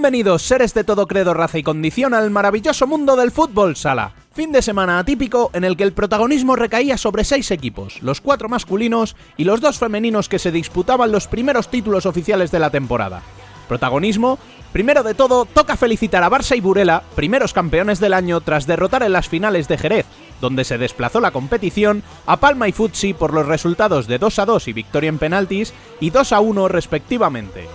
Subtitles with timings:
[0.00, 4.14] Bienvenidos, seres de todo credo, raza y condición, al maravilloso mundo del fútbol sala.
[4.32, 8.48] Fin de semana atípico en el que el protagonismo recaía sobre seis equipos, los cuatro
[8.48, 13.20] masculinos y los dos femeninos que se disputaban los primeros títulos oficiales de la temporada.
[13.68, 14.38] Protagonismo,
[14.72, 19.02] primero de todo, toca felicitar a Barça y Burela, primeros campeones del año tras derrotar
[19.02, 20.06] en las finales de Jerez,
[20.40, 24.46] donde se desplazó la competición, a Palma y Futsi por los resultados de 2 a
[24.46, 27.68] 2 y victoria en penaltis y 2 a 1 respectivamente.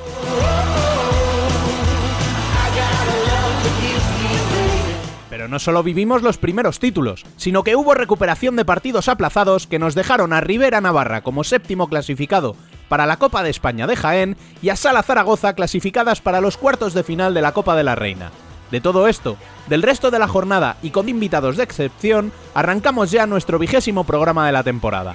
[5.45, 9.77] Pero no solo vivimos los primeros títulos, sino que hubo recuperación de partidos aplazados que
[9.77, 12.55] nos dejaron a Rivera Navarra como séptimo clasificado
[12.89, 16.95] para la Copa de España de Jaén y a Sala Zaragoza clasificadas para los cuartos
[16.95, 18.31] de final de la Copa de la Reina.
[18.71, 19.37] De todo esto,
[19.67, 24.47] del resto de la jornada y con invitados de excepción, arrancamos ya nuestro vigésimo programa
[24.47, 25.13] de la temporada.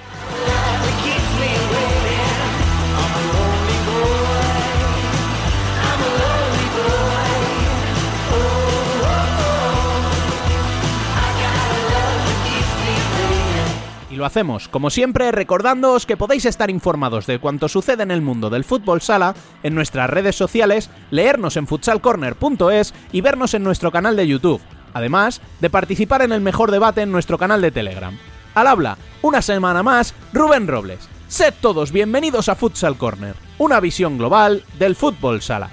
[14.20, 18.50] Lo hacemos, como siempre, recordándoos que podéis estar informados de cuanto sucede en el mundo
[18.50, 24.14] del fútbol sala en nuestras redes sociales, leernos en futsalcorner.es y vernos en nuestro canal
[24.16, 24.60] de YouTube.
[24.92, 28.16] Además de participar en el mejor debate en nuestro canal de Telegram.
[28.54, 31.08] Al habla, una semana más, Rubén Robles.
[31.28, 35.70] Sed todos bienvenidos a Futsal Corner, una visión global del fútbol sala.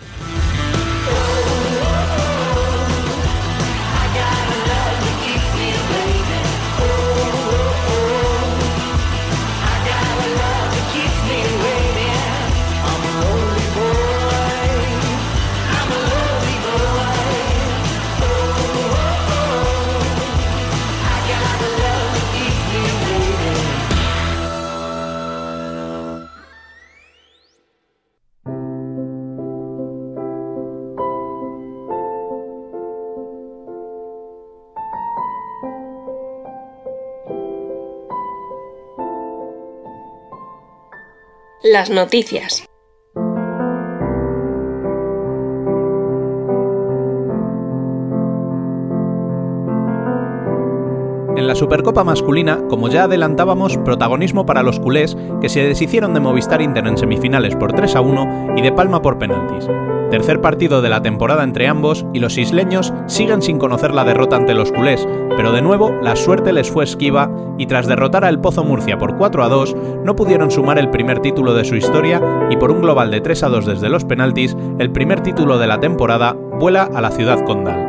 [41.70, 42.66] Las noticias.
[51.37, 56.20] En la Supercopa masculina, como ya adelantábamos, protagonismo para los culés que se deshicieron de
[56.20, 59.70] Movistar Inter en semifinales por 3 a 1 y de Palma por penaltis.
[60.09, 64.36] Tercer partido de la temporada entre ambos y los isleños siguen sin conocer la derrota
[64.36, 68.30] ante los culés, pero de nuevo la suerte les fue esquiva y tras derrotar a
[68.30, 71.75] El Pozo Murcia por 4 a 2 no pudieron sumar el primer título de su
[71.75, 72.19] historia
[72.49, 75.67] y por un global de 3 a 2 desde los penaltis, el primer título de
[75.67, 77.86] la temporada vuela a la ciudad condal.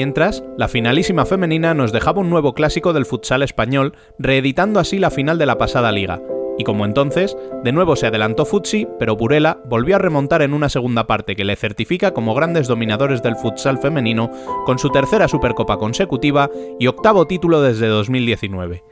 [0.00, 5.10] Mientras, la finalísima femenina nos dejaba un nuevo clásico del futsal español, reeditando así la
[5.10, 6.22] final de la pasada liga.
[6.56, 10.70] Y como entonces, de nuevo se adelantó Futsi, pero Burela volvió a remontar en una
[10.70, 14.30] segunda parte que le certifica como grandes dominadores del futsal femenino,
[14.64, 18.82] con su tercera Supercopa consecutiva y octavo título desde 2019.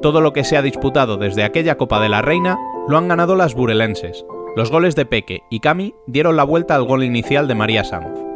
[0.00, 2.56] Todo lo que se ha disputado desde aquella Copa de la Reina
[2.88, 4.24] lo han ganado las burelenses.
[4.56, 8.33] Los goles de Peque y Cami dieron la vuelta al gol inicial de María Sanz.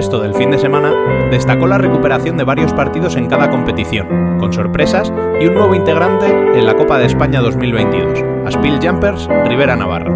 [0.00, 0.94] Resto del fin de semana,
[1.30, 6.26] destacó la recuperación de varios partidos en cada competición, con sorpresas y un nuevo integrante
[6.26, 10.10] en la Copa de España 2022, Aspil Jumpers Rivera Navarra.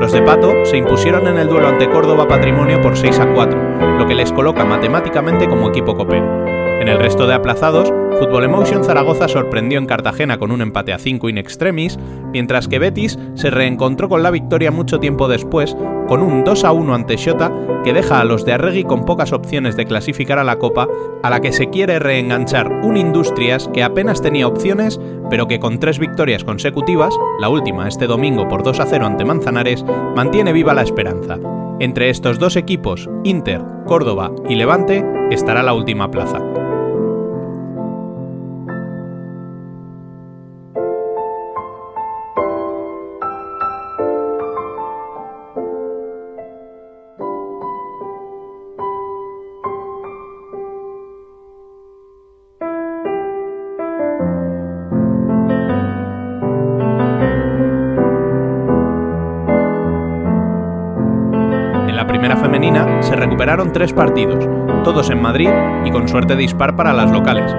[0.00, 3.87] Los de Pato se impusieron en el duelo ante Córdoba Patrimonio por 6 a 4,
[4.08, 6.48] que les coloca matemáticamente como equipo copero.
[6.80, 10.98] En el resto de aplazados, Football Emotion Zaragoza sorprendió en Cartagena con un empate a
[10.98, 11.98] 5 in extremis,
[12.32, 15.76] mientras que Betis se reencontró con la victoria mucho tiempo después,
[16.08, 17.52] con un 2 a 1 ante Xota
[17.84, 20.88] que deja a los de Arregui con pocas opciones de clasificar a la Copa,
[21.22, 25.78] a la que se quiere reenganchar un Industrias que apenas tenía opciones, pero que con
[25.80, 29.84] tres victorias consecutivas, la última este domingo por 2 a 0 ante Manzanares,
[30.16, 31.38] mantiene viva la esperanza.
[31.80, 36.57] Entre estos dos equipos, Inter, Córdoba y Levante, estará la última plaza.
[63.08, 64.46] Se recuperaron tres partidos,
[64.84, 65.48] todos en Madrid
[65.84, 67.54] y con suerte de dispar para las locales.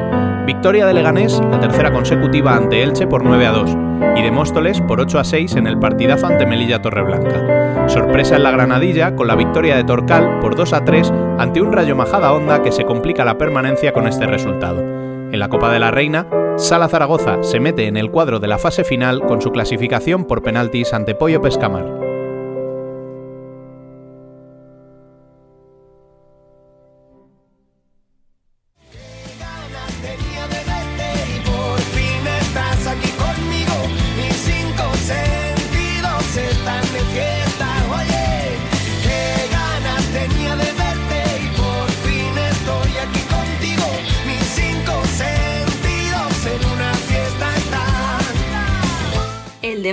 [0.46, 3.78] Victoria de Leganés, la tercera consecutiva ante Elche por 9 a 2,
[4.16, 7.88] y de Móstoles por 8 a 6 en el partidazo ante Melilla Torreblanca.
[7.90, 11.74] Sorpresa en la Granadilla con la victoria de Torcal por 2 a 3 ante un
[11.74, 14.82] Rayo Majada Honda que se complica la permanencia con este resultado.
[14.82, 18.58] En la Copa de la Reina, Sala Zaragoza se mete en el cuadro de la
[18.58, 22.09] fase final con su clasificación por penaltis ante Pollo Pescamar.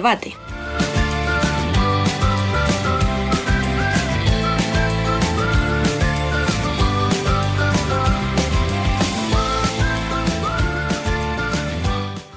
[0.06, 0.36] Debate.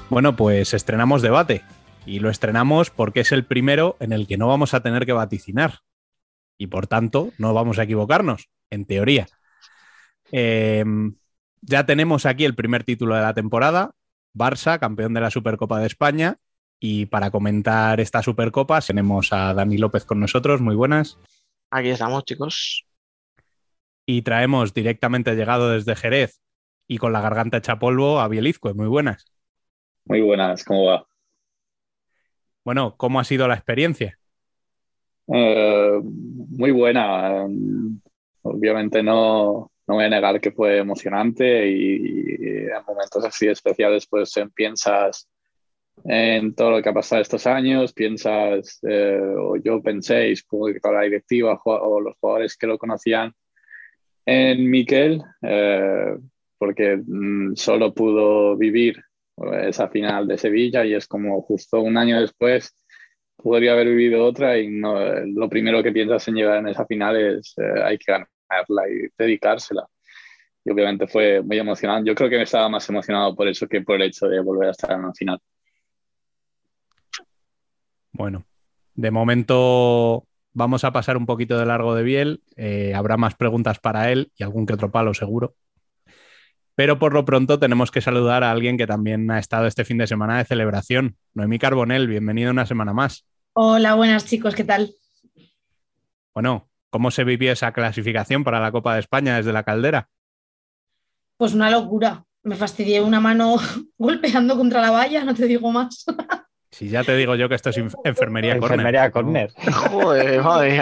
[0.08, 1.62] Bueno, pues estrenamos debate.
[2.04, 5.12] Y lo estrenamos porque es el primero en el que no vamos a tener que
[5.12, 5.80] vaticinar.
[6.58, 9.28] Y por tanto, no vamos a equivocarnos, en teoría.
[10.32, 11.14] Em,
[11.60, 13.92] ya tenemos aquí el primer título de la temporada.
[14.34, 16.38] Barça, campeón de la Supercopa de España,
[16.80, 20.62] y para comentar esta Supercopa tenemos a Dani López con nosotros.
[20.62, 21.18] Muy buenas.
[21.70, 22.86] Aquí estamos, chicos.
[24.06, 26.40] Y traemos directamente llegado desde Jerez
[26.88, 28.74] y con la garganta hecha polvo a Bielizco.
[28.74, 29.30] Muy buenas.
[30.06, 31.06] Muy buenas, ¿cómo va?
[32.64, 34.18] Bueno, ¿cómo ha sido la experiencia?
[35.28, 37.46] Eh, muy buena.
[38.42, 44.32] obviamente no, no voy a negar que fue emocionante y, en momentos así especiales pues
[44.54, 45.28] piensas
[46.04, 49.82] en todo lo que ha pasado estos años, piensas, eh, o yo
[50.48, 53.32] como que toda la directiva o los jugadores que lo conocían
[54.26, 56.16] en Miquel, eh,
[56.58, 59.02] porque mm, solo pudo vivir
[59.62, 62.74] esa final de Sevilla y es como justo un año después
[63.36, 67.16] podría haber vivido otra y no, lo primero que piensas en llegar en esa final
[67.16, 69.86] es eh, hay que ganarla y dedicársela.
[70.64, 72.08] Y obviamente fue muy emocionante.
[72.08, 74.68] Yo creo que me estaba más emocionado por eso que por el hecho de volver
[74.68, 75.40] a estar en la final.
[78.20, 78.44] Bueno,
[78.96, 82.42] de momento vamos a pasar un poquito de largo de Biel.
[82.54, 85.54] Eh, habrá más preguntas para él y algún que otro palo seguro.
[86.74, 89.96] Pero por lo pronto tenemos que saludar a alguien que también ha estado este fin
[89.96, 91.16] de semana de celebración.
[91.32, 93.24] Noemí Carbonell, bienvenido una semana más.
[93.54, 94.90] Hola, buenas chicos, ¿qué tal?
[96.34, 100.10] Bueno, ¿cómo se vivió esa clasificación para la Copa de España desde la caldera?
[101.38, 102.22] Pues una locura.
[102.42, 103.56] Me fastidié una mano
[103.96, 106.04] golpeando contra la valla, no te digo más.
[106.70, 108.78] Si ya te digo yo que esto es enfermería corner.
[108.78, 109.52] Enfermería corner.
[109.72, 110.80] Joder, madre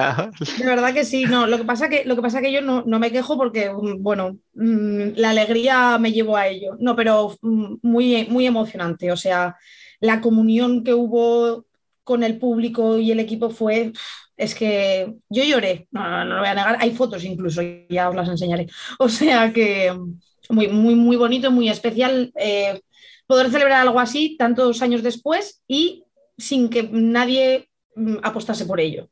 [0.58, 1.46] De verdad que sí, no.
[1.46, 4.38] Lo que pasa que, lo que, pasa que yo no, me quejo porque, mm, bueno,
[4.54, 6.76] mm, la alegría me llevó a ello.
[6.78, 9.10] No, pero mm, muy, muy emocionante.
[9.10, 9.56] O sea,
[10.00, 11.64] la comunión que hubo
[12.04, 13.92] con el público y el equipo fue.
[14.36, 16.76] Es que yo lloré, no, no, lo voy a negar.
[16.80, 18.66] Hay fotos incluso, ya os las enseñaré.
[18.98, 19.92] O sea que
[20.50, 22.32] muy, muy, muy bonito, muy especial.
[22.36, 22.80] Eh,
[23.28, 26.04] poder celebrar algo así tantos años después y
[26.36, 29.10] sin que nadie mm, apostase por ello,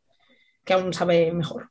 [0.65, 1.71] que aún sabe mejor.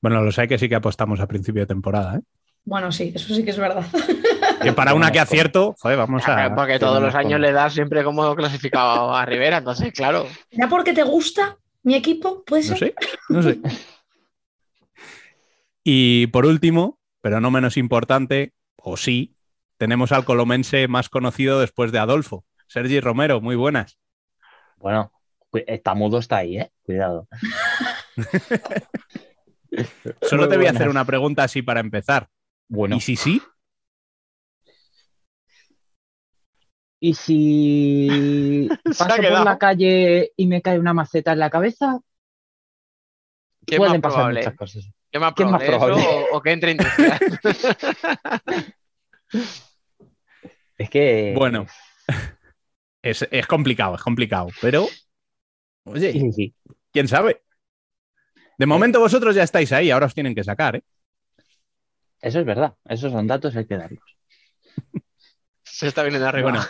[0.00, 2.16] Bueno, lo sé que sí que apostamos a principio de temporada.
[2.16, 2.20] ¿eh?
[2.64, 3.84] Bueno, sí, eso sí que es verdad.
[4.62, 6.54] Que para una que acierto, joder, vamos a.
[6.54, 10.26] Porque todos los años le das siempre como clasificado a Rivera, entonces, claro.
[10.52, 12.44] ¿Ya porque te gusta mi equipo?
[12.44, 12.94] ¿Puede ser?
[13.28, 13.78] No sé, no sé.
[15.82, 19.34] Y por último, pero no menos importante, o sí,
[19.82, 23.98] tenemos al colomense más conocido después de Adolfo, Sergi Romero, muy buenas.
[24.76, 25.10] Bueno,
[25.52, 26.70] está mudo, está ahí, ¿eh?
[26.84, 27.26] Cuidado.
[30.22, 32.28] Solo te voy a hacer una pregunta así para empezar.
[32.68, 32.94] Bueno.
[32.94, 33.42] ¿Y si sí?
[37.00, 41.98] ¿Y si paso por la calle y me cae una maceta en la cabeza?
[43.66, 44.88] ¿Qué Pueden más pasar muchas cosas.
[45.10, 45.96] ¿Qué más probable?
[46.30, 47.18] o, que entre industrial?
[50.82, 51.32] Es que.
[51.36, 51.66] Bueno,
[53.02, 54.88] es, complicado, es complicado, pero.
[55.84, 56.12] Oye,
[56.92, 57.42] quién sabe.
[58.58, 60.82] De momento vosotros ya estáis ahí, ahora os tienen que sacar, ¿eh?
[62.20, 64.18] Eso es verdad, esos son datos, hay que darlos.
[65.62, 66.68] Se está viniendo arriba.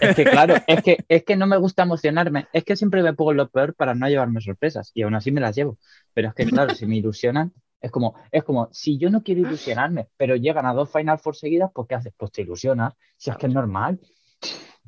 [0.00, 2.48] es que claro, es que, es que no me gusta emocionarme.
[2.52, 5.40] Es que siempre me pongo lo peor para no llevarme sorpresas y aún así me
[5.40, 5.78] las llevo.
[6.12, 7.52] Pero es que claro, si me ilusionan,
[7.82, 11.34] es como, es como, si yo no quiero ilusionarme, pero llegan a dos Final Four
[11.34, 12.14] seguidas, pues ¿qué haces?
[12.16, 12.94] Pues te ilusionas.
[13.16, 14.00] Si es que es normal,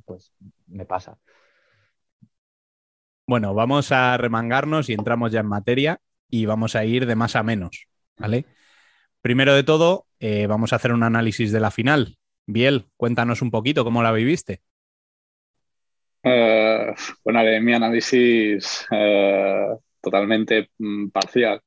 [0.05, 0.33] pues
[0.69, 1.19] me pasa.
[3.27, 6.01] Bueno, vamos a remangarnos y entramos ya en materia.
[6.31, 7.87] y vamos a ir de más a menos,
[8.17, 8.45] ¿vale?
[9.21, 12.17] Primero de todo, eh, vamos a hacer un análisis de la final.
[12.47, 14.61] Biel, cuéntanos un poquito cómo la viviste.
[16.23, 19.67] Eh, bueno, mi análisis eh,
[20.01, 21.63] totalmente mm, parcial.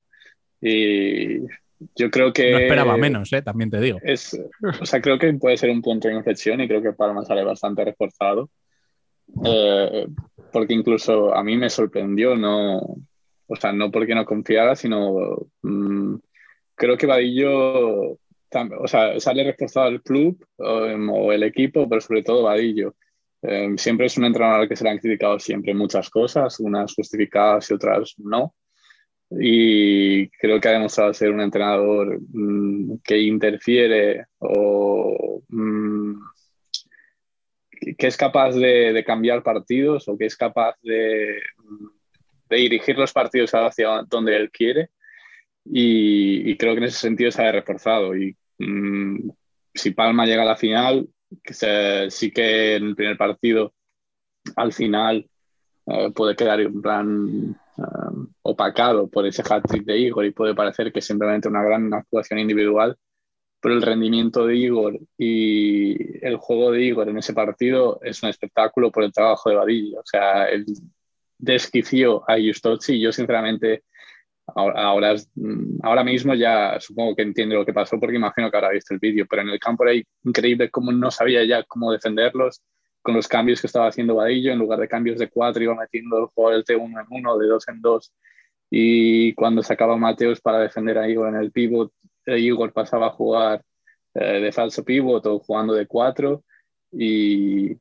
[0.67, 1.41] Y
[1.95, 2.51] yo creo que.
[2.51, 3.41] No esperaba menos, ¿eh?
[3.41, 3.99] también te digo.
[4.01, 4.39] Es,
[4.81, 7.43] o sea, creo que puede ser un punto de inflexión y creo que Palma sale
[7.43, 8.49] bastante reforzado.
[9.45, 10.07] Eh,
[10.51, 16.15] porque incluso a mí me sorprendió, no, o sea, no porque no confiara, sino mm,
[16.75, 22.43] creo que Vadillo, o sea, sale reforzado el club o, el equipo, pero sobre todo
[22.43, 22.95] Vadillo.
[23.41, 27.69] Eh, siempre es un entrenador que se le han criticado siempre muchas cosas, unas justificadas
[27.69, 28.55] y otras no
[29.29, 36.13] y creo que ha demostrado ser un entrenador mm, que interfiere o mm,
[37.97, 41.39] que es capaz de, cambiar partidos o que es capaz de,
[42.49, 44.89] dirigir los partidos hacia donde él quiere.
[45.65, 49.29] Y, creo que en ese sentido se ha reforzado y mm,
[49.73, 51.07] si Palma llega a la final
[51.43, 53.73] que sí que en el primer partido
[54.55, 55.29] al final
[55.87, 60.91] eh, puede quedar en plan Um, opacado por ese hat-trick de Igor y puede parecer
[60.91, 62.97] que es simplemente una gran actuación individual,
[63.61, 68.29] pero el rendimiento de Igor y el juego de Igor en ese partido es un
[68.29, 69.99] espectáculo por el trabajo de Vadillo.
[69.99, 70.65] O sea, él
[71.37, 73.83] desquició a Justochi y yo sinceramente
[74.47, 75.15] ahora,
[75.83, 78.99] ahora, mismo ya supongo que entiendo lo que pasó porque imagino que habrá visto el
[78.99, 82.63] vídeo, pero en el campo era increíble cómo no sabía ya cómo defenderlos
[83.07, 86.19] con los cambios que estaba haciendo Vadillo, en lugar de cambios de cuatro, iba metiendo
[86.19, 88.13] el jugador de uno en uno, de dos en dos.
[88.69, 91.93] Y cuando sacaba Mateos para defender a Igor en el pivot,
[92.25, 93.63] eh, Igor pasaba a jugar
[94.13, 96.43] eh, de falso pivot o jugando de cuatro.
[96.91, 97.77] Y,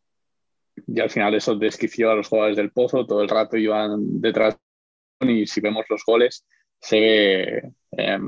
[0.87, 4.57] y al final eso desquició a los jugadores del Pozo, todo el rato iban detrás.
[5.23, 6.47] Y si vemos los goles,
[6.81, 8.19] se ve, eh,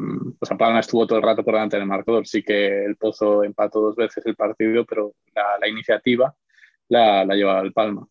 [0.43, 2.27] sea, Palma estuvo todo el rato por delante del marcador.
[2.27, 6.35] Sí que el Pozo empató dos veces el partido, pero la, la iniciativa
[6.89, 8.07] la, la lleva al Palma.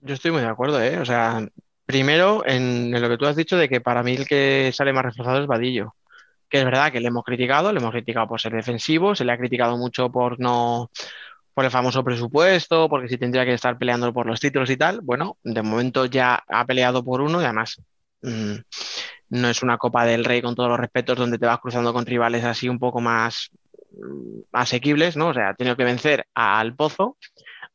[0.00, 0.98] Yo estoy muy de acuerdo, ¿eh?
[0.98, 1.46] O sea,
[1.86, 5.04] primero en, lo que tú has dicho de que para mí el que sale más
[5.04, 5.94] reforzado es Vadillo.
[6.48, 9.32] Que es verdad que le hemos criticado, le hemos criticado por ser defensivo, se le
[9.32, 10.90] ha criticado mucho por no
[11.54, 15.00] por el famoso presupuesto, porque si tendría que estar peleando por los títulos y tal.
[15.02, 17.80] Bueno, de momento ya ha peleado por uno y además
[18.22, 18.54] mm,
[19.30, 22.06] no es una Copa del Rey con todos los respetos donde te vas cruzando con
[22.06, 23.50] rivales así un poco más
[23.92, 25.28] mm, asequibles, ¿no?
[25.28, 27.18] O sea, ha tenido que vencer al Pozo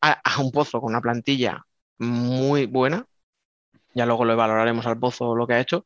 [0.02, 1.66] a, un Pozo con una plantilla
[2.00, 3.06] muy buena,
[3.94, 5.86] ya luego lo valoraremos al Pozo lo que ha hecho,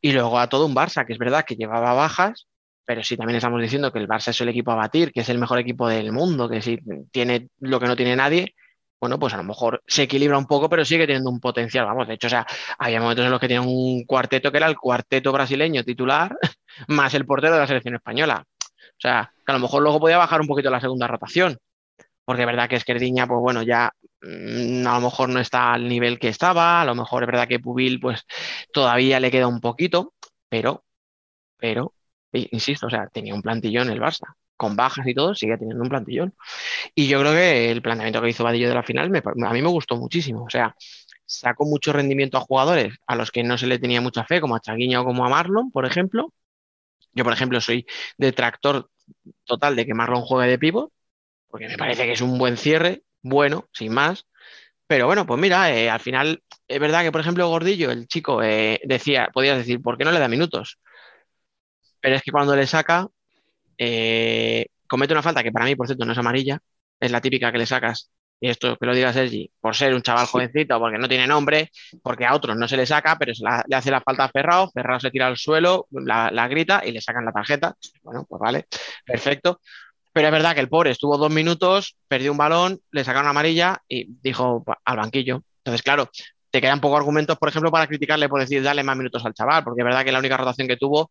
[0.00, 2.46] y luego a todo un Barça, que es verdad que llevaba bajas,
[2.84, 5.28] pero sí también estamos diciendo que el Barça es el equipo a batir, que es
[5.28, 6.78] el mejor equipo del mundo, que si
[7.10, 8.54] tiene lo que no tiene nadie,
[9.02, 12.06] bueno, pues a lo mejor se equilibra un poco, pero sigue teniendo un potencial, vamos,
[12.06, 12.46] de hecho, o sea,
[12.78, 16.36] había momentos en los que tenía un cuarteto que era el cuarteto brasileño titular,
[16.86, 18.44] más el portero de la selección española.
[18.46, 21.58] O sea, que a lo mejor luego podía bajar un poquito la segunda rotación,
[22.24, 25.88] porque es verdad que Esquerdiña, pues bueno, ya mm, a lo mejor no está al
[25.88, 28.24] nivel que estaba, a lo mejor es verdad que Pubil, pues
[28.72, 30.14] todavía le queda un poquito,
[30.48, 30.84] pero,
[31.58, 31.94] pero,
[32.32, 35.88] insisto, o sea, tenía un plantillón el Barça, con bajas y todo, sigue teniendo un
[35.90, 36.34] plantillón.
[36.94, 39.12] Y yo creo que el planteamiento que hizo Vadillo de la final
[39.46, 40.76] a mí me gustó muchísimo, o sea,
[41.26, 44.56] sacó mucho rendimiento a jugadores a los que no se le tenía mucha fe, como
[44.56, 46.32] a Chaguiña o como a Marlon, por ejemplo.
[47.14, 47.86] Yo, por ejemplo, soy
[48.18, 48.90] detractor
[49.44, 50.92] total de que Marlon juegue de pivot,
[51.52, 54.26] porque me parece que es un buen cierre, bueno, sin más.
[54.86, 58.42] Pero bueno, pues mira, eh, al final es verdad que, por ejemplo, Gordillo, el chico,
[58.42, 60.78] eh, decía, podías decir, ¿por qué no le da minutos?
[62.00, 63.06] Pero es que cuando le saca,
[63.78, 66.60] eh, comete una falta que para mí, por cierto, no es amarilla,
[67.00, 70.02] es la típica que le sacas, y esto que lo diga Sergi, por ser un
[70.02, 71.70] chaval jovencito, porque no tiene nombre,
[72.02, 74.70] porque a otros no se le saca, pero se le hace la falta a Ferrao,
[74.72, 77.76] Ferrao se tira al suelo, la, la grita y le sacan la tarjeta.
[78.02, 78.66] Bueno, pues vale,
[79.06, 79.60] perfecto.
[80.12, 83.82] Pero es verdad que el pobre estuvo dos minutos, perdió un balón, le sacaron amarilla
[83.88, 85.42] y dijo al banquillo.
[85.58, 86.10] Entonces, claro,
[86.50, 89.64] te quedan pocos argumentos, por ejemplo, para criticarle por decir darle más minutos al chaval,
[89.64, 91.10] porque es verdad que la única rotación que tuvo,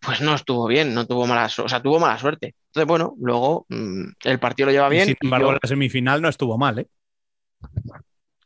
[0.00, 2.54] pues no estuvo bien, no tuvo mala, o sea, tuvo mala suerte.
[2.66, 5.06] Entonces, bueno, luego mm, el partido lo lleva bien.
[5.06, 6.86] sin embargo, la semifinal no estuvo mal, ¿eh?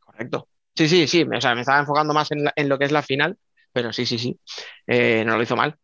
[0.00, 0.48] Correcto.
[0.74, 3.36] Sí, sí, sí, o sea, me estaba enfocando más en, lo que es la final,
[3.72, 4.38] pero sí, sí, sí,
[4.86, 5.76] eh, no lo hizo mal.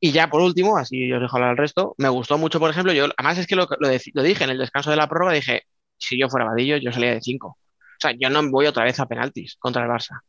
[0.00, 2.92] Y ya por último, así os dejo hablar el resto, me gustó mucho, por ejemplo,
[2.92, 5.62] yo, además es que lo, lo, dije en el descanso de la prórroga, dije,
[5.98, 7.48] si yo fuera Vadillo, yo salía de 5.
[7.48, 7.58] O
[7.98, 10.20] sea, yo no voy otra vez a penaltis contra el Barça.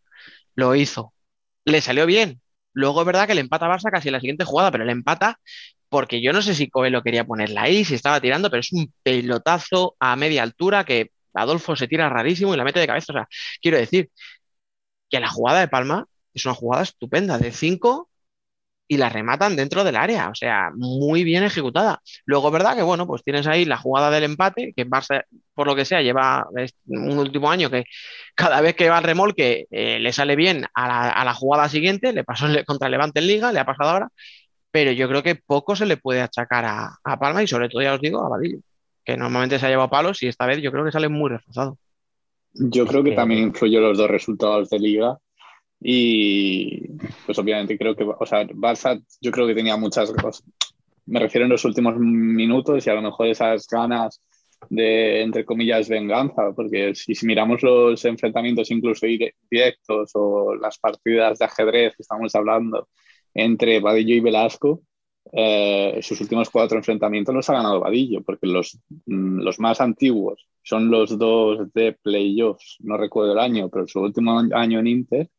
[0.56, 1.14] Lo hizo.
[1.66, 2.42] Le salió bien.
[2.74, 4.92] Luego es verdad que le empata a Barça casi en la siguiente jugada, pero le
[4.94, 5.40] empata
[5.90, 8.94] porque yo no sé si Coelho quería ponerla ahí, si estaba tirando, pero es un
[9.04, 13.14] pelotazo a media altura que Adolfo se tira rarísimo y la mete de cabeza.
[13.14, 13.28] O sea,
[13.62, 14.10] quiero decir
[15.10, 18.10] que la jugada de Palma es una jugada estupenda de 5
[18.88, 22.01] y la rematan dentro del área, o sea, muy bien ejecutada.
[22.25, 25.75] Luego, verdad que, bueno, pues tienes ahí la jugada del empate, que Barça, por lo
[25.75, 26.48] que sea, lleva
[26.88, 27.84] un último año que
[28.34, 32.24] cada vez que va al remolque eh, le sale bien a la, jugada siguiente, le
[32.24, 34.10] pasó contra el Levante en Liga, le ha pasado ahora,
[34.72, 37.94] pero yo creo que poco se le puede achacar a, Palma y sobre todo, ya
[37.94, 38.60] os digo, a Vadillo,
[39.03, 41.77] que normalmente se ha llevado palos y esta vez yo creo que sale muy reforzado.
[42.53, 45.17] Yo creo que también influyó los dos resultados de Liga
[45.79, 46.88] y
[47.25, 50.43] pues obviamente creo que, o sea, Barça yo creo que tenía muchas cosas.
[51.05, 54.22] Me refiero en los últimos minutos y a lo mejor esas ganas
[54.69, 59.05] de, entre comillas, venganza, porque si, miramos los enfrentamientos incluso
[59.50, 62.89] directos o las partidas de ajedrez que estamos hablando
[63.34, 64.81] entre Vadillo y Velasco,
[65.34, 70.48] eh, sus últimos cuatro enfrentamientos los ha ganado Vadillo, porque los, mm, los más antiguos
[70.63, 75.29] son los dos de playoffs, no recuerdo el año, pero su último año en Inter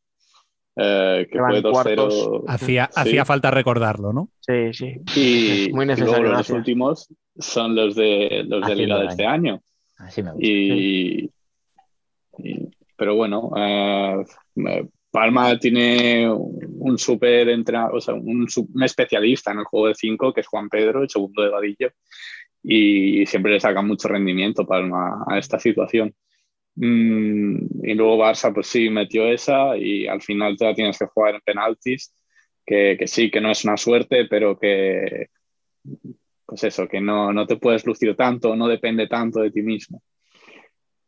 [0.81, 2.45] eh, que fue 2-0.
[2.47, 4.29] Hacía, hacía falta recordarlo, ¿no?
[4.39, 5.01] Sí, sí.
[5.15, 9.61] Y, Muy necesario, luego los últimos son los de, los de Liga de este año.
[9.97, 10.47] Así me gusta.
[10.47, 11.29] Y,
[12.95, 14.23] pero bueno, eh,
[15.11, 20.33] Palma tiene un súper entrenador, o sea, un, un, especialista en el juego de 5,
[20.33, 21.91] que es Juan Pedro, el segundo de Vadillo,
[22.63, 26.13] y siempre le saca mucho rendimiento Palma a esta situación.
[26.75, 31.07] Mm, y luego Barça, pues sí, metió esa y al final te la tienes que
[31.07, 32.13] jugar en penaltis,
[32.65, 35.27] que, que, sí, que no es una suerte, pero que,
[36.45, 40.01] pues eso, que no, no te puedes lucir tanto, no depende tanto de ti mismo.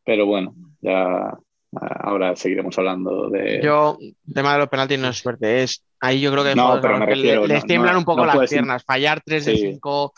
[0.04, 1.38] Pero bueno, ya
[1.72, 3.62] ahora seguiremos hablando de...
[3.64, 6.80] Yo, el tema de los penaltis no es suerte, es ahí yo creo que, no,
[6.82, 10.14] pero refiero, les tiemblan un poco las piernas, fallar 3 de 5,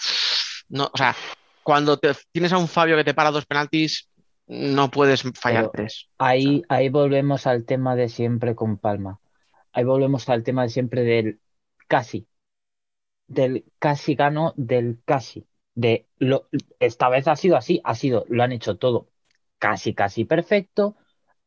[0.70, 1.16] no, o sea,
[1.62, 4.10] cuando te, tienes a un Fabio que te para dos penaltis,
[4.48, 6.10] no puedes fallar tres.
[6.18, 9.20] Ahí, ahí volvemos al tema de siempre con Palma.
[9.72, 11.40] Ahí volvemos al tema de siempre del
[11.88, 12.28] casi.
[13.28, 15.48] Del casi gano, del casi.
[15.76, 16.48] De lo,
[16.80, 19.10] esta vez ha sido así, ha sido, lo han hecho todo
[19.64, 20.98] casi, casi perfecto.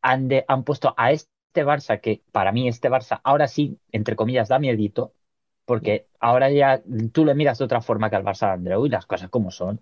[0.00, 1.30] Han, han puesto a este
[1.64, 5.14] Barça, que para mí este Barça ahora sí, entre comillas, da miedito,
[5.66, 6.82] porque ahora ya
[7.12, 9.50] tú le miras de otra forma que al Barça de Andreu y las cosas como
[9.50, 9.80] son.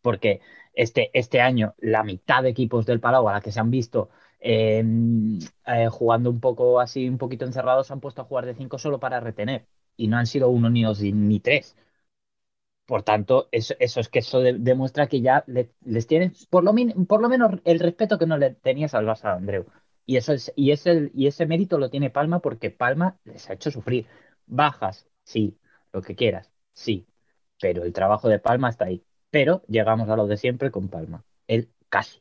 [0.00, 0.40] Porque
[0.72, 4.10] este, este año la mitad de equipos del Palau a la que se han visto
[4.40, 8.54] em, eh, jugando un poco así, un poquito encerrados, se han puesto a jugar de
[8.54, 9.66] cinco solo para retener.
[9.96, 11.76] Y no han sido uno ni dos ni tres.
[12.86, 16.74] Por tanto, eso, eso es que eso demuestra que ya les tienes por lo,
[17.06, 19.66] por lo menos el respeto que no le tenías al Barça Andreu.
[20.04, 20.72] Y, eso es, y,
[21.14, 24.06] y ese mérito lo tiene Palma porque Palma les ha hecho sufrir.
[24.46, 25.58] Bajas, sí,
[25.92, 27.06] lo que quieras, sí.
[27.60, 31.24] Pero el trabajo de Palma está ahí pero llegamos a lo de siempre con Palma,
[31.48, 32.20] el casi.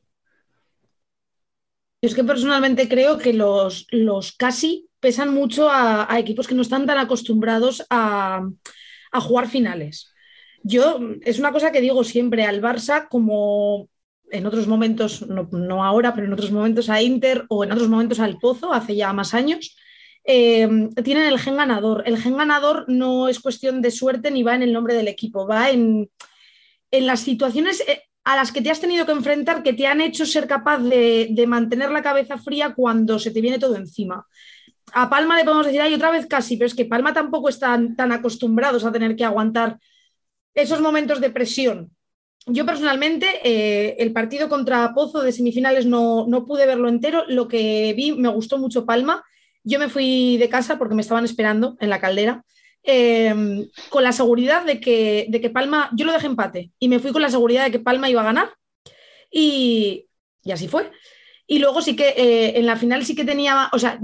[2.01, 6.87] Es que personalmente creo que los, los casi pesan mucho a, equipos que no están
[6.87, 8.41] tan acostumbrados a,
[9.13, 10.13] jugar finales.
[10.63, 13.89] Yo, es una cosa que digo siempre al Barça, como
[14.31, 18.21] en otros momentos, no, ahora, pero en otros momentos a Inter o en otros momentos
[18.21, 19.75] al Pozo, hace ya más años,
[20.23, 20.69] eh,
[21.03, 22.03] tienen el gen ganador.
[22.05, 25.45] El gen ganador no es cuestión de suerte ni va en el nombre del equipo,
[25.45, 26.09] va en,
[26.91, 30.01] en las situaciones eh, a las que te has tenido que enfrentar que te han
[30.01, 34.27] hecho ser capaz de, mantener la cabeza fría cuando se te viene todo encima.
[34.93, 37.95] A Palma le podemos decir, ay, otra vez casi, pero es que Palma tampoco están
[37.95, 39.79] tan acostumbrados a tener que aguantar
[40.53, 41.91] esos momentos de presión.
[42.45, 47.23] Yo personalmente, eh, el partido contra Pozo de semifinales no, no pude verlo entero.
[47.27, 49.23] Lo que vi me gustó mucho Palma.
[49.63, 52.43] Yo me fui de casa porque me estaban esperando en la caldera.
[52.83, 56.97] Em, con la seguridad de que, de que Palma, yo lo dejé empate y me
[56.97, 58.53] fui con la seguridad de que Palma iba a ganar
[59.31, 60.07] y,
[60.51, 60.91] así fue.
[61.45, 63.99] Y luego sí que eh, en la final sí que tenía, o sea,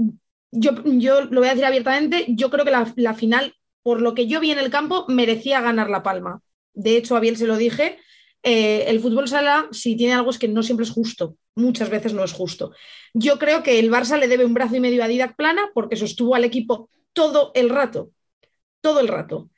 [0.52, 4.28] yo, yo lo voy a decir abiertamente, yo creo que la, final, por lo que
[4.28, 6.40] yo vi en el campo, merecía ganar la Palma.
[6.72, 7.98] De hecho, a Biel se lo dije,
[8.44, 12.14] eh, el fútbol sala, si tiene algo es que no siempre es justo, muchas veces
[12.14, 12.72] no es justo.
[13.12, 15.96] Yo creo que el Barça le debe un brazo y medio a Didac Plana porque
[15.96, 18.12] sostuvo al equipo todo el rato
[18.80, 19.50] todo el rato.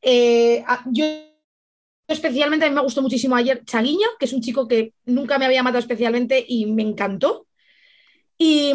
[0.00, 1.04] Eh, yo
[2.08, 5.46] especialmente, a mí me gustó muchísimo ayer Chaguiña, que es un chico que nunca me
[5.46, 7.46] había matado especialmente y me encantó.
[8.38, 8.72] Y,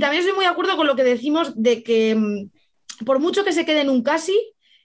[0.00, 3.52] también estoy muy de acuerdo con lo que decimos de que mm, por mucho que
[3.52, 4.38] se quede en un casi,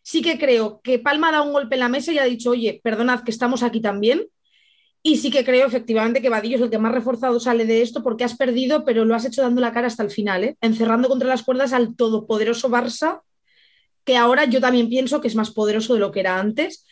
[0.04, 2.80] sí que creo que Palma dado un golpe en la mesa y ha dicho, oye,
[2.84, 4.28] perdonad que estamos aquí también.
[5.04, 8.02] Y sí que creo efectivamente que Vadillo es el que más reforzado sale de esto
[8.02, 10.58] porque has perdido, pero lo has hecho dando la cara hasta el final, ¿eh?
[10.62, 13.22] encerrando contra las cuerdas al todopoderoso Barça
[14.06, 16.86] que ahora yo también pienso que es más poderoso de lo que era antes.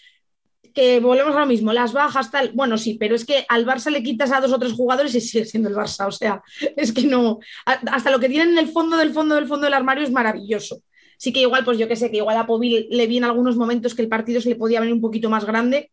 [0.73, 3.91] que volvemos a lo mismo, las bajas, tal, bueno, sí, pero es que al Barça
[3.91, 6.41] le quitas a dos o tres jugadores y sigue siendo el Barça, o sea,
[6.76, 9.76] es que no, hasta lo que tienen en el fondo del fondo del fondo del
[9.76, 10.82] armario es maravilloso.
[11.17, 13.56] Sí que igual, pues yo que sé, que igual a Povil le vi en algunos
[13.56, 15.91] momentos que el partido se le podía venir un poquito más grande,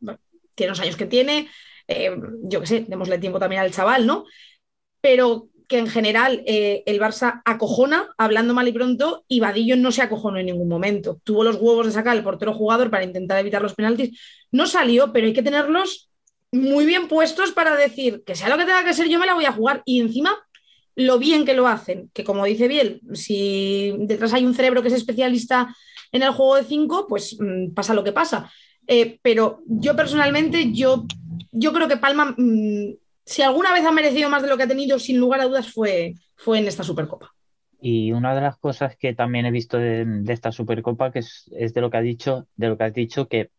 [0.55, 1.49] tiene los años que tiene,
[1.87, 2.11] eh,
[2.45, 4.25] yo que sé, démosle tiempo también al chaval, ¿no?
[5.03, 9.93] Pero que en general eh, el Barça acojona, hablando mal y pronto, y Vadillo no
[9.93, 11.21] se acojonó en ningún momento.
[11.23, 14.19] Tuvo los huevos de sacar al portero jugador para intentar evitar los penaltis.
[14.51, 16.11] No salió, pero hay que tenerlos
[16.51, 19.35] muy bien puestos para decir que sea lo que tenga que ser, yo me la
[19.35, 19.83] voy a jugar.
[19.85, 20.37] Y encima,
[20.97, 24.89] lo bien que lo hacen, que como dice Biel, si detrás hay un cerebro que
[24.89, 25.73] es especialista
[26.11, 28.51] en el juego de cinco, pues mm, pasa lo que pasa.
[28.89, 31.07] Eh, pero yo personalmente, yo,
[31.53, 32.95] yo creo que Palma mm,
[33.31, 35.73] si alguna vez ha merecido más de lo que ha tenido, sin lugar a dudas,
[35.73, 37.33] fue, fue en esta Supercopa.
[37.81, 41.81] Y una de las cosas que también he visto de, esta Supercopa, que es, de
[41.81, 43.53] lo que ha dicho, de lo que has dicho, que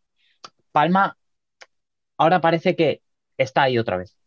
[0.74, 1.18] Palma
[2.18, 3.02] ahora parece que
[3.38, 4.18] está ahí otra vez.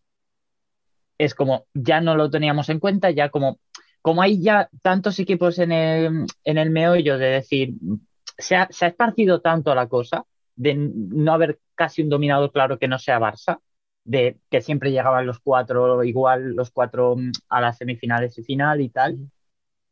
[1.18, 3.61] Es como, ya no lo teníamos en cuenta, ya como,
[4.00, 7.74] como hay ya tantos equipos en el, en el meollo de decir,
[8.38, 10.24] se ha, se ha esparcido tanto la cosa,
[10.57, 13.61] de no haber casi un dominador claro que no sea Barça,
[14.04, 18.80] de que siempre llegaban los cuatro, igual los cuatro mm, a las semifinales y final
[18.80, 19.18] y tal,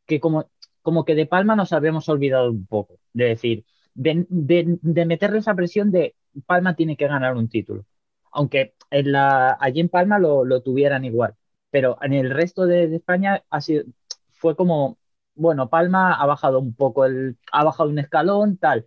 [0.07, 0.51] que como,
[0.83, 5.55] como que de Palma nos habíamos olvidado un poco, de decir, de, de, meterle esa
[5.55, 7.85] presión de Palma tiene que ganar un título.
[8.33, 11.35] Aunque en la, allí en Palma lo, lo tuvieran igual,
[11.71, 13.85] pero en el resto de, España ha sido,
[14.33, 14.99] fue como,
[15.35, 18.87] bueno, Palma ha bajado un poco, el, ha bajado un escalón, tal,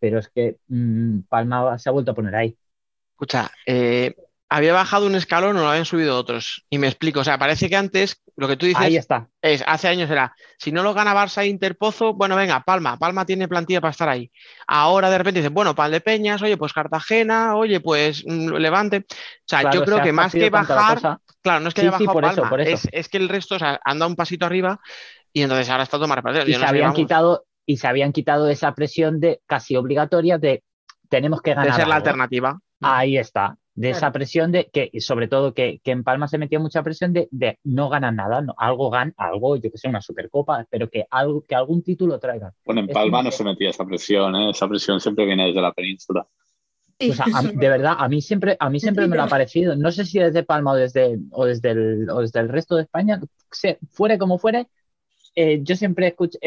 [0.00, 2.58] pero es que mm, Palma se ha vuelto a poner ahí.
[3.12, 4.14] Escucha, eh,
[4.52, 6.66] había bajado un escalón o lo habían subido otros.
[6.68, 9.28] Y me explico, o sea, parece que antes lo que tú dices Ahí está.
[9.40, 13.24] es, hace años era, si no lo gana Barça e Interpozo, bueno, venga, Palma, Palma
[13.24, 14.30] tiene plantilla para estar ahí.
[14.66, 19.06] Ahora de repente dicen, bueno, Peñas, oye, pues Cartagena, oye, pues mm, Levante.
[19.08, 22.62] O sea, yo creo que más que bajar, claro, no es que haya bajado Palma,
[22.64, 24.80] Es, que el resto, o sea, anda un pasito arriba
[25.32, 28.74] y entonces ahora está todo más Y, se habían quitado, y se habían quitado esa
[28.74, 30.64] presión de casi obligatoria de
[31.08, 31.70] tenemos que ganar.
[31.70, 32.58] De ser la alternativa.
[32.80, 36.82] Ahí está de esa presión de que, sobre todo que, en Palma se metía mucha
[36.82, 37.28] presión de,
[37.64, 41.44] no ganan nada, no, algo gan, algo, yo que sé, una supercopa, pero que algo,
[41.46, 42.52] que algún título traigan.
[42.64, 44.50] Bueno, en Palma no se metía esa presión, ¿eh?
[44.50, 46.26] esa presión siempre viene desde la península.
[46.98, 49.74] de verdad, a mí siempre, a mí siempre me lo ha parecido.
[49.76, 53.20] No sé si desde Palma o desde, o desde, el, desde el resto de España,
[53.90, 54.68] fuere como fuere,
[55.34, 56.38] eh, yo siempre escuché,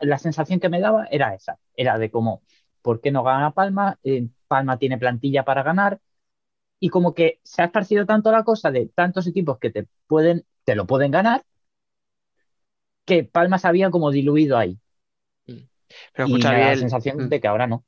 [0.00, 2.42] la sensación que me daba era esa, era de como,
[2.82, 3.98] ¿por qué no gana Palma?
[4.02, 6.00] Eh, Palma tiene plantilla para ganar,
[6.82, 10.44] y como que se ha esparcido tanto la cosa de tantos equipos que te pueden,
[10.64, 11.44] te lo pueden ganar,
[13.04, 14.76] que Palma se había como diluido ahí.
[15.46, 15.58] Mm.
[16.12, 17.28] Pero y la sensación mm.
[17.28, 17.84] de que ahora no.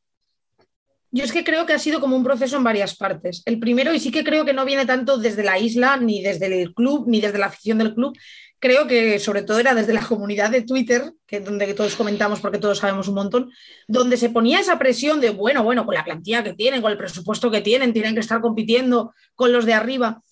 [1.11, 3.43] Yo es que creo que ha sido como un proceso en varias partes.
[3.47, 6.63] El primero, y sí que creo que no viene tanto desde la isla, ni desde
[6.63, 8.17] el club, ni desde la afición del club,
[8.65, 12.41] creo que sobre todo era desde la comunidad de Twitter, que es donde todos comentamos
[12.41, 13.51] porque todos sabemos un montón,
[13.87, 16.97] donde se ponía esa presión de, bueno, bueno, con la plantilla que tienen, con el
[16.97, 20.23] presupuesto que tienen, tienen que estar compitiendo con los de arriba.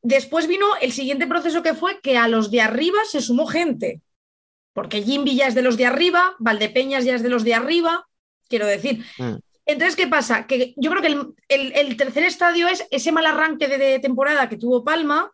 [0.00, 4.00] Después vino el siguiente proceso que fue que a los de arriba se sumó gente,
[4.72, 8.08] porque Jimby ya es de los de arriba, Valdepeñas ya es de los de arriba,
[8.48, 9.04] quiero decir.
[9.18, 9.34] Mm.
[9.66, 10.46] Entonces, ¿qué pasa?
[10.46, 14.82] Que yo creo que el, tercer estadio es ese mal arranque de temporada que tuvo
[14.82, 15.30] Palma,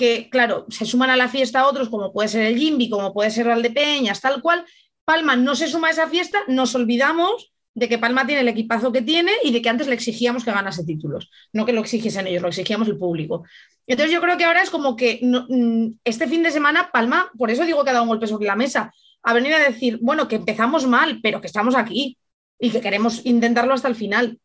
[0.00, 3.30] que, claro, se suman a la fiesta otros, como puede ser el Jimby, como puede
[3.30, 4.64] ser Valdepeñas, tal cual.
[5.04, 8.92] Palma no se suma a esa fiesta, nos olvidamos de que Palma tiene el equipazo
[8.92, 11.30] que tiene y de que antes le exigíamos que ganase títulos.
[11.52, 13.44] No que lo exigiesen ellos, lo exigíamos el público.
[13.86, 17.50] Entonces yo creo que ahora es como que mm, este fin de semana Palma, por
[17.50, 20.28] eso digo que ha dado un golpe sobre la mesa, ha venido a decir, bueno,
[20.28, 22.16] que empezamos mal, pero que estamos aquí
[22.58, 24.38] y que queremos intentarlo hasta el final.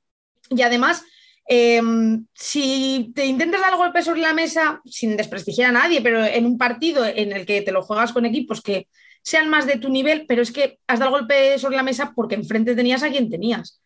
[0.50, 1.06] Y además
[1.48, 6.24] Em, si te intentas dar el golpe sobre la mesa, sin desprestigiar a nadie, pero
[6.24, 8.88] en un partido en el que te lo juegas con equipos que
[9.22, 12.14] sean más de tu nivel, pero es que has dado el golpe sobre la mesa
[12.16, 13.82] porque enfrente tenías a quien tenías.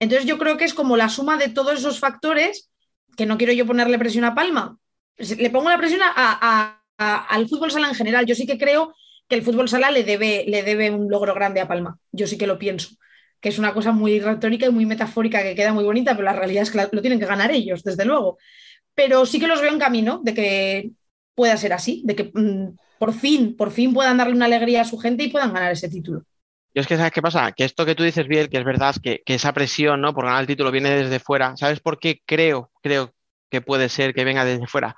[0.00, 2.70] Entonces yo creo que es como la suma de todos esos factores,
[3.16, 4.76] que no quiero yo ponerle presión a Palma,
[5.16, 6.00] le pongo la presión
[6.98, 8.26] al fútbol sala en general.
[8.26, 8.92] Yo sí que creo
[9.28, 11.96] que el fútbol sala le debe, le debe un logro grande a Palma.
[12.10, 12.96] Yo sí que lo pienso
[13.44, 16.32] que es una cosa muy retórica y muy metafórica que queda muy bonita, pero la
[16.32, 18.38] realidad es que lo tienen que ganar ellos, desde luego.
[18.94, 20.90] Pero sí que los veo en camino de que
[21.34, 24.86] pueda ser así, de que mm, por fin, por fin puedan darle una alegría a
[24.86, 26.22] su gente y puedan ganar ese título.
[26.74, 27.52] Yo es que, ¿sabes qué pasa?
[27.52, 30.14] Que esto que tú dices bien, que es verdad, que, que, esa presión ¿no?
[30.14, 31.54] por ganar el título viene desde fuera.
[31.58, 33.12] ¿Sabes por qué creo, creo
[33.50, 34.96] que puede ser que venga desde fuera?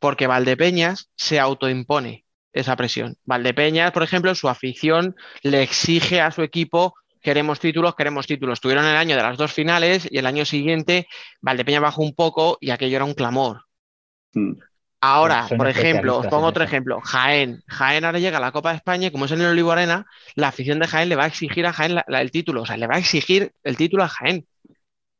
[0.00, 3.14] Porque Valdepeñas se autoimpone esa presión.
[3.24, 8.60] Valdepeñas, por ejemplo, su afición le exige a su equipo queremos títulos, queremos títulos.
[8.60, 11.08] Tuvieron el año de las dos finales y el año siguiente
[11.40, 13.64] Valdepeña bajó un poco y aquello era un clamor.
[14.34, 14.52] Mm.
[15.00, 16.70] Ahora, por ejemplo, os pongo otro eso.
[16.70, 17.00] ejemplo.
[17.02, 17.62] Jaén.
[17.66, 20.06] Jaén ahora llega a la Copa de España y como es en el Olivo Arena,
[20.34, 22.62] la afición de Jaén le va a exigir a Jaén la- la- el título.
[22.62, 24.46] O sea, le va a exigir el título a Jaén.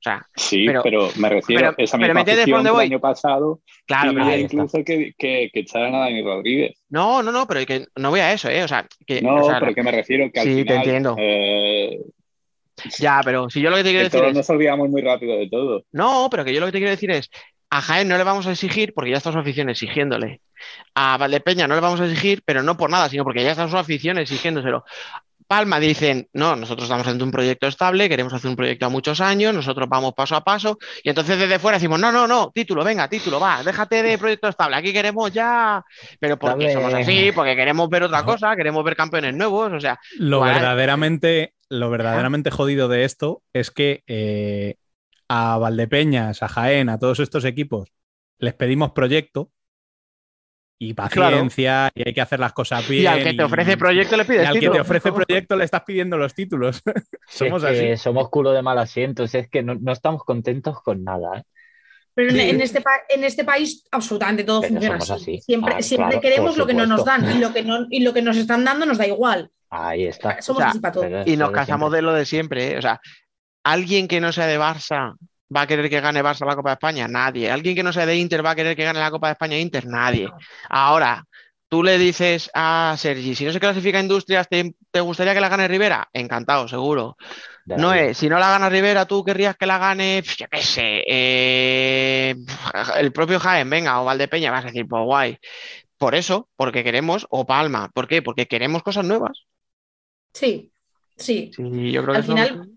[0.05, 2.83] Sea, Sí, Pero- pero, me refiero pero- a esa misma ¿me entiendes por afición del
[2.85, 6.73] año pasado claro, pero- incluso que, que, que echaran a Dani Rodríguez.
[6.91, 8.63] no, no, no, pero que no voy a eso, ¿eh?
[8.65, 11.17] O sea, que, No, o sea, pero que me refiero que al sí, te entiendo.
[11.19, 12.01] eh,
[12.99, 15.01] ya, pero si yo lo que te quiero que decir todos es, nos olvidamos muy
[15.01, 15.85] rápido de todo.
[15.93, 17.31] no, pero que yo lo que te quiero decir es,
[17.71, 20.43] a Jaén no le vamos a exigir porque ya está su afición exigiéndole.
[20.95, 23.69] A Valdepeña no le vamos a exigir, pero no por nada, sino porque ya está
[23.69, 24.85] su afición exigiéndoselo.
[25.55, 29.21] Palma dicen, no, nosotros estamos ante un proyecto estable, queremos hacer un proyecto a muchos
[29.21, 32.83] años, nosotros vamos paso a paso, y entonces desde fuera decimos, no, no, no, título,
[32.83, 35.81] venga, título, va, déjate de proyecto estable, aquí queremos ya,
[36.19, 39.79] pero porque Dame- somos así, porque queremos ver otra cosa, queremos ver campeones nuevos, o
[39.79, 44.75] sea, Lo verdaderamente, lo verdaderamente jodido de esto es que eh,
[45.29, 47.91] a Valdepeñas, a Jaén, a todos estos equipos,
[48.39, 49.53] les pedimos proyecto
[50.79, 53.05] y paciencia y hay que hacer las cosas bien.
[53.05, 55.65] y al que te ofrece proyecto le y pides al que te ofrece proyecto le
[55.65, 56.83] estás pidiendo los títulos.
[57.27, 58.03] Es Somos que así.
[58.03, 61.39] somos culo de mal asiento, si es que no, no estamos contentos con nada.
[61.39, 61.43] ¿eh?
[62.15, 62.43] Pero en, Sí.
[62.51, 65.13] en este, pa- en este país absolutamente todo Pero funciona así.
[65.13, 65.41] así.
[65.41, 68.01] Siempre, Ah, siempre claro, queremos lo que no nos dan y lo que, no, y
[68.05, 69.51] lo que nos están dando nos da igual.
[69.71, 70.41] Ahí está.
[70.43, 71.23] Somos O sea, así para todo.
[71.27, 71.97] Y nos casamos siempre.
[71.99, 72.79] de lo de siempre, ¿eh?
[72.79, 73.01] O sea,
[73.65, 75.15] ¿alguien que no sea de Barça
[75.55, 77.09] va a querer que gane Barça la Copa de España?
[77.09, 77.51] Nadie.
[77.51, 79.59] ¿Alguien que no sea de Inter va a querer que gane la Copa de España
[79.59, 79.87] Inter?
[79.87, 80.29] Nadie.
[80.69, 81.25] Ahora,
[81.69, 85.49] tú le dices a Sergi, si no se clasifica Industrias, ¿te, te gustaría que la
[85.49, 86.09] gane Rivera?
[86.13, 87.17] Encantado, seguro.
[87.65, 90.63] De No es, si no la gana Rivera, tú querrías que la gane, yo qué
[90.63, 92.35] sé, eh,
[92.99, 95.39] el propio Jaén, venga, o Valdepeña, vas a decir, pues guay.
[95.97, 98.21] Por eso, porque queremos, o Palma, ¿por qué?
[98.21, 99.47] Porque queremos cosas nuevas.
[100.35, 100.71] Sí,
[101.17, 101.51] sí.
[101.55, 102.71] Sí, yo creo Al que final,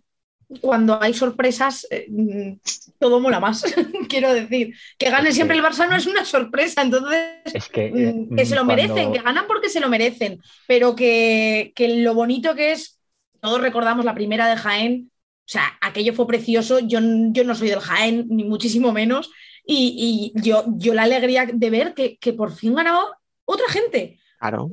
[0.62, 2.54] cuando hay sorpresas, eh, mm,
[3.00, 3.64] todo mola más.
[4.10, 7.68] Quiero decir, que gane Es siempre que- el Barça no es una sorpresa, entonces Es
[7.70, 10.96] que, eh, mm, que se lo cuando- merecen, que ganan porque se lo merecen, pero
[10.96, 13.00] que, que lo bonito que es,
[13.42, 17.00] todos recordamos la primera de Jaén, o sea, aquello fue precioso, yo,
[17.32, 19.30] yo no soy del Jaén, ni muchísimo menos,
[19.66, 23.06] y, y yo, yo la alegría de ver que, que por fin ganaba
[23.46, 24.70] otra gente, Claro.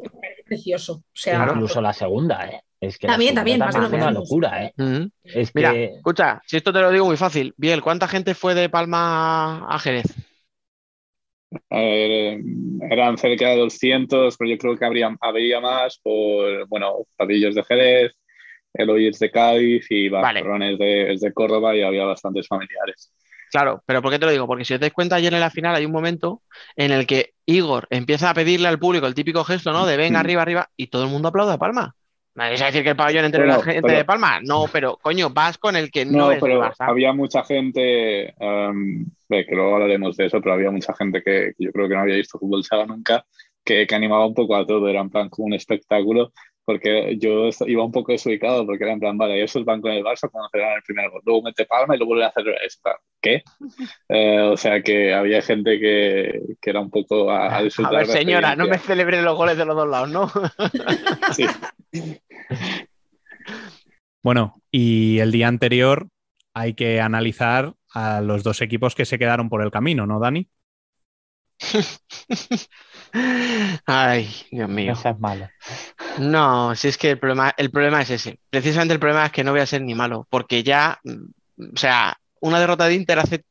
[0.47, 2.61] precioso, o sea, Incluso la segunda, ¿eh?
[2.81, 4.75] Es que También, también, más fue una locura, ¿eh?
[5.23, 7.55] Es Mira, que escucha, si esto te lo digo muy fácil.
[7.57, 10.07] Biel, ¿cuánta gente fue de Palma a Jerez?
[11.71, 12.41] A ver, eh,
[12.91, 17.63] eran cerca de 200, pero yo creo que habría, habría más por, bueno, Padillos de
[17.65, 18.13] Jerez,
[18.73, 20.43] Eloy es de Cádiz y Vale.
[20.43, 23.13] Barrón es de, es de Córdoba y había bastantes familiares.
[23.53, 24.49] Claro, pero ¿por qué te lo digo?
[24.49, 26.43] Porque si os dais cuenta, ayer en la final hay un momento
[26.75, 29.87] en el que Igor empieza a pedirle al público el típico gesto, ¿no?
[29.87, 30.21] De venga, Mm.
[30.21, 31.95] arriba, arriba, y todo el mundo aplaude a Palma.
[32.37, 34.40] ¿Me vais a decir que el pabellón Bueno, era gente pero- de Palma?
[34.42, 36.88] No, pero coño, vas con el que no, No, es Barça.
[36.88, 41.64] había mucha gente, em, que luego hablaremos de eso, pero había mucha gente que, que
[41.64, 43.25] yo creo que no había visto fútbol sala nunca,
[43.64, 46.33] que, que animaba un poco a todo, era en plan como un espectáculo,
[46.64, 50.03] porque yo iba un poco desubicado, porque era en plan, vale, esos van con el
[50.03, 52.77] Barça cuando celebran el primer gol, luego mete palma y lo vuelven a hacer, es
[52.79, 53.42] plan, ¿qué?
[54.09, 57.92] Eh, o sea que había gente que, que era un poco a, a A disfrutar
[57.92, 60.31] ver, de la señora, no me celebre los goles de los dos lados, ¿no?
[61.33, 61.46] Sí.
[64.22, 66.09] Bueno, y el día anterior
[66.55, 70.48] hay que analizar a los dos equipos que se quedaron por el camino, ¿no, Dani?
[73.87, 74.92] Ay, Dios mío.
[74.92, 75.48] no seas malo.
[76.18, 78.40] No, si es que el problema, el problema es ese.
[78.50, 81.77] Precisamente el problema es que no voy a ser ni malo, porque ya, mm, o
[81.77, 83.44] sea, una derrota de Inter hace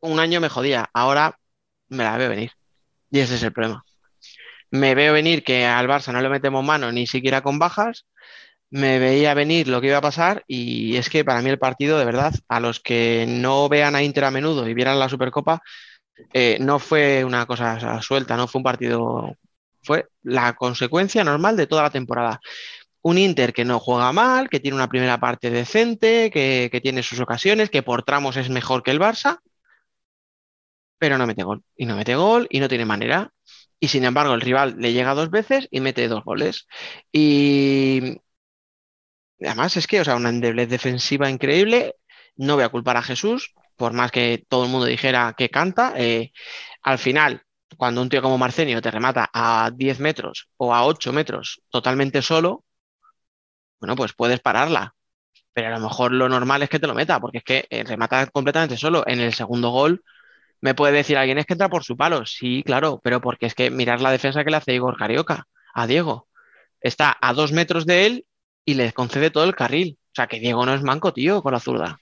[0.00, 1.38] un año me jodía, ahora
[1.88, 2.52] me la veo venir.
[3.10, 3.84] Y ese es el problema.
[4.70, 8.06] Me veo venir que al Barça no le metemos mano ni siquiera con bajas.
[8.70, 11.98] Me veía venir lo que iba a pasar y es que para mí el partido,
[11.98, 15.62] de verdad, a los que no vean a Inter a menudo y vieran la Supercopa,
[16.32, 19.36] eh, no fue una cosa suelta, no fue un partido
[19.84, 22.40] fue la consecuencia normal de toda la temporada.
[23.02, 27.02] Un Inter que no juega mal, que tiene una primera parte decente, que, que tiene
[27.02, 29.40] sus ocasiones, que por tramos es mejor que el Barça,
[30.98, 31.62] pero no mete gol.
[31.76, 33.32] Y no mete gol y no tiene manera.
[33.78, 36.66] Y sin embargo, el rival le llega dos veces y mete dos goles.
[37.12, 38.20] Y
[39.40, 41.96] además es que, o sea, una endeblez defensiva increíble.
[42.36, 45.94] No voy a culpar a Jesús, por más que todo el mundo dijera que canta.
[45.96, 46.32] eh,
[46.82, 47.42] al final,
[47.76, 52.22] cuando un tío como Marcenio te remata a 10 metros o a 8 metros totalmente
[52.22, 52.64] solo,
[53.80, 54.94] bueno, pues puedes pararla.
[55.54, 57.84] Pero a lo mejor lo normal es que te lo meta, porque es que eh,
[57.84, 59.04] remata completamente solo.
[59.06, 60.04] En el segundo gol
[60.60, 62.26] me puede decir alguien es que entra por su palo.
[62.26, 65.86] Sí, claro, pero porque es que mirar la defensa que le hace Igor Carioca a
[65.86, 66.28] Diego.
[66.80, 68.26] Está a dos metros de él
[68.64, 69.98] y le concede todo el carril.
[70.14, 71.98] sea, que Diego no es manco, tío, con la zurda.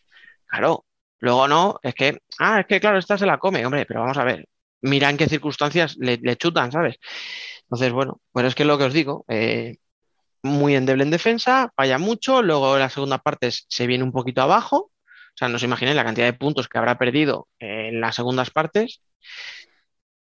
[0.47, 0.87] Claro,
[1.23, 4.19] luego no, es que, ah, es que claro, esta se la come, hombre, pero vamos
[4.19, 4.49] a ver,
[4.83, 6.97] mira en qué circunstancias le, chutan, ¿sabes?
[7.63, 9.77] Entonces, bueno, pues es que lo que os digo, eh,
[10.43, 14.43] muy endeble en defensa, falla mucho, luego en las segundas partes se viene un poquito
[14.43, 14.91] abajo,
[15.35, 18.51] o sea, no os imaginéis la cantidad de puntos que habrá perdido en las segundas
[18.51, 19.01] partes.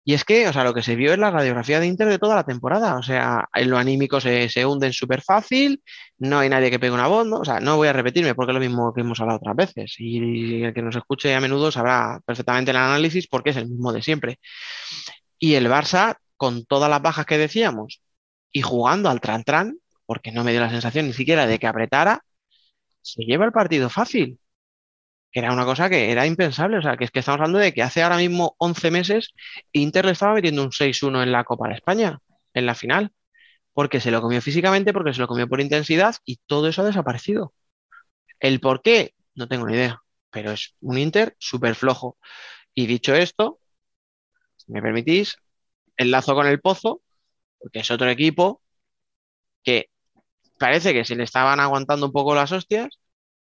[0.05, 2.19] Y es que, o sea, lo que se vio es la radiografía de Inter de
[2.19, 2.97] toda la temporada.
[2.97, 5.83] O sea, en lo anímico se, se hunden súper fácil,
[6.19, 8.55] no hay nadie que pegue una voz, O sea, no voy a repetirme porque es
[8.55, 9.95] lo mismo que hemos hablado otras veces.
[9.99, 13.93] Y el que nos escuche a menudo sabrá perfectamente el análisis porque es el mismo
[13.93, 14.39] de siempre.
[15.39, 18.03] Y el Barça, con todas las bajas que decíamos
[18.53, 22.25] y jugando al tran-tran, porque no me dio la sensación ni siquiera de que apretara,
[23.03, 24.39] se lleva el partido fácil
[25.33, 26.79] era una cosa que era impensable.
[26.79, 29.35] O sea, que es que estamos hablando de que hace ahora mismo 11 meses
[29.73, 32.19] Inter le estaba metiendo un 6-1 en la Copa de España,
[32.55, 33.13] en la final,
[33.73, 36.87] porque se lo comió físicamente, porque se lo comió por intensidad y todo eso ha
[36.87, 37.55] desaparecido.
[38.41, 42.19] El por qué, no tengo ni idea, pero es un Inter súper flojo.
[42.75, 43.61] Y dicho esto,
[44.57, 45.37] si me permitís,
[45.97, 47.03] enlazo con el Pozo,
[47.59, 48.63] porque es otro equipo
[49.63, 49.91] que
[50.59, 53.00] parece que se le estaban aguantando un poco las hostias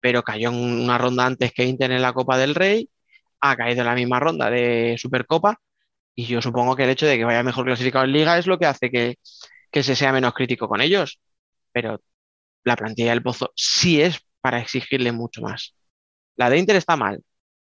[0.07, 2.89] pero cayó en una ronda antes que Inter en la Copa del Rey,
[3.41, 5.59] ha caído en la misma ronda de Supercopa
[6.15, 8.57] y yo supongo que el hecho de que vaya mejor clasificado en Liga es lo
[8.57, 9.17] que hace que,
[9.83, 11.19] se sea menos crítico con ellos,
[11.73, 11.99] pero
[12.63, 15.75] la plantilla del Pozo sí es para exigirle mucho más.
[16.37, 17.21] La de Inter está mal,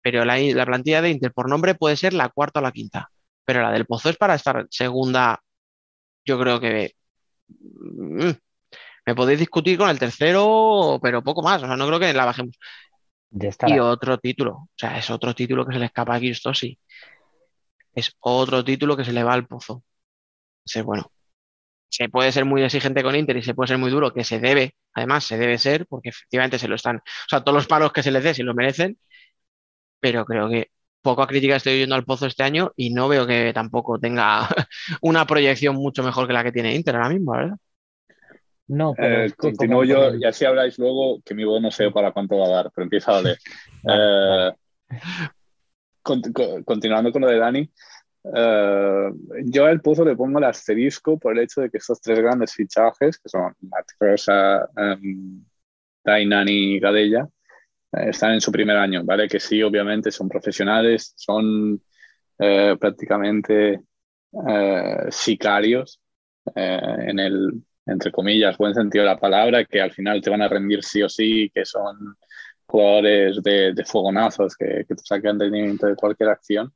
[0.03, 3.09] pero la, la plantilla de Inter por nombre puede ser la cuarta o la quinta,
[3.45, 5.41] pero la del Pozo es para estar segunda,
[6.23, 6.93] yo creo que
[7.47, 8.29] mm,
[9.07, 11.63] me podéis discutir con el tercero, pero poco más.
[11.63, 12.57] O sea, no creo que la bajemos.
[13.67, 14.51] Y otro título.
[14.53, 16.77] O sea, es otro título que se le escapa a sí.
[17.95, 19.83] Es otro título que se le va al pozo.
[20.75, 21.11] O bueno,
[21.89, 24.39] se puede ser muy exigente con Inter y se puede ser muy duro, que se
[24.39, 27.93] debe, además se debe ser, porque efectivamente se lo están, o sea, todos los palos
[27.93, 28.97] que se les dé si lo merecen,
[29.99, 33.25] pero creo que poco a crítica estoy yendo al pozo este año y no veo
[33.27, 34.47] que tampoco tenga
[35.01, 37.57] una proyección mucho mejor que la que tiene Inter ahora mismo, ¿verdad?
[38.67, 42.11] No, pero eh, continúo yo y así habláis luego, que mi voz no sé para
[42.11, 43.37] cuánto va a dar, pero empieza a leer.
[46.09, 47.69] Eh, continuando con lo de Dani,
[48.33, 49.09] eh,
[49.43, 52.53] yo al Pozo le pongo el asterisco por el hecho de que estos tres grandes
[52.53, 55.43] fichajes, que son Matt Rosa, um,
[56.05, 57.27] Nani y Gadella,
[57.91, 59.27] están en su primer año, ¿vale?
[59.27, 61.81] Que sí, obviamente son profesionales, son
[62.37, 63.81] prácticamente
[65.09, 65.99] sicarios
[66.55, 70.47] en el entre comillas, buen sentido de la palabra, que al final te van a
[70.47, 72.17] rendir sí o sí, que son
[72.65, 76.71] jugadores de, de fogonazos que, que, te sacan de cualquier acción.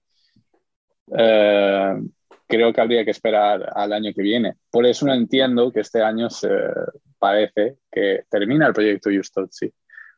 [1.17, 2.01] Eh,
[2.47, 4.55] creo que habría que esperar al año que viene.
[4.71, 6.49] Por eso no entiendo que este año se
[7.19, 9.73] parece que termina el proyecto Justozzi.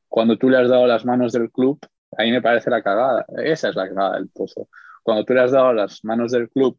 [0.07, 1.79] Cuando tú le has dado las manos del club,
[2.17, 3.25] ahí me parece la cagada.
[3.43, 4.69] Esa es la cagada del pozo.
[5.01, 6.77] Cuando tú le has dado las manos del club,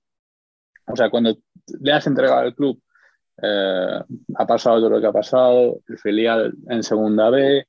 [0.87, 1.37] o sea, cuando
[1.81, 2.81] le has entregado al club
[3.43, 4.01] eh,
[4.37, 7.67] ha pasado todo lo que ha pasado, el filial en segunda B,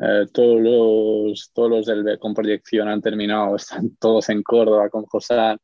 [0.00, 5.04] eh, todos los, todos los del, con proyección han terminado, están todos en Córdoba con
[5.06, 5.56] José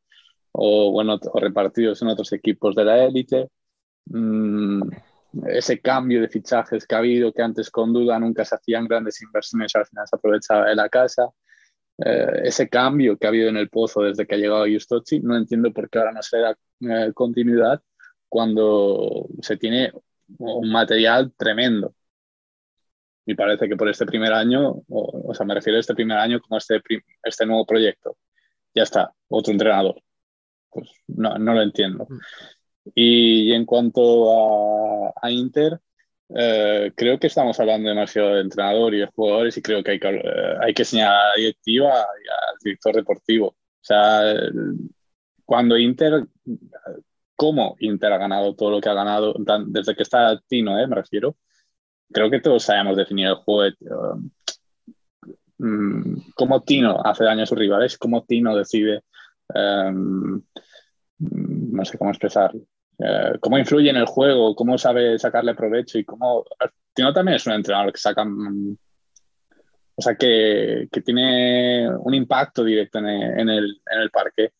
[0.51, 3.49] o, bueno, o repartidos en otros equipos de la élite.
[4.05, 4.89] Mm,
[5.47, 9.21] ese cambio de fichajes que ha habido, que antes con duda nunca se hacían grandes
[9.21, 11.29] inversiones, al final se aprovechaba de la casa.
[11.97, 15.35] Eh, ese cambio que ha habido en el pozo desde que ha llegado Justochi, no
[15.37, 16.57] entiendo por qué ahora no se da
[17.13, 17.81] continuidad
[18.35, 19.93] cuando se tiene
[20.39, 21.95] un material tremendo.
[23.25, 26.41] Y parece que por este primer año, o, sea, me refiero a este primer año
[26.41, 26.81] como este,
[27.23, 28.17] este nuevo proyecto.
[28.73, 30.01] Ya está, otro entrenador.
[30.69, 32.07] Pues no, no lo entiendo.
[32.09, 32.19] Mm.
[32.93, 35.79] Y, en cuanto a, Inter,
[36.35, 39.99] eh, creo que estamos hablando demasiado de entrenador y de jugadores y creo que hay
[39.99, 43.47] que, eh, hay que señalar a la directiva y al director deportivo.
[43.47, 44.23] O sea,
[45.45, 46.27] cuando Inter
[47.35, 49.35] cómo Inter ha ganado todo lo que ha ganado,
[49.67, 50.87] desde que está Tino, ¿eh?
[50.87, 51.35] me refiero.
[52.11, 53.75] Creo que todos sabemos definir el juego,
[55.59, 59.01] um, cómo Tino hace daño a sus rivales, cómo Tino decide,
[59.53, 60.41] um,
[61.19, 62.61] no sé cómo expresarlo,
[62.99, 66.45] uh, cómo influye en el juego, cómo sabe sacarle provecho y cómo...
[66.93, 68.25] Tino también es un entrenador que saca...
[69.95, 74.53] o sea, que, que, tiene un impacto directo en el parque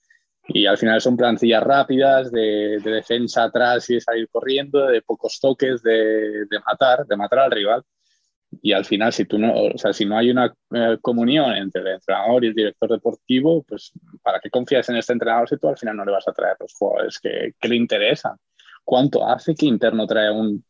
[0.47, 5.39] y al final son plantillas rápidas, de, defensa atrás y de salir corriendo, de pocos
[5.39, 7.83] toques, de, de, matar, de matar al rival.
[8.61, 11.81] Y al final, si, tú no, o sea, si no hay una eh, comunión entre
[11.81, 13.91] el entrenador y el director deportivo, pues
[14.21, 16.55] ¿para qué confías en este entrenador si tú al final no le vas a traer
[16.59, 18.37] los jugadores que, que le interesan?
[18.83, 20.63] ¿Cuánto hace que Inter no trae un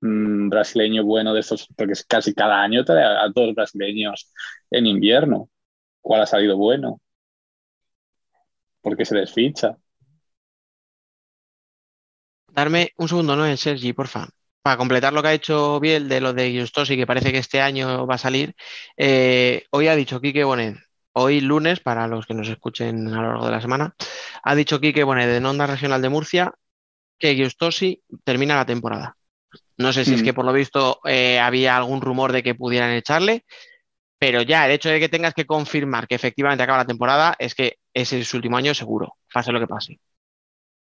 [0.00, 4.32] mm, brasileño bueno de estos, porque casi cada año trae a, todos brasileños
[4.70, 5.50] en invierno.
[6.00, 7.00] ¿Cuál ha salido bueno?
[8.86, 9.76] Porque se les ficha.
[12.52, 13.44] Darme un segundo, ¿no?
[13.44, 14.28] El Sergi, porfa.
[14.62, 17.60] Para completar lo que ha hecho Biel de lo de Giustosi, que parece que este
[17.60, 18.54] año va a salir,
[18.96, 20.76] eh, hoy ha dicho Quique Bonet,
[21.14, 23.96] hoy lunes, para los que nos escuchen a lo largo de la semana,
[24.44, 26.54] ha dicho Quique Bonet de Onda Regional de Murcia
[27.18, 29.16] que Giustosi termina la temporada.
[29.78, 30.24] No sé si es Mm.
[30.24, 33.44] que por lo visto eh, había algún rumor de que pudieran echarle,
[34.16, 37.56] pero ya el hecho de que tengas que confirmar que efectivamente acaba la temporada es
[37.56, 40.00] que ese es su último año seguro, pase lo que pase.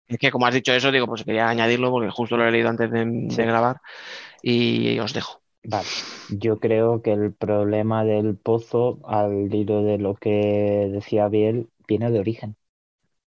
[0.08, 2.70] Es que como has dicho eso, digo, pues quería añadirlo porque justo lo he leído
[2.70, 3.78] antes de, grabar
[4.42, 5.42] y os dejo.
[5.64, 5.88] Vale,
[6.40, 12.12] yo creo que el problema del pozo, al hilo de lo que decía Biel, viene
[12.12, 12.56] de origen.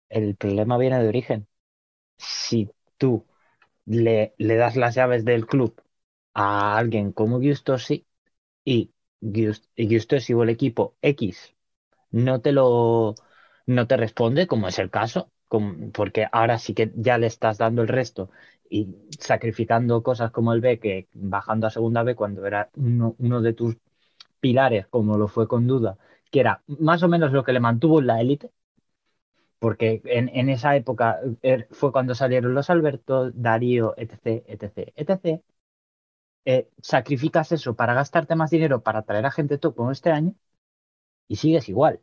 [0.08, 1.48] El problema viene de origen.
[2.16, 3.26] Si tú
[3.86, 5.80] le, le das las llaves del club
[6.34, 8.06] a alguien como Giustosi
[8.64, 11.54] y Gius- y Giustosi o el equipo X
[12.10, 13.14] no te lo
[13.66, 15.30] no te responde, como es el caso,
[15.92, 18.30] porque ahora sí que ya le estás dando el resto
[18.68, 18.88] y
[19.18, 23.76] sacrificando cosas como el B, que bajando a segunda B cuando era uno, de tus
[24.40, 25.98] pilares, como lo fue con Duda,
[26.30, 28.50] que era más o menos lo que le mantuvo en la élite,
[29.58, 35.42] porque en, en esa época eh, fue cuando salieron los Alberto, Darío, etc., etc., etc.
[36.46, 40.34] Eh, sacrificas eso para gastarte más dinero para traer a gente top como este año
[41.28, 42.00] y sigues igual.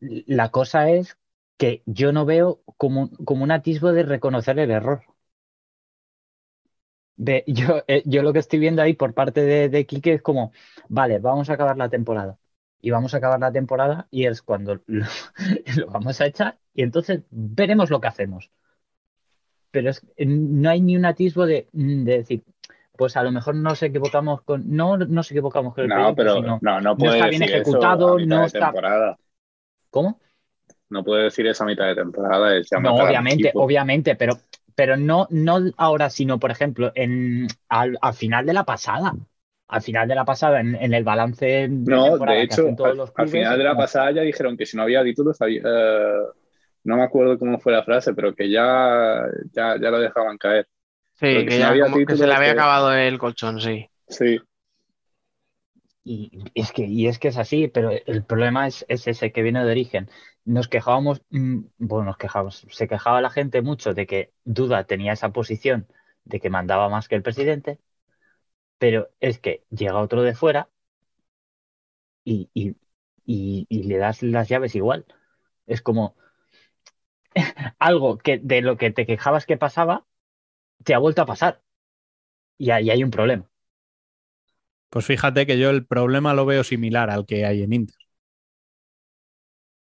[0.00, 1.16] La cosa es
[1.56, 5.02] que yo no veo como, como un atisbo de reconocer el error.
[7.16, 10.22] De, yo, eh, yo lo que estoy viendo ahí por parte de, de Quique es
[10.22, 10.52] como,
[10.88, 12.38] vale, vamos a acabar la temporada.
[12.80, 15.06] Y vamos a acabar la temporada y es cuando lo,
[15.76, 18.50] lo vamos a echar y entonces veremos lo que hacemos.
[19.70, 22.42] Pero es, no hay ni un atisbo de, de decir,
[22.96, 26.34] pues a lo mejor nos equivocamos con, no nos equivocamos con el No, proyecto, pero
[26.34, 29.18] sino, no, no puede está bien decir eso ejecutado, a mitad no de está- temporada.
[29.92, 30.20] ¿Cómo?
[30.90, 32.56] No puede decir eso a mitad de temporada.
[32.56, 34.38] Es ya No, obviamente, obviamente, pero,
[34.74, 39.14] pero no, no ahora, sino, por ejemplo, en, al, al final de la pasada.
[39.68, 42.76] Al final de la pasada, en, en el balance de No, de que hecho, hacen
[42.76, 45.02] todos al, los al clubes, final de la pasada ya dijeron que si no había
[45.02, 46.12] títulos, había- eh,
[46.84, 49.22] no me acuerdo cómo fue la frase, pero que ya,
[49.52, 50.68] ya, ya lo dejaban caer.
[51.14, 52.92] Sí, que que si no ya había como que se títulos, le había que- acabado
[52.94, 53.88] el colchón, sí.
[54.08, 54.38] Sí,
[56.04, 59.42] Y es que, y es que es así, pero el problema es, es ese que
[59.42, 60.10] viene de origen.
[60.44, 65.12] Nos quejábamos, mm, bueno, nos quejábamos, se quejaba la gente mucho de que Duda tenía
[65.12, 65.86] esa posición
[66.24, 67.78] de que mandaba más que el presidente,
[68.78, 70.70] pero es que llega otro de fuera
[72.24, 72.76] y, y,
[73.26, 75.06] y, y le das las llaves igual.
[75.66, 76.16] Es como
[77.78, 80.06] algo que de lo que te quejabas que pasaba,
[80.84, 81.62] te ha vuelto a pasar.
[82.58, 83.50] Y ahí hay un problema.
[84.92, 87.96] Pues fíjate que yo el problema lo veo similar al que hay en Inter.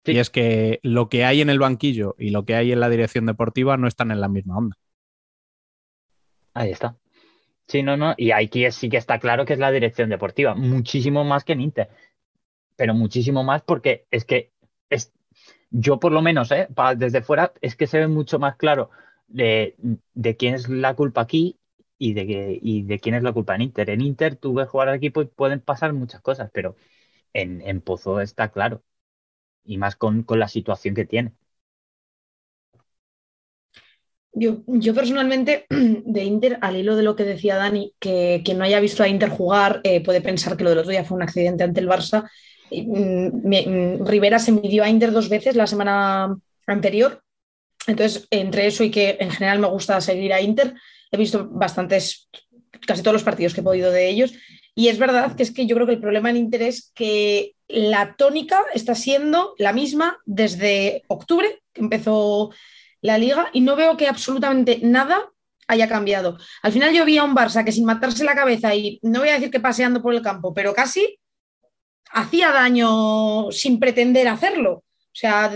[0.06, 0.14] Sí.
[0.14, 2.90] Y es que lo que hay en el banquillo y lo que hay en la
[2.90, 4.76] dirección deportiva no están en la misma onda.
[6.54, 6.98] Ahí está.
[7.68, 8.16] Sí, no, no.
[8.18, 10.56] Y aquí es- sí que está claro que es la dirección deportiva.
[10.56, 11.90] Muchísimo más que en Inter.
[12.78, 14.54] Pero muchísimo más porque es que
[14.90, 15.14] es,
[15.72, 16.70] yo por lo menos, ¿eh?
[16.76, 18.92] Pa- desde fuera, es que se ve mucho más claro
[19.30, 19.78] de,
[20.16, 21.59] de quién es la culpa aquí
[22.00, 23.92] y de, que- y de quién es la culpa en Inter.
[23.92, 26.78] En Inter tú ves jugar al equipo y pueden pasar muchas cosas, pero
[27.34, 28.84] en, en Pozo está claro.
[29.66, 31.34] Y más con, con la situación que tiene.
[34.32, 38.64] Yo, yo personalmente de Inter, al hilo de lo que decía Dani, que quien no
[38.64, 41.24] haya visto a Inter jugar eh, puede pensar que lo del otro día fue un
[41.24, 42.30] accidente ante el Barça.
[42.72, 46.36] Mm, mm, Rivera se midió a Inter dos veces la semana
[46.68, 47.24] anterior.
[47.88, 50.76] Entonces, entre eso y que en general me gusta seguir a Inter,
[51.12, 52.30] he visto bastantes,
[52.86, 54.34] casi todos los partidos que he podido de ellos.
[54.76, 57.56] Y es verdad que es que yo creo que el problema en Inter es que
[57.68, 62.52] la tónica está siendo la misma desde octubre, que empezó
[63.02, 65.32] la liga, y no veo que absolutamente nada
[65.68, 66.38] haya cambiado.
[66.64, 69.30] Al final yo vi a un Barça que sin matarse la cabeza y no voy
[69.30, 71.20] a decir que paseando por el campo, pero casi
[72.12, 74.84] hacía daño sin pretender hacerlo.
[75.12, 75.52] O sea,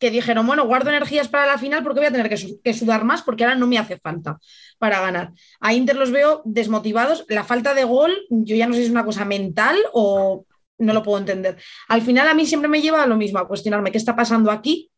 [0.00, 2.74] que dijeron, bueno, guardo energías para la final porque voy a tener que, su- que
[2.74, 4.38] sudar más porque ahora no me hace falta
[4.78, 5.32] para ganar.
[5.60, 7.24] A Inter los veo desmotivados.
[7.28, 10.44] La falta de gol, yo ya no sé si es una cosa mental o
[10.78, 11.56] no lo puedo entender.
[11.88, 14.50] Al final a mí siempre me lleva a lo mismo, a cuestionarme qué está pasando
[14.50, 14.90] aquí,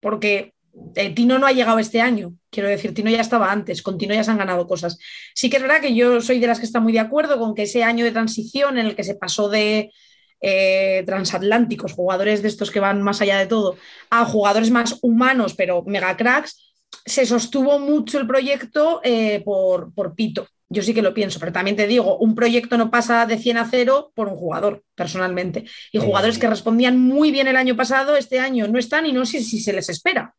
[0.00, 0.54] porque
[0.94, 2.34] eh, Tino no ha llegado este año.
[2.50, 4.98] Quiero decir, Tino ya estaba antes, con Tino ya se han ganado cosas.
[5.34, 7.54] Sí que es verdad que yo soy de las que está muy de acuerdo con
[7.54, 9.92] que ese año de transición en el que se pasó de
[10.40, 13.76] eh, transatlánticos, jugadores de estos que van más allá de todo,
[14.10, 16.74] a jugadores más humanos, pero mega cracks,
[17.04, 20.46] se sostuvo mucho el proyecto eh, por, por Pito.
[20.72, 23.56] Yo sí que lo pienso, pero también te digo, un proyecto no pasa de 100
[23.58, 25.64] a 0 por un jugador, personalmente.
[25.90, 29.26] Y jugadores que respondían muy bien el año pasado, este año no están y no
[29.26, 30.34] sé si se les espera.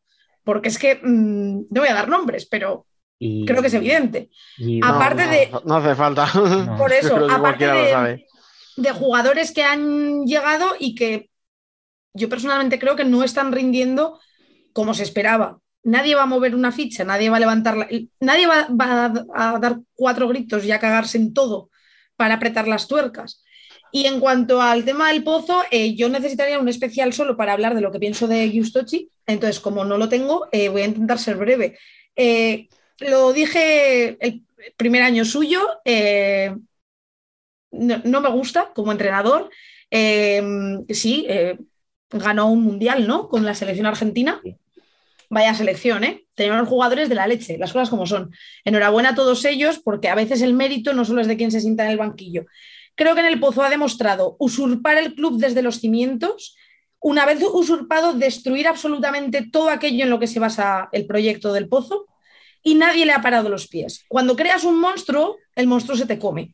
[0.45, 2.86] Porque es que, mm, no voy a dar nombres, pero
[3.20, 4.30] Y- creo que es evidente.
[4.58, 6.26] y- Aparte no, de- no, hace falta.
[6.78, 8.26] Por eso, aparte de, sabe.
[8.82, 11.30] De jugadores que han llegado y que
[12.14, 14.20] yo personalmente creo que no están rindiendo
[14.74, 15.60] como se esperaba.
[15.84, 17.88] Nadie va a mover una ficha, nadie va a levantarla,
[18.20, 18.68] nadie va,
[19.34, 21.70] a, dar cuatro gritos y a cagarse en todo
[22.16, 23.44] para apretar las tuercas.
[23.92, 27.76] Y en cuanto al tema del pozo, eh, yo necesitaría un especial solo para hablar
[27.76, 29.10] de lo que pienso de Giustochi.
[29.26, 31.78] Entonces, como no lo tengo, eh, voy a intentar ser breve.
[32.16, 32.70] Eh,
[33.00, 34.44] lo dije el
[34.78, 35.62] primer año suyo,
[37.72, 39.50] no, no me gusta como entrenador.
[39.90, 40.42] Eh,
[40.90, 41.58] sí, eh,
[42.10, 43.30] ganó un mundial, ¿no?
[43.30, 44.42] Con la selección argentina.
[45.30, 46.26] Vaya selección, ¿eh?
[46.36, 48.32] Tenemos jugadores de la leche, las cosas como son.
[48.66, 51.62] Enhorabuena a todos ellos, porque a veces el mérito no solo es de quien se
[51.62, 52.46] sienta en el banquillo.
[52.96, 56.58] Creo que en el Pozo ha demostrado usurpar el club desde los cimientos,
[57.00, 61.70] una vez usurpado, destruir absolutamente todo aquello en lo que se basa el proyecto del
[61.70, 62.08] Pozo,
[62.62, 64.04] y nadie le ha parado los pies.
[64.10, 66.54] Cuando creas un monstruo, el monstruo se te come.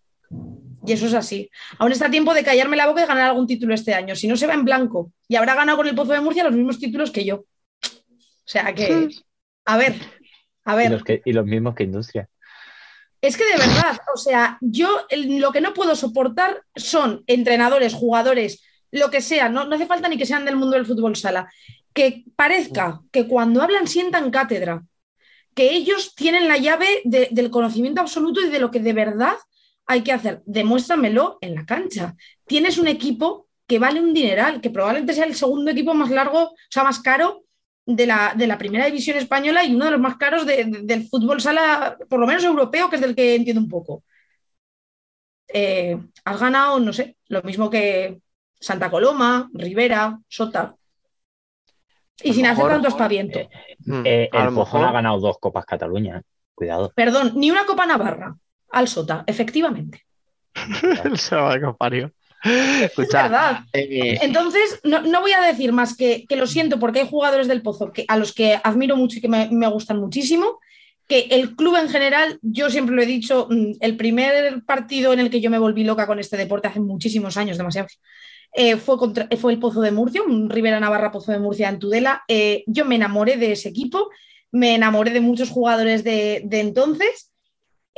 [0.87, 1.49] Y eso es así.
[1.79, 4.15] Aún está a tiempo de callarme la boca y ganar algún título este año.
[4.15, 5.11] Si no se va en blanco.
[5.27, 7.35] Y habrá ganado con el Pozo de Murcia los mismos títulos que yo.
[7.83, 9.09] O sea que,
[9.65, 9.95] a ver,
[10.63, 10.91] a y ver.
[10.91, 12.29] los, que- y los mismos que Industria.
[13.21, 18.63] Es que de verdad, o sea, yo lo que no puedo soportar son entrenadores, jugadores,
[18.91, 21.51] lo que sea, no, no hace falta ni que sean del mundo del fútbol sala,
[21.93, 24.83] que parezca que cuando hablan sientan cátedra,
[25.55, 29.35] que ellos tienen la llave de- del conocimiento absoluto y de lo que de verdad
[29.87, 30.41] hay que hacer.
[30.45, 32.15] Demuéstramelo en la cancha.
[32.45, 36.39] Tienes un equipo que vale un dineral, que probablemente sea el segundo equipo más largo,
[36.43, 37.43] o sea, más caro
[37.85, 40.81] de la, de la primera división española y uno de los más caros de- de-
[40.83, 44.03] del fútbol sala, por lo menos europeo, que es del que entiendo un poco.
[45.47, 48.19] Eh, has ganado, no sé, lo mismo que
[48.59, 50.75] Santa Coloma, Rivera, Sota.
[52.21, 53.39] Y A sin hacer tanto espaviento.
[53.85, 56.17] Mm, Eh, a el mejor- ha ganado dos Copas Cataluña.
[56.17, 56.21] eh.
[56.55, 56.91] Cuidado.
[56.95, 58.35] Perdón, ni una Copa Navarra
[58.71, 60.03] al Sota, efectivamente.
[61.03, 62.11] El sábado parió.
[62.43, 63.59] Es Escucha, verdad.
[63.73, 67.47] eh, Entonces, no, no voy a decir más que, que lo siento porque hay jugadores
[67.47, 70.59] del Pozo que, a los que admiro mucho y que me, me gustan muchísimo,
[71.07, 75.19] que el club en general, yo siempre lo he dicho, mm, el primer partido en
[75.19, 77.99] el que yo me volví loca con este deporte hace muchísimos años, demasiados,
[78.53, 81.79] eh, fue, contra- fue el Pozo de Murcia, un Rivera Navarra Pozo de Murcia en
[81.79, 82.23] Tudela.
[82.27, 84.09] Eh, yo me enamoré de ese equipo,
[84.51, 87.31] me enamoré de muchos jugadores de, de entonces.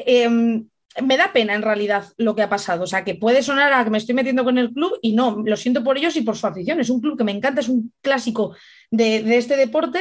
[0.06, 0.64] Eh,
[1.02, 2.84] me da pena en realidad lo que ha pasado.
[2.84, 5.42] O sea, que puede sonar a que me estoy metiendo con el club y no,
[5.46, 6.80] lo siento por ellos y por su afición.
[6.80, 8.56] Es un club que me encanta, es un clásico
[8.92, 10.00] de, de este deporte,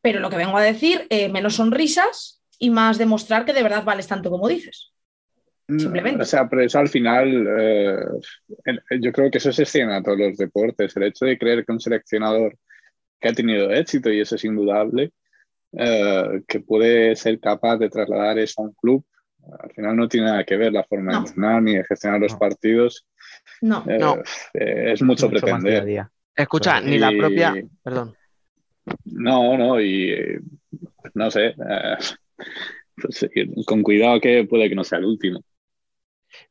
[0.00, 3.84] pero lo que vengo a decir, eh, menos sonrisas y más demostrar que de verdad
[3.84, 4.92] vales tanto como dices.
[5.68, 6.22] Simplemente.
[6.22, 7.96] O sea, pero eso al final, eh,
[9.02, 10.96] yo creo que eso se extiende a todos los deportes.
[10.96, 12.56] El hecho de creer que un seleccionador
[13.20, 15.12] que ha tenido éxito, y eso es indudable,
[15.72, 19.04] eh, que puede ser capaz de trasladar eso a un club,
[19.60, 21.20] al final no tiene nada que ver la forma No.
[21.22, 22.38] de entrenar ni de gestionar los No.
[22.38, 23.06] partidos.
[23.60, 24.16] No, Eh, No.
[24.54, 25.84] eh, es mucho, día pretender.
[25.84, 26.10] día.
[26.36, 27.54] escucha, Y- ni la propia.
[27.82, 28.14] Perdón.
[29.04, 30.38] No, no, y
[31.14, 31.46] no sé.
[31.48, 31.96] eh,
[33.00, 33.28] pues,
[33.66, 35.40] con cuidado que puede que no sea el último.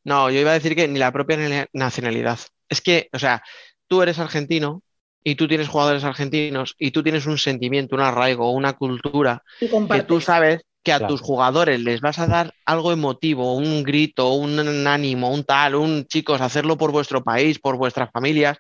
[0.04, 2.40] No, yo iba a decir que ni la propia na- nacionalidad.
[2.70, 3.42] Es que, o sea,
[3.88, 4.82] tú eres argentino
[5.24, 9.68] y tú tienes jugadores argentinos y tú tienes un sentimiento, un arraigo, una cultura y
[9.88, 11.14] que tú sabes que a Claro.
[11.16, 16.06] tus jugadores les vas a dar algo emotivo, un grito, un ánimo, un tal, un
[16.06, 18.58] chicos, hacerlo por vuestro país, por vuestras familias,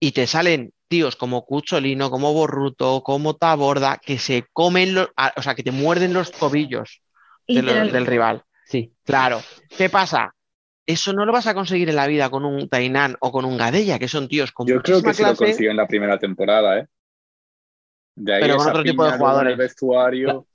[0.00, 5.42] y te salen tíos como Cucholino, como Borruto, como Taborda, que se comen, los, o
[5.42, 7.02] sea, que te muerden los tobillos
[7.46, 7.92] de lo- Literal.
[7.92, 8.42] del rival.
[8.64, 8.94] Sí.
[9.04, 9.42] Claro.
[9.76, 10.34] ¿Qué pasa?
[10.86, 13.58] Eso no lo vas a conseguir en la vida con un Tainán o con un
[13.58, 16.78] Gadella, que son tíos con Yo creo que sí lo consiguió en la primera temporada,
[16.78, 16.86] ¿eh?
[18.16, 19.52] De ahí Pero con otro tipo de jugadores.
[19.52, 20.46] el vestuario.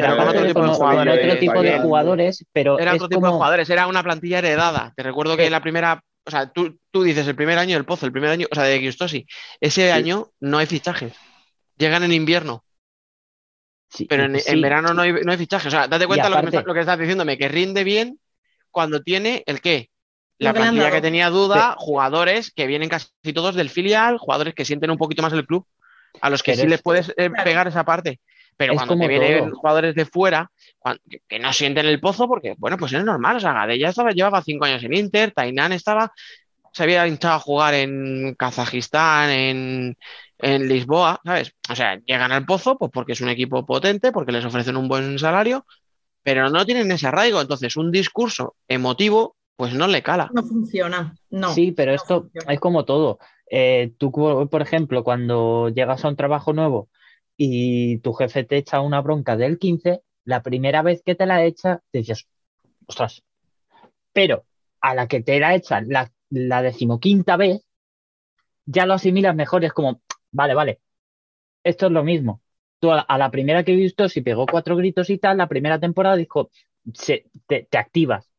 [0.00, 3.32] Pero aparte otro tipo de jugadores, otro tipo de jugadores, pero Era otro tipo de
[3.32, 4.92] jugadores, era una plantilla heredada.
[4.96, 5.46] Te recuerdo que Eh.
[5.46, 8.30] en la primera, o sea, tú, tú dices el primer año del Pozo, el primer
[8.30, 9.26] año, o sea, de Giustosi,
[9.60, 11.12] ese año no hay fichajes.
[11.76, 12.64] Llegan en invierno,
[13.90, 15.66] Sí, pero en, sí, en verano no hay, no hay fichajes.
[15.68, 17.84] O sea, date cuenta lo, que me aparte- está- lo que estás diciéndome, que rinde
[17.84, 18.18] bien
[18.70, 19.88] cuando tiene el qué.
[20.38, 24.90] La plantilla que tenía duda, jugadores que vienen casi todos del filial, jugadores que sienten
[24.90, 25.66] un poquito más el club,
[26.20, 28.20] a los que Pero sí es- les puedes eh, pegar esa parte.
[28.58, 29.56] Pero Es cuando te vienen todo.
[29.56, 30.50] jugadores de fuera,
[31.28, 33.36] que, no sienten el pozo, porque, bueno, pues es normal.
[33.36, 36.12] O sea, Gadella estaba, llevaba cinco años en Inter, Tainán estaba,
[36.72, 39.96] se había hinchado a jugar en Kazajistán, en,
[40.38, 41.54] en Lisboa, ¿sabes?
[41.70, 44.88] O sea, llegan al Pozo pues porque es un equipo potente, porque les ofrecen un
[44.88, 45.64] buen salario,
[46.24, 47.40] pero no tienen ese arraigo.
[47.40, 50.30] Entonces, un discurso emotivo, pues no le cala.
[50.34, 51.16] No funciona.
[51.30, 51.54] No.
[51.54, 52.52] Sí, pero no esto funciona.
[52.52, 53.20] es como todo.
[53.48, 56.88] Eh, tú, por ejemplo, cuando llegas a un trabajo nuevo
[57.38, 61.44] y tu jefe te echa una bronca del 15, la primera vez que te la
[61.44, 62.28] echa, te dices,
[62.86, 63.22] ostras.
[64.12, 64.46] Pero
[64.80, 66.10] a la que te la echa la,
[66.62, 67.64] decimoquinta vez,
[68.66, 69.64] ya lo asimilas mejor.
[69.64, 70.80] Es como, vale, vale,
[71.64, 72.42] esto es lo mismo.
[72.80, 75.48] Tú a, a la primera que he visto, si pegó cuatro gritos y tal, la
[75.48, 76.50] primera temporada dijo,
[76.94, 78.30] se, te, te activas.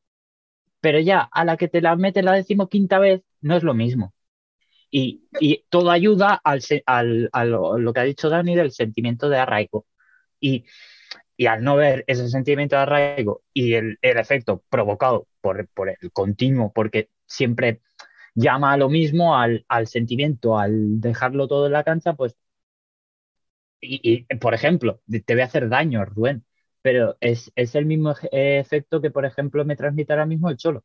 [0.82, 4.14] Pero ya a la que te la mete la decimoquinta vez, no es lo mismo.
[4.92, 9.30] Y, y todo ayuda al, al- a lo, lo que ha dicho Dani del sentimiento
[9.30, 9.86] de arraigo.
[10.40, 10.66] Y,
[11.38, 15.90] y al no ver ese sentimiento de arraigo y el, el efecto provocado por, por
[15.90, 17.82] el continuo, porque siempre
[18.36, 22.36] llama a lo mismo, al, al sentimiento, al dejarlo todo en la cancha, pues.
[23.82, 26.46] Y, y, por ejemplo, te voy a hacer daño, Rubén,
[26.82, 30.58] pero es, es el mismo eh, efecto que, por ejemplo, me transmite ahora mismo el
[30.58, 30.84] Cholo.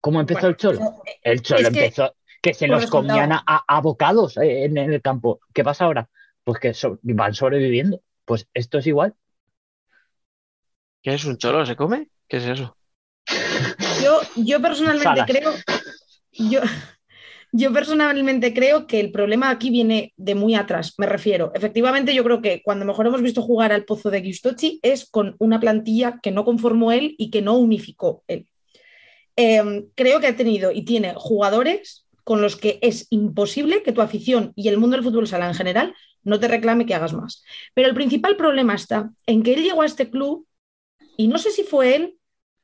[0.00, 0.78] ¿Cómo empezó Bueno, el Cholo?
[0.80, 3.08] eso- El Cholo empezó que se los resultado.
[3.08, 5.40] comían a, a- a bocados eh, en, en el campo.
[5.52, 6.08] ¿Qué pasa ahora?
[6.44, 8.00] Pues que so- van sobreviviendo.
[8.24, 9.14] Pues esto es igual.
[11.02, 11.64] ¿Qué es un cholo?
[11.66, 12.08] ¿Se come?
[12.28, 12.76] ¿Qué es eso?
[14.02, 15.26] Yo, yo personalmente Salas.
[15.30, 15.52] creo,
[16.32, 16.60] yo,
[17.52, 21.52] yo personalmente creo que el problema aquí viene de muy atrás, me refiero.
[21.54, 25.36] Efectivamente, yo creo que cuando mejor hemos visto jugar al Pozo de Giustochi es con
[25.38, 28.48] una plantilla que no conformó él y que no unificó él.
[29.36, 34.00] Eh, creo que ha tenido y tiene jugadores con los que es imposible que tu
[34.00, 37.44] afición y el mundo del fútbol sala en general no te reclame que hagas más.
[37.74, 40.46] Pero el principal problema está en que él llegó a este club
[41.16, 42.20] y no sé si fue él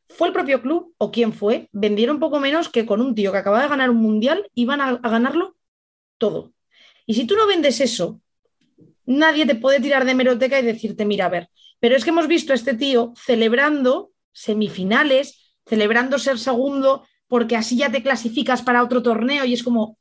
[0.08, 1.68] ¿Fue el propio club o quién fue?
[1.72, 4.88] Vendieron poco menos que con un tío que acaba de ganar un mundial iban a,
[4.88, 5.56] a ganarlo
[6.18, 6.52] todo.
[7.06, 8.20] Y si tú no vendes eso,
[9.04, 11.48] nadie te puede tirar de meroteca y decirte, mira, a ver,
[11.80, 17.76] pero es que hemos visto a este tío celebrando semifinales, celebrando ser segundo, porque así
[17.76, 19.98] ya te clasificas para otro torneo y es como,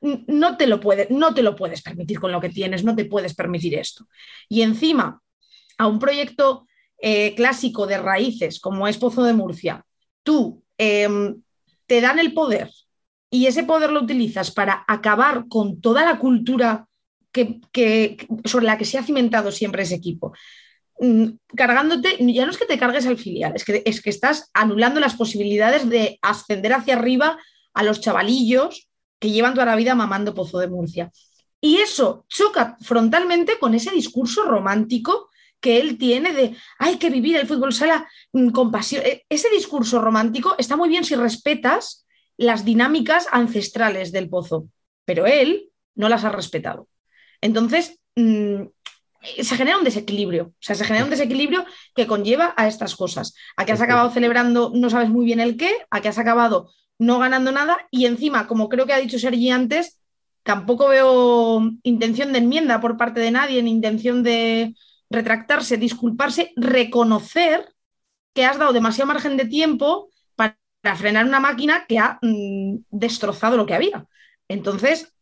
[0.00, 3.04] no te lo puedes, no te lo puedes permitir con lo que tienes, no te
[3.04, 4.06] puedes permitir esto.
[4.48, 5.20] Y encima,
[5.78, 6.66] a un proyecto
[6.98, 9.84] eh, clásico de raíces, como es Pozo de Murcia,
[10.22, 11.08] tú eh,
[11.86, 12.70] te dan el poder
[13.30, 16.88] y ese poder lo utilizas para acabar con toda la cultura
[17.32, 20.32] que, sobre la que se ha cimentado siempre ese equipo.
[21.00, 24.50] Mm, Cargándote, ya no es que te cargues al filial, es que, es que estás
[24.52, 27.38] anulando las posibilidades de ascender hacia arriba
[27.72, 28.88] a los chavalillos
[29.18, 31.10] que llevan toda la vida mamando Pozo de Murcia.
[31.60, 35.30] Y eso choca frontalmente con ese discurso romántico
[35.60, 39.02] que él tiene de hay que vivir el fútbol sala mm, con pasión.
[39.04, 44.68] E- Ese discurso romántico está muy bien si respetas las dinámicas ancestrales del pozo,
[45.06, 46.88] pero él no las ha respetado.
[47.40, 48.64] Entonces, mm,
[49.20, 51.64] se genera un desequilibrio, o sea, se genera un desequilibrio
[51.94, 55.56] que conlleva a estas cosas, a que has acabado celebrando no sabes muy bien el
[55.56, 59.18] qué, a que has acabado no ganando nada y encima, como creo que ha dicho
[59.18, 60.00] Sergi antes,
[60.42, 64.74] tampoco veo intención de enmienda por parte de nadie, ni intención de
[65.10, 67.74] retractarse, disculparse, reconocer
[68.32, 70.56] que has dado demasiado margen de tiempo para
[70.96, 74.06] frenar una máquina que ha mm, destrozado lo que había.
[74.48, 75.12] Entonces,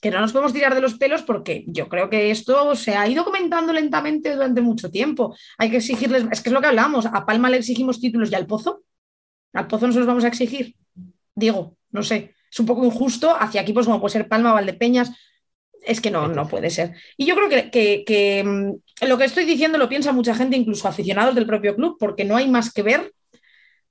[0.00, 3.08] que no nos podemos tirar de los pelos porque yo creo que esto se ha
[3.08, 5.36] ido comentando lentamente durante mucho tiempo.
[5.58, 8.34] Hay que exigirles, es que es lo que hablamos, a Palma le exigimos títulos y
[8.34, 8.82] al Pozo,
[9.52, 10.76] al Pozo no se los vamos a exigir.
[11.34, 15.12] Digo, no sé, es un poco injusto hacia equipos como puede ser Palma, Valdepeñas,
[15.84, 16.94] es que no, no puede ser.
[17.16, 20.56] Y yo creo que, que, que mm, lo que estoy diciendo lo piensa mucha gente,
[20.56, 23.12] incluso aficionados del propio club, porque no hay más que ver.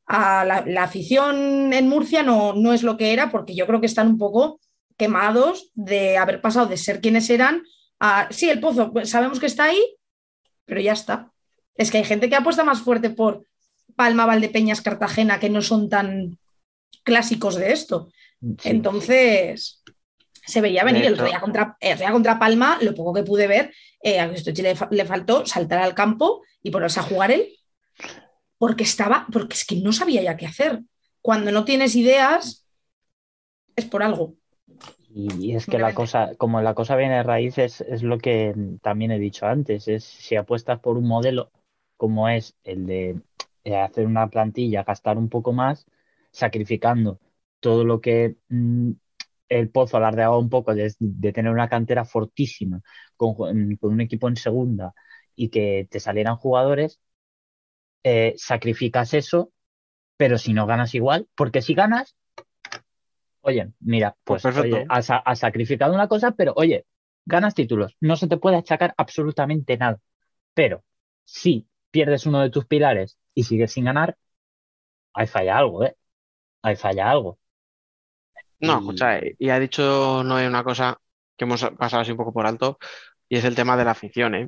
[0.05, 3.81] A la, la afición en Murcia no, no es lo que era, porque yo creo
[3.81, 4.61] que están un poco
[4.97, 7.63] quemados de haber pasado de ser quienes eran
[7.99, 9.97] a, sí, el pozo, pues sabemos que está ahí,
[10.65, 11.31] pero ya está.
[11.75, 13.45] Es que hay gente que apuesta más fuerte por
[13.95, 16.37] Palma, Valdepeñas, Cartagena, que no son tan
[17.03, 18.09] clásicos de esto.
[18.41, 18.69] Sí.
[18.69, 19.83] Entonces,
[20.45, 23.73] se veía venir el día contra, el día contra Palma, lo poco que pude ver,
[24.01, 24.51] eh, a Cristo
[24.91, 27.47] le faltó saltar al campo y ponerse a jugar él,
[28.57, 30.81] porque estaba, porque es que no sabía ya qué hacer.
[31.21, 32.65] Cuando no tienes ideas,
[33.75, 34.35] es por algo.
[35.19, 38.53] Y es que la cosa, como la cosa viene de raíz, es, es lo que
[38.83, 41.51] también he dicho antes, es si apuestas por un modelo
[41.97, 43.21] como es el de
[43.63, 45.87] eh, hacer una plantilla, gastar un poco más,
[46.31, 47.19] sacrificando
[47.59, 48.91] todo lo que mm,
[49.49, 52.81] el Pozo alardeaba un poco de, de tener una cantera fortísima
[53.15, 53.35] con,
[53.77, 54.93] con un equipo en segunda
[55.35, 56.99] y que te salieran jugadores,
[58.03, 59.51] eh, sacrificas eso,
[60.17, 62.15] pero si no ganas igual, porque si ganas,
[63.47, 66.85] oye, mira, Pues pues, oye, has, sa- has sacrificado una cosa, pero oye,
[67.25, 69.99] ganas títulos, no se te puede achacar absolutamente nada.
[70.53, 70.83] Pero
[71.25, 74.17] si pierdes uno de tus pilares y sigues sin ganar,
[75.13, 75.97] ahí falla algo, ¿eh?
[76.63, 77.39] Ahí falla algo.
[78.59, 80.97] No, escucha, eh, y ha dicho Noé una cosa
[81.37, 82.77] que hemos pasado así un poco por alto,
[83.29, 84.45] y es el tema de la afición, ¿eh?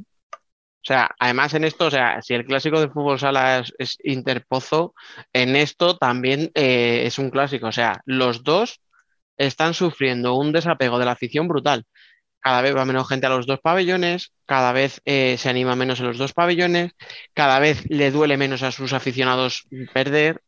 [0.64, 3.98] O sea, además en esto, o sea, si el clásico de fútbol sala es, es
[4.04, 4.96] Interpozo,
[5.34, 7.68] en esto también eh, es un clásico.
[7.68, 8.82] O sea, los dos
[9.40, 11.86] están sufriendo un desapego de la afición brutal.
[12.42, 16.00] Cada vez va menos gente a los dos pabellones, cada vez eh, se anima menos
[16.02, 16.94] en los dos pabellones,
[17.34, 20.42] cada vez le duele menos a sus aficionados perder.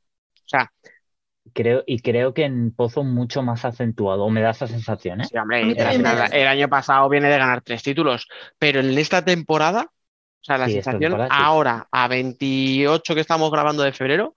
[0.45, 0.71] O sea,
[1.53, 5.25] Creo, y creo que en Pozo mucho más acentuado, o me da esa sensación, ¿eh?
[5.27, 8.27] Sí, hombre, el año pasado viene de ganar tres títulos,
[8.57, 11.27] pero en esta temporada, o sea, la Sí, sensación sí.
[11.29, 14.35] ahora, a 28 que estamos grabando de febrero,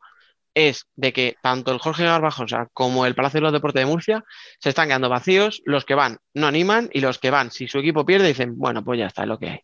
[0.55, 4.25] es de que tanto el Jorge Garbajosa como el Palacio de los Deportes de Murcia
[4.61, 7.79] se están quedando vacíos, los que van no animan y los que van, si su
[7.79, 9.61] equipo pierde, dicen, bueno, pues ya está, es lo que hay.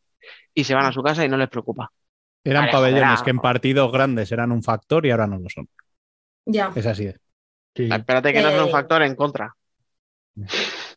[0.55, 1.91] Y se van a su casa y no les preocupa.
[2.43, 3.43] Eran Vale, pabellones joder, que en ah.
[3.43, 5.69] partidos grandes eran un factor y ahora no lo son.
[6.47, 6.73] Ya.
[6.75, 7.05] Es así.
[7.07, 7.19] de-
[7.77, 7.89] Sí.
[7.91, 8.73] Espérate que no sea un Eh.
[8.73, 9.55] factor en contra.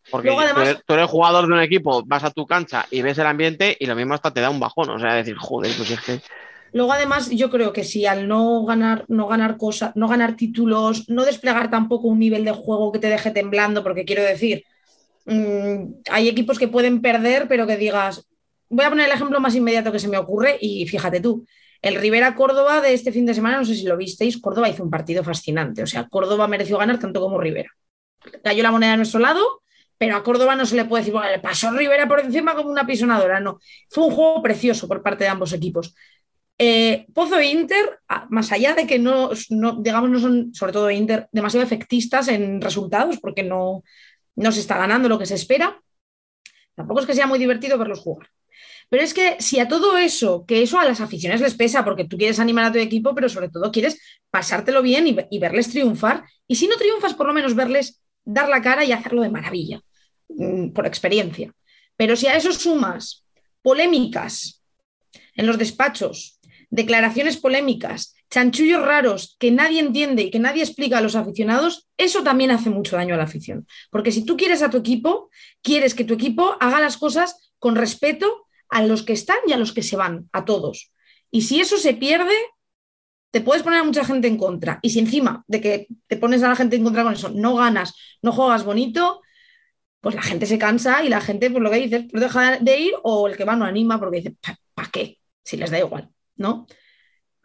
[0.09, 3.01] Porque Luego, tú, eres, tú eres jugador de un equipo, vas a tu cancha y
[3.01, 4.89] ves el ambiente y lo mismo hasta te da un bajón.
[4.89, 6.19] O sea, decir, joder, pues es que.
[6.73, 11.07] Luego, además, yo creo que si al no ganar, no ganar cosas, no ganar títulos,
[11.07, 14.63] no desplegar tampoco un nivel de juego que te deje temblando, porque quiero decir,
[15.25, 18.27] mm, hay equipos que pueden perder, pero que digas,
[18.69, 21.45] voy a poner el ejemplo más inmediato que se me ocurre, y fíjate tú,
[21.83, 24.83] el Rivera Córdoba de este fin de semana, no sé si lo visteis, Córdoba hizo
[24.83, 27.69] un partido fascinante, o sea, Córdoba mereció ganar tanto como Rivera.
[28.43, 29.61] Cayó la moneda a nuestro lado,
[29.97, 32.69] pero a Córdoba no se le puede decir, bueno, le pasó Rivera por encima como
[32.69, 33.59] una pisonadora, no.
[33.89, 35.93] Fue un juego precioso por parte de ambos equipos.
[36.57, 40.71] Eh, Pozo e Inter, ah, más allá de que no, no, digamos, no son, sobre
[40.71, 43.83] todo Inter, demasiado efectistas en resultados, porque no,
[44.35, 45.81] no se está ganando lo que se espera,
[46.75, 48.29] tampoco es que sea muy divertido verlos jugar.
[48.89, 52.05] Pero es que si a todo eso, que eso a las aficiones les pesa, porque
[52.05, 53.99] tú quieres animar a tu equipo, pero sobre todo quieres
[54.29, 58.49] pasártelo bien y, y verles triunfar, y si no triunfas, por lo menos verles dar
[58.49, 59.81] la cara y hacerlo de maravilla,
[60.29, 61.51] mm, por experiencia.
[61.97, 63.25] Pero si a eso sumas
[63.61, 64.61] polémicas
[65.35, 66.39] en los despachos,
[66.73, 72.23] declaraciones polémicas, chanchullos raros que nadie entiende y que nadie explica a los aficionados, eso
[72.23, 73.67] también hace mucho daño a la afición.
[73.91, 75.29] Porque si tú quieres a tu equipo,
[75.61, 79.57] quieres que tu equipo haga las cosas con respeto a los que están y a
[79.57, 80.91] los que se van, a todos.
[81.29, 82.33] Y si eso se pierde,
[83.29, 84.79] te puedes poner a mucha gente en contra.
[84.81, 87.53] Y si encima de que te pones a la gente en contra con eso, no
[87.53, 87.93] ganas,
[88.23, 89.21] no juegas bonito,
[90.01, 92.79] pues la gente se cansa y la gente, pues lo que dices, pues deja de
[92.79, 94.35] ir o el que va no anima porque dice,
[94.73, 95.19] ¿para qué?
[95.43, 96.09] Si les da igual,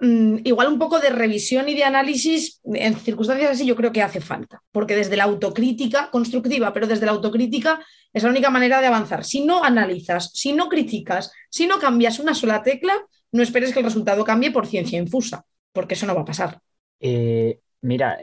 [0.01, 4.03] Mm, igual un poco de revisión y de análisis en circunstancias así yo creo que
[4.03, 7.81] hace falta, porque desde la autocrítica constructiva, pero desde la autocrítica
[8.13, 9.25] es la única manera de avanzar.
[9.25, 12.95] Si no analizas, si no criticas, si no cambias una sola tecla,
[13.33, 16.61] no esperes que el resultado cambie por ciencia infusa, porque eso no va a pasar.
[17.01, 18.19] Eh, mira,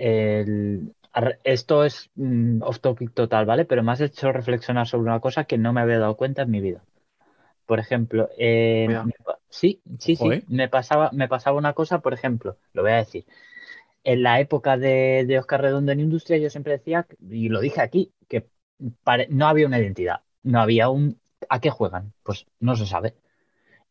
[1.43, 3.65] esto es mm, off topic total, ¿vale?
[3.65, 6.51] Pero me has hecho reflexionar sobre una cosa que no me había dado cuenta en
[6.51, 6.83] mi vida.
[7.65, 9.13] Por ejemplo, eh, me
[9.49, 10.43] sí, sí, sí, ¿eh?
[10.47, 13.25] me pasaba, me pasaba una cosa, por ejemplo, lo voy a decir.
[14.03, 17.81] En la época de, de Oscar Redondo en Industria, yo siempre decía, y lo dije
[17.81, 18.47] aquí, que
[19.03, 22.13] pare- no había una identidad, no había un ¿a qué juegan?
[22.23, 23.15] Pues no se sabe.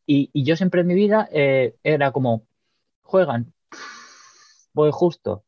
[0.07, 2.47] Y, y yo siempre en mi vida eh, era como,
[3.03, 3.55] juegan,
[4.75, 5.45] voy justo,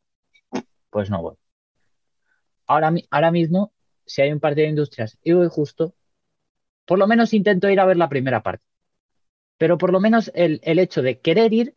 [0.91, 1.37] pues no voy.
[2.66, 3.72] Ahora, ahora mismo,
[4.05, 5.95] si hay un partido de industrias y voy justo,
[6.87, 8.64] por lo menos intento ir a ver la primera parte.
[9.59, 11.74] Pero por lo menos el, el hecho de querer ir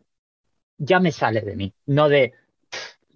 [0.78, 2.34] ya me sale de mí, no de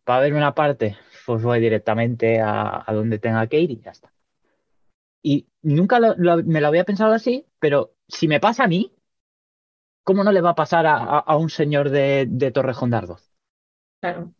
[0.05, 3.91] para ver una parte, pues voy directamente a, a donde tenga que ir y ya
[3.91, 4.11] está.
[5.23, 8.93] Y nunca lo- lo- me lo había pensado así, pero si me pasa a mí,
[10.03, 12.97] ¿cómo no le va a pasar a, a- a un señor de, de Torrejón de
[12.97, 13.31] Ardoz?
[14.01, 14.33] Claro.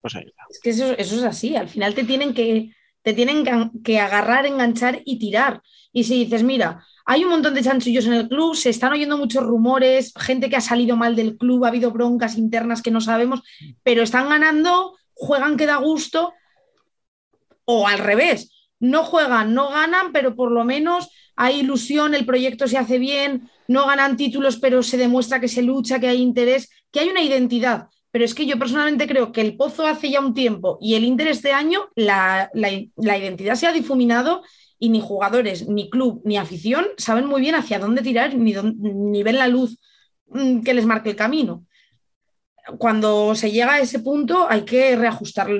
[0.00, 0.42] Pues ahí está.
[0.50, 2.72] Es que eso, eso es así, al final te tienen que,
[3.02, 3.44] te tienen
[3.82, 5.62] que, agarrar, enganchar y tirar.
[5.92, 9.16] Y si dices, mira, hay un montón de chanchullos en el club, se están oyendo
[9.16, 13.00] muchos rumores, gente que ha salido mal del club, ha habido broncas internas que no
[13.00, 13.42] sabemos,
[13.82, 16.32] pero están ganando, juegan que da gusto,
[17.64, 22.68] o al revés, no juegan, no ganan, pero por lo menos hay ilusión, el proyecto
[22.68, 26.68] se hace bien, no ganan títulos, pero se demuestra que se lucha, que hay interés,
[26.90, 27.88] que hay una identidad.
[28.10, 31.04] Pero es que yo personalmente creo que el Pozo hace ya un tiempo y el
[31.04, 34.42] Inter este año, la, la, la identidad se ha difuminado
[34.78, 39.22] y ni jugadores, ni club, ni afición saben muy bien hacia dónde tirar, ni, ni
[39.22, 39.78] ven la luz
[40.28, 41.66] mm, que les marque el camino.
[42.78, 45.50] Cuando se llega a ese punto hay que reajustar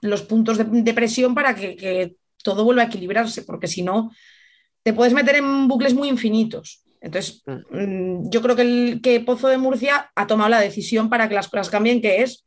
[0.00, 4.12] los puntos de, de presión para que, que, todo vuelva a equilibrarse, porque si no,
[4.84, 6.84] te puedes meter en bucles muy infinitos.
[7.00, 11.28] Entonces, mm, yo creo que, el, que Pozo de Murcia ha tomado la decisión para
[11.28, 12.44] que las cosas cambien, que es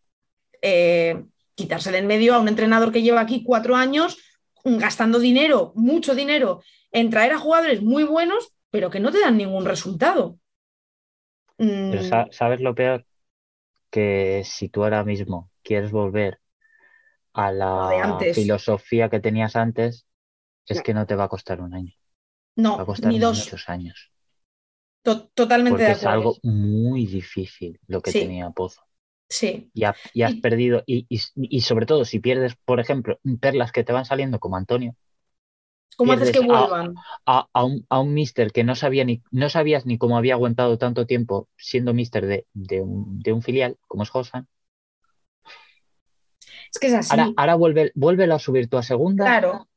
[0.61, 1.23] eh,
[1.55, 4.17] quitarse de en medio a un entrenador que lleva aquí cuatro años
[4.63, 9.37] gastando dinero, mucho dinero, en traer a jugadores muy buenos, pero que no te dan
[9.37, 10.37] ningún resultado.
[11.89, 13.05] Pero Mm, ¿sabes lo peor?
[13.91, 16.39] Que si tú ahora mismo quieres volver
[17.33, 20.05] a la filosofía que tenías antes,
[20.67, 20.83] es No.
[20.83, 21.93] que no te va a costar un año,
[22.77, 23.37] va a no, costar ni dos.
[23.37, 24.10] muchos años,
[25.03, 26.19] To- totalmente porque de es acuerdo.
[26.19, 28.19] algo muy difícil lo que Sí.
[28.19, 28.81] tenía Pozo.
[29.29, 32.79] Sí, Y, ha- y has Y- perdido, y, y- y sobre todo si pierdes, por
[32.79, 34.95] ejemplo, perlas que te van saliendo como Antonio,
[35.95, 36.95] ¿cómo haces que a- vuelvan?
[37.25, 40.33] a, a un, a un mister que no sabía ni, no sabías ni cómo había
[40.35, 44.47] aguantado tanto tiempo siendo mister de, de un, de un filial como es Hosan,
[46.71, 47.11] Es que es así.
[47.11, 49.67] ahora, ahora vuelve, vuélvelo a subir tú a segunda Claro,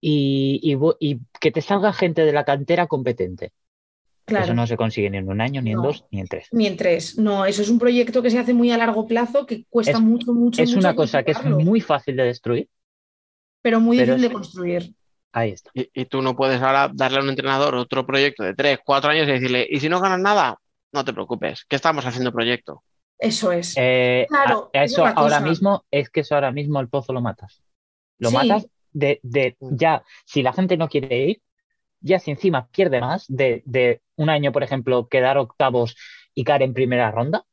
[0.00, 0.60] y,
[1.00, 3.52] y que te salga gente de la cantera competente.
[4.24, 4.44] Claro.
[4.44, 6.48] Eso no se consigue ni en un año, ni en dos, ni en tres.
[6.52, 7.18] Ni en tres.
[7.18, 10.00] No, eso es un proyecto que se hace muy a largo plazo, que cuesta Es-
[10.00, 12.68] mucho, mucho, Es mucho una cosa que es muy fácil de destruir.
[13.62, 14.94] pero muy pero difícil es- de construir.
[15.32, 15.70] Ahí está.
[15.74, 19.10] Y, y tú no puedes ahora darle a un entrenador otro proyecto de tres, cuatro
[19.10, 20.58] años y decirle, y si no ganas nada,
[20.92, 22.84] no te preocupes, que estamos haciendo proyecto.
[23.18, 23.74] Eso es.
[23.76, 25.40] Eh, Claro, a- esa es eso ahora cosa.
[25.40, 27.62] mismo es que eso ahora mismo el pozo lo matas.
[28.18, 28.36] Lo Sí.
[28.36, 29.76] matas de, de Mm.
[29.76, 31.42] ya, si la gente no quiere ir,
[32.04, 35.96] ya si encima pierde más de, de un año, por ejemplo, quedar octavos
[36.34, 37.44] y caer en primera ronda.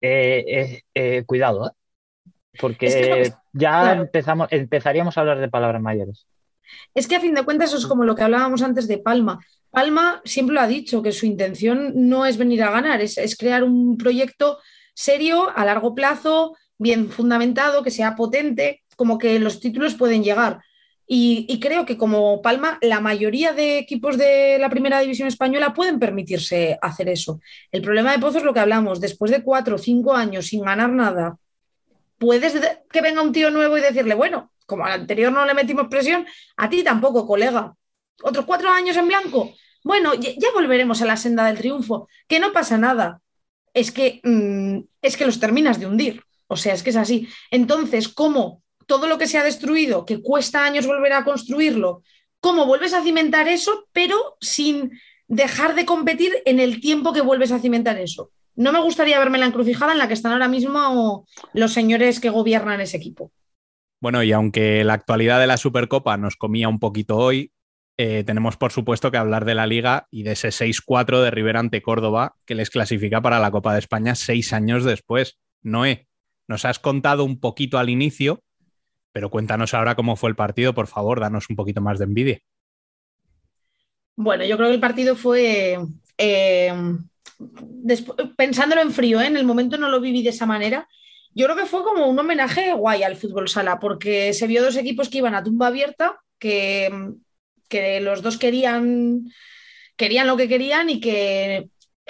[0.00, 1.74] eh, eh, eh, cuidado.
[2.60, 4.02] Porque Es que lo que- ya claro.
[4.02, 6.26] empezamos, empezaríamos a hablar de palabras mayores.
[6.94, 9.40] Es que a fin de cuentas eso es como lo que hablábamos antes de Palma.
[9.70, 13.36] Palma siempre lo ha dicho, que su intención no es venir a ganar, es, es
[13.36, 14.58] crear un proyecto
[14.94, 20.60] serio, a largo plazo, bien fundamentado, que sea potente, como que los títulos pueden llegar.
[21.06, 25.98] Y, creo que como Palma, la mayoría de equipos de la primera división española pueden
[25.98, 27.40] permitirse hacer eso.
[27.70, 30.62] El problema de Pozo es lo que hablamos, después de cuatro o cinco años sin
[30.62, 31.36] ganar nada,
[32.18, 35.52] puedes de- que venga un tío nuevo y decirle, bueno, como al anterior no le
[35.52, 36.26] metimos presión,
[36.56, 37.74] a ti tampoco, colega.
[38.22, 39.52] Otros cuatro años en blanco.
[39.82, 43.20] Bueno, ya, ya volveremos a la senda del triunfo, que no pasa nada.
[43.74, 46.22] Es que, mm, es que los terminas de hundir.
[46.46, 47.28] O sea, es que es así.
[47.50, 52.02] Entonces, ¿cómo todo lo que se ha destruido, que cuesta años volver a construirlo,
[52.40, 54.92] cómo vuelves a cimentar eso, pero sin
[55.28, 58.30] dejar de competir en el tiempo que vuelves a cimentar eso?
[58.56, 62.30] No me gustaría verme la encrucijada en la que están ahora mismo los señores que
[62.30, 63.32] gobiernan ese equipo.
[64.00, 67.50] Bueno, y aunque la actualidad de la Supercopa nos comía un poquito hoy,
[67.96, 71.60] eh, tenemos por supuesto que hablar de la liga y de ese 6-4 de Rivera
[71.60, 75.38] ante Córdoba que les clasifica para la Copa de España seis años después.
[75.62, 76.06] Noé,
[76.46, 78.43] nos has contado un poquito al inicio,
[79.14, 82.40] pero cuéntanos ahora cómo fue el partido, por favor, danos un poquito más de envidia.
[84.16, 85.78] Bueno, yo creo que el partido fue,
[86.18, 86.74] eh,
[88.36, 89.26] pensándolo en frío, ¿eh?
[89.26, 90.88] en el momento no lo viví de esa manera.
[91.32, 94.76] Yo creo que fue como un homenaje guay al fútbol sala, porque se vio dos
[94.76, 96.90] equipos que iban a tumba abierta, que,
[97.68, 99.30] que los dos querían,
[99.94, 101.68] querían lo que querían y que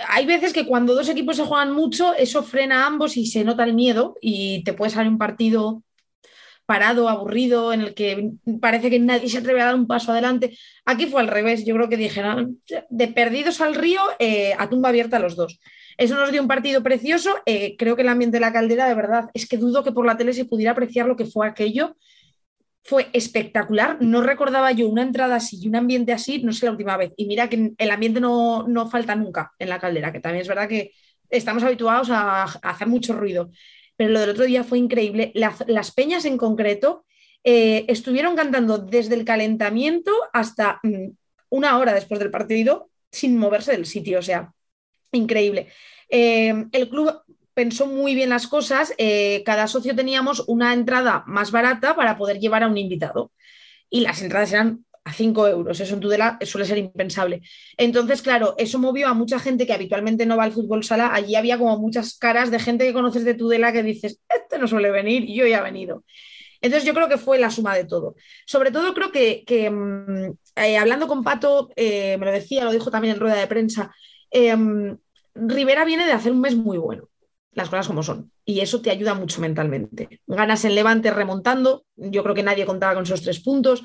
[0.09, 3.45] hay veces que cuando dos equipos se juegan mucho, eso frena a ambos y se
[3.45, 5.84] nota el miedo y te puede salir un partido
[6.67, 10.57] parado, aburrido, en el que parece que nadie se atreve a dar un paso adelante.
[10.85, 12.61] Aquí fue al revés, yo creo que dijeron,
[12.91, 15.61] de perdidos al río, eh, a tumba abierta los dos.
[15.97, 17.37] Eso nos dio un partido precioso.
[17.47, 20.07] eh, creo que el ambiente de la caldera, de verdad, es que dudo que por
[20.07, 21.97] la tele se pudiera apreciar lo que fue aquello.
[22.83, 23.97] Fue espectacular.
[24.01, 27.13] No recordaba yo una entrada así y un ambiente así, no sé la última vez.
[27.17, 30.49] Y mira que el ambiente no, no falta nunca en la caldera, que también es
[30.49, 30.93] verdad que
[31.31, 33.51] estamos habituados a, a hacer mucho ruido.
[33.97, 35.33] Pero lo del otro día fue increíble.
[35.35, 37.05] Las, peñas en concreto
[37.45, 41.11] eh, estuvieron cantando desde el calentamiento hasta mm,
[41.51, 44.19] una hora después del partido sin moverse del sitio.
[44.19, 44.53] O sea,
[45.13, 45.69] increíble.
[46.09, 47.23] Eh, el club
[47.55, 48.93] pensó muy bien las cosas.
[48.99, 53.33] Eh, cada socio teníamos una entrada más barata para poder llevar a un invitado.
[53.89, 55.79] Y las entradas eran a 5 euros.
[55.81, 57.43] Eso en Tudela suele ser impensable.
[57.77, 61.15] Entonces, claro, eso movió a mucha gente que habitualmente no va al fútbol sala.
[61.15, 64.67] Allí había como muchas caras de gente que conoces de Tudela que dices, este no
[64.67, 66.05] suele venir yo ya he venido.
[66.61, 68.15] Entonces yo creo que fue la suma de todo.
[68.47, 69.71] Sobre todo creo que, que
[70.57, 73.95] eh, hablando con Pato, eh, me lo decía, lo dijo también en rueda de prensa,
[74.31, 74.57] eh,
[75.35, 77.09] Rivera viene de hacer un mes muy bueno,
[77.53, 80.21] las cosas como son, y eso te ayuda mucho mentalmente.
[80.27, 83.83] Ganas en Levante remontando, yo creo que nadie contaba con esos tres puntos,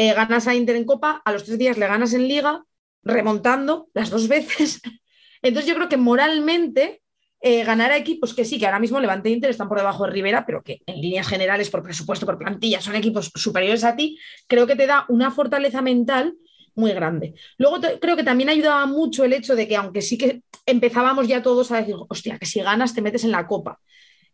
[0.00, 2.64] eh, ganas a Inter en Copa, a los tres días le ganas en Liga,
[3.02, 4.80] remontando las dos veces.
[5.42, 7.02] Entonces yo creo que moralmente
[7.42, 10.06] eh, ganar a equipos que sí, que ahora mismo Levante e Inter están por debajo
[10.06, 13.94] de Rivera, pero que en líneas generales, por presupuesto, por plantilla, son equipos superiores a
[13.94, 16.34] ti, creo que te da una fortaleza mental
[16.74, 17.34] muy grande.
[17.58, 21.42] Luego creo que también ayudaba mucho el hecho de que, aunque sí que empezábamos ya
[21.42, 23.78] todos a decir, hostia, que si ganas te metes en la copa.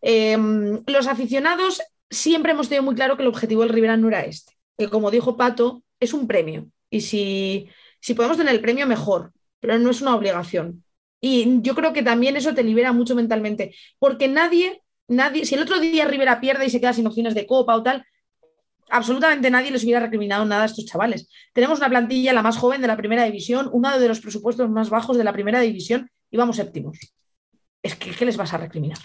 [0.01, 4.21] Em, los aficionados siempre hemos tenido muy claro que el objetivo del Rivera no era
[4.21, 6.71] este, que como dijo Pato, es un premio.
[6.91, 7.69] Y si,
[8.01, 10.85] si podemos tener el premio, mejor, pero no es una obligación.
[11.21, 15.63] Y yo creo que también eso te libera mucho mentalmente, porque nadie, nadie, si el
[15.63, 18.05] otro día Rivera pierde y se queda sin opciones de copa o tal,
[18.89, 21.29] absolutamente nadie les hubiera recriminado nada a estos chavales.
[21.53, 24.91] Tenemos una plantilla la más joven de la primera división, uno de los presupuestos más
[24.91, 26.99] bajos de la primera división y vamos séptimos.
[27.83, 28.99] Es que, ¿qué les vas a recriminar?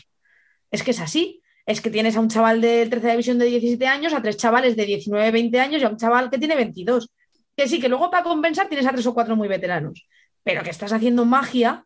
[0.70, 1.41] Es que es así.
[1.72, 4.76] Es que tienes a un chaval de tercera división de 17 años, a tres chavales
[4.76, 7.10] de 19, 20 años y a un chaval que tiene 22.
[7.56, 10.06] Que sí, que luego para compensar tienes a tres o cuatro muy veteranos,
[10.44, 11.86] pero que estás haciendo magia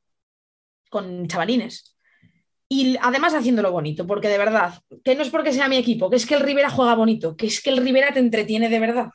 [0.89, 1.95] con chavalines.
[2.67, 4.73] Y además haciéndolo bonito, porque de verdad,
[5.03, 7.45] que no es porque sea mi equipo, que es que el Rivera juega bonito, que
[7.45, 9.09] es que el Rivera te entretiene de verdad.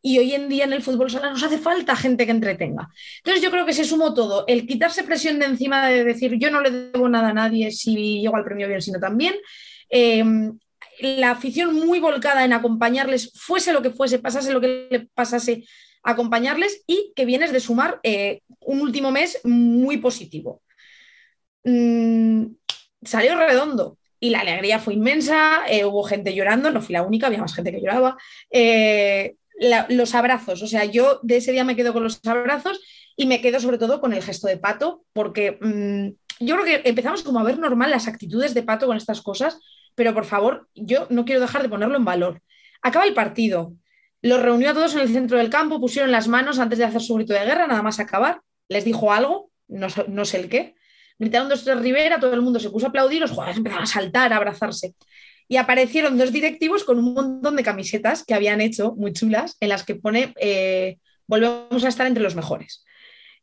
[0.00, 2.88] Y hoy en día en el fútbol sala nos hace falta gente que entretenga.
[3.18, 6.50] Entonces yo creo que se sumó todo, el quitarse presión de encima de decir yo
[6.50, 9.34] no le debo nada a nadie si llego al premio bien, sino también.
[9.88, 10.58] Em,
[11.00, 15.64] la afición muy volcada en acompañarles, fuese lo que fuese, pasase lo que le pasase,
[16.02, 20.62] acompañarles y que vienes de sumar eh, un último mes muy positivo.
[21.64, 22.46] Mm,
[23.02, 27.26] salió redondo y la alegría fue inmensa, eh, hubo gente llorando, no fui la única,
[27.26, 28.16] había más gente que lloraba.
[28.50, 29.34] Eh,
[29.88, 32.80] los abrazos, o sea, yo de ese día me quedo con los abrazos
[33.16, 36.88] y me quedo sobre todo con el gesto de Pato, porque mm, yo creo que
[36.88, 39.58] empezamos como a ver normal las actitudes de Pato con estas cosas,
[39.96, 42.42] pero por favor, yo no quiero dejar de ponerlo en valor.
[42.82, 43.72] Acaba el partido,
[44.22, 47.00] los reunió a todos en el centro del campo, pusieron las manos antes de hacer
[47.00, 49.88] su grito de guerra, nada más acabar, les dijo algo, no,
[50.24, 50.76] sé el qué,
[51.18, 53.86] gritaron dos tres Rivera, todo el mundo se puso a aplaudir, los jugadores empezaron a
[53.86, 54.94] saltar, a abrazarse.
[55.48, 59.68] Y aparecieron dos directivos con un montón de camisetas que habían hecho, muy chulas, en
[59.70, 62.84] las que pone, eh, volvemos a estar entre los mejores.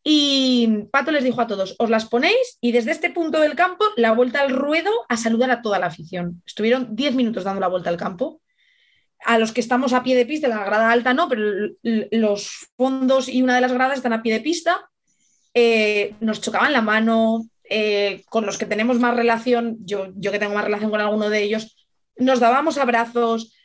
[0.04, 3.86] Y Pato les dijo a todos, os las ponéis y desde este punto del campo,
[3.95, 6.43] la vuelta al ruedo a saludar a toda la afición.
[6.45, 8.41] Estuvieron 10 minutos dando la vuelta al campo.
[9.26, 13.30] A los que estamos a pie de pista, la grada alta no, pero los fondos
[13.30, 14.89] y una de las gradas están a pie de pista.
[15.54, 20.39] Eh, nos chocaban la mano, eh, con los que tenemos más relación, yo, yo que
[20.39, 21.88] tengo más relación con alguno de ellos,
[22.18, 23.56] nos dábamos abrazos.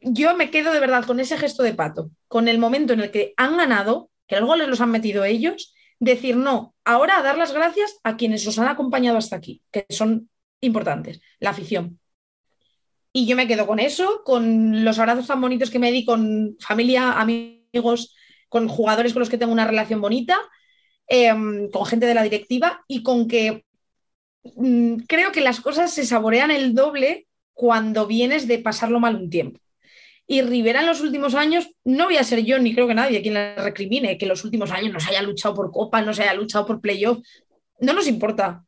[0.00, 3.10] Yo me quedo de verdad con ese gesto de pato, con el momento en el
[3.12, 7.52] que han ganado, que los goles los han metido ellos, decir no, ahora dar las
[7.52, 12.00] gracias a quienes os han acompañado hasta aquí, que son importantes, la afición.
[13.12, 16.56] Y yo me quedo con eso, con los abrazos tan bonitos que me di con
[16.60, 18.14] familia, amigos,
[18.48, 20.38] con jugadores con los que tengo una relación bonita
[21.08, 23.64] Em, con gente de la directiva y con que
[24.42, 29.30] mm, creo que las cosas se saborean el doble cuando vienes de pasarlo mal un
[29.30, 29.60] tiempo.
[30.26, 33.22] Y Rivera en los últimos años, no voy a ser yo ni creo que nadie
[33.22, 36.12] quien le recrimine que en los últimos años no se haya luchado por Copa, no
[36.12, 37.18] se haya luchado por playoff,
[37.80, 38.64] no nos importa.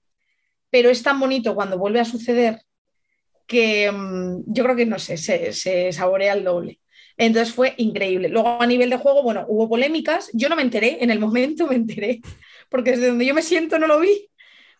[0.71, 2.63] Pero es tan bonito cuando vuelve a suceder
[3.47, 6.79] que mm, yo creo que no sé, se, se saborea el doble.
[7.17, 8.29] Entonces fue increíble.
[8.29, 10.31] Luego a nivel de juego, bueno, hubo polémicas.
[10.33, 12.21] Yo no me enteré, en el momento me enteré,
[12.69, 14.31] porque desde donde yo me siento no lo vi.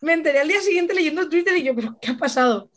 [0.01, 2.71] Me enteré al día siguiente leyendo Twitter y yo, pero ¿qué ha pasado?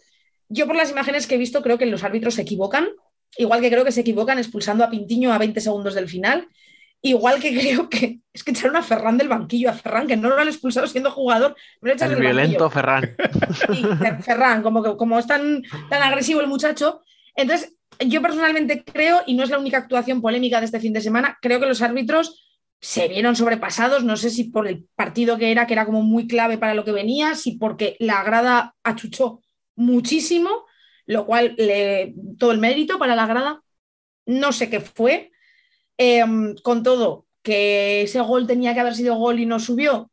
[0.48, 2.88] Yo por las imágenes que he visto creo que los árbitros se equivocan,
[3.36, 6.48] igual que creo que se equivocan expulsando a Pintiño a 20 segundos del final,
[7.00, 10.30] igual que creo que es que echaron a Ferran del banquillo, a Ferran, que no
[10.30, 11.56] lo han expulsado siendo jugador.
[11.82, 13.16] el violento Ferran.
[14.24, 17.02] Ferran, como, como es tan, tan agresivo el muchacho.
[17.34, 17.76] Entonces,
[18.06, 21.38] yo personalmente creo, y no es la única actuación polémica de este fin de semana,
[21.40, 22.42] creo que los árbitros
[22.80, 26.26] se vieron sobrepasados, no sé si por el partido que era, que era como muy
[26.26, 29.40] clave para lo que venía, si porque la grada achuchó
[29.76, 30.64] muchísimo,
[31.12, 33.62] lo cual le, todo el mérito para la grada,
[34.26, 35.30] no sé qué fue.
[35.98, 40.10] Em, con todo, que ese gol tenía que haber sido gol y no subió,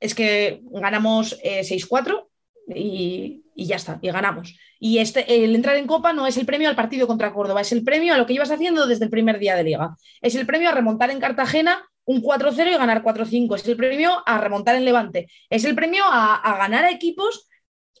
[0.00, 2.28] es que ganamos 6-4
[2.68, 4.56] eh, y, y ya está, y ganamos.
[4.78, 7.72] Y este, el entrar en Copa no es el premio al partido contra Córdoba, es
[7.72, 9.96] el premio a lo que ibas haciendo desde el primer día de liga.
[10.20, 13.56] Es el premio a remontar en Cartagena un 4-0 y ganar 4-5.
[13.56, 15.30] Es el premio a remontar en Levante.
[15.48, 17.48] Es el premio a, ganar a equipos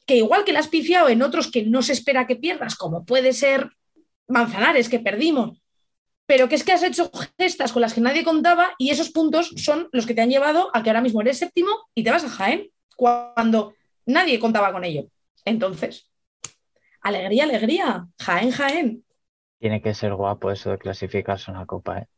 [0.06, 3.04] que igual que le has pifiado en otros que no se espera que pierdas, como
[3.04, 3.70] puede ser
[4.28, 5.62] Manzanares, que perdimos,
[6.26, 9.52] pero que es que has hecho gestas con las que nadie contaba y esos puntos
[9.56, 12.24] son los que te han llevado a que ahora mismo eres séptimo y te vas
[12.24, 13.74] a Jaén cuando
[14.06, 15.06] nadie contaba con ello.
[15.44, 16.10] Entonces,
[17.02, 19.04] alegría, alegría, Jaén, Jaén.
[19.58, 22.08] Tiene que ser guapo eso de clasificarse una copa, ¿eh?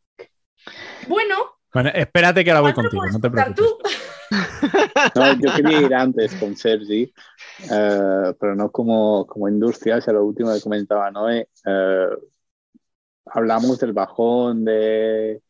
[1.08, 1.36] Bueno.
[1.72, 3.95] Bueno, espérate que ahora voy contigo, no te preocupes.
[5.14, 7.12] No, yo quería ir antes con Sergi,
[7.70, 11.48] eh, pero no como, como industria, es lo último que comentaba Noé.
[11.64, 12.08] Eh,
[13.26, 15.40] hablamos del bajón de, eh,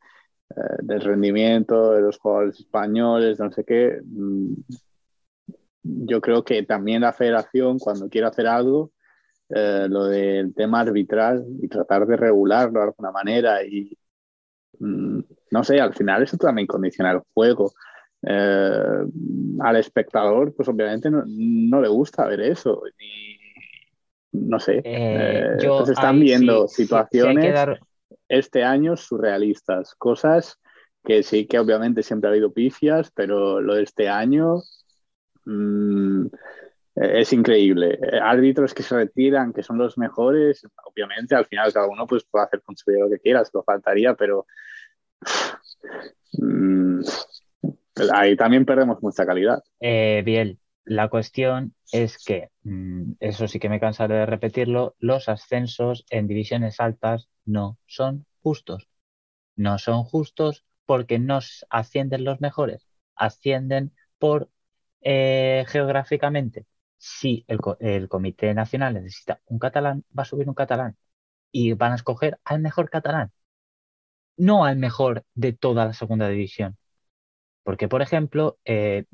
[0.83, 4.01] del rendimiento de los jugadores españoles, no sé qué.
[4.05, 4.55] Mm,
[5.83, 8.93] yo creo que también la federación, cuando quiere hacer algo,
[9.49, 13.97] lo del tema arbitral y tratar de regularlo de alguna manera y
[14.81, 15.21] mm,
[15.53, 17.73] no sé, al final eso también condiciona el juego.
[18.23, 19.05] Eh,
[19.61, 22.83] al espectador, pues obviamente no, le gusta ver eso.
[24.33, 24.79] no sé.
[24.79, 27.79] Eh, eh están viendo situaciones
[28.29, 30.59] este año surrealistas, cosas
[31.05, 34.63] que sí que obviamente siempre ha habido pifias, pero lo de este año
[35.45, 36.27] mm,
[36.97, 37.99] es increíble.
[38.21, 42.47] Árbitros que se retiran, que son los mejores, obviamente al final cada uno pues, puede
[42.47, 44.47] hacer con su vida lo que quiera, lo faltaría, pero
[46.39, 47.03] mm,
[48.13, 49.63] ahí también perdemos mucha calidad.
[49.81, 55.29] Eh, bien, la cuestión es que, mm, eso sí que me cansaré de repetirlo, los
[55.29, 58.89] ascensos en divisiones altas no son justos.
[59.57, 61.41] No son justos porque no
[61.71, 62.87] ascienden los mejores,
[63.17, 64.51] ascienden por
[65.03, 66.67] eh, geográficamente.
[66.99, 70.97] Si el, el Comité Nacional necesita un catalán, va a subir un catalán
[71.53, 73.33] y van a escoger al mejor catalán,
[74.37, 76.77] no al mejor de toda la segunda división.
[77.67, 79.07] Porque, por ejemplo, eh,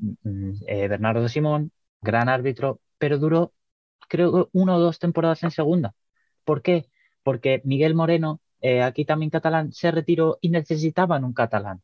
[0.67, 3.51] eh, Bernardo Simón, gran árbitro, pero duró,
[4.07, 5.95] creo, una o dos temporadas en segunda.
[6.43, 6.87] ¿Por qué?
[7.23, 11.81] Porque Miguel Moreno, eh, aquí también catalán, se retiró y necesitaban un catalán.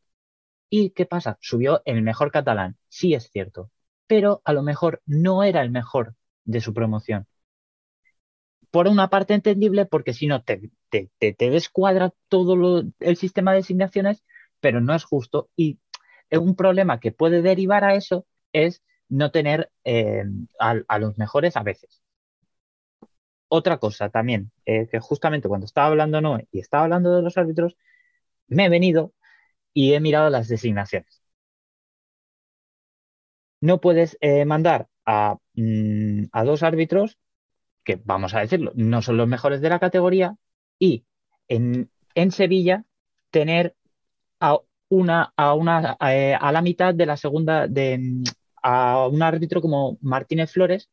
[0.70, 1.40] ¿Y qué pasa?
[1.42, 3.72] Subió el mejor catalán, sí es cierto,
[4.06, 6.16] pero a lo mejor no era el mejor
[6.46, 7.26] de su promoción.
[8.70, 10.70] Por una parte entendible, porque si no te,
[11.40, 14.24] descuadra todo el sistema de asignaciones,
[14.60, 15.80] pero no es justo y
[16.38, 20.24] un problema que puede derivar a eso es no tener eh,
[20.60, 22.02] a, los mejores a veces.
[23.48, 27.38] Otra cosa también, eh, que justamente cuando estaba hablando Noé y estaba hablando de los
[27.38, 27.76] árbitros,
[28.48, 29.14] me he venido
[29.74, 31.24] y he mirado las designaciones.
[33.62, 34.88] No puedes eh, mandar
[35.56, 37.18] mm, a, dos árbitros
[37.84, 40.36] que, vamos a decirlo, no son los mejores de la categoría
[40.80, 41.06] y
[41.48, 42.86] en, en Sevilla
[43.32, 43.76] tener
[44.40, 44.60] a
[44.90, 48.24] una, a, una, eh, a, la mitad de la segunda, de,
[48.62, 50.90] a un árbitro como Martínez Flores,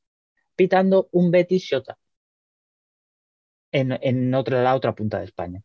[0.56, 1.98] pitando un Betis Shota
[3.72, 5.62] en, en otra, la otra punta de España.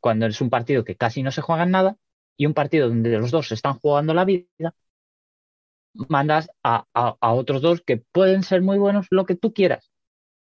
[0.00, 1.96] Cuando es un partido que casi no se juega en nada
[2.36, 4.74] y un partido donde los dos están jugando la vida,
[6.08, 9.90] mandas a, a, otros dos que pueden ser muy buenos, lo que tú quieras.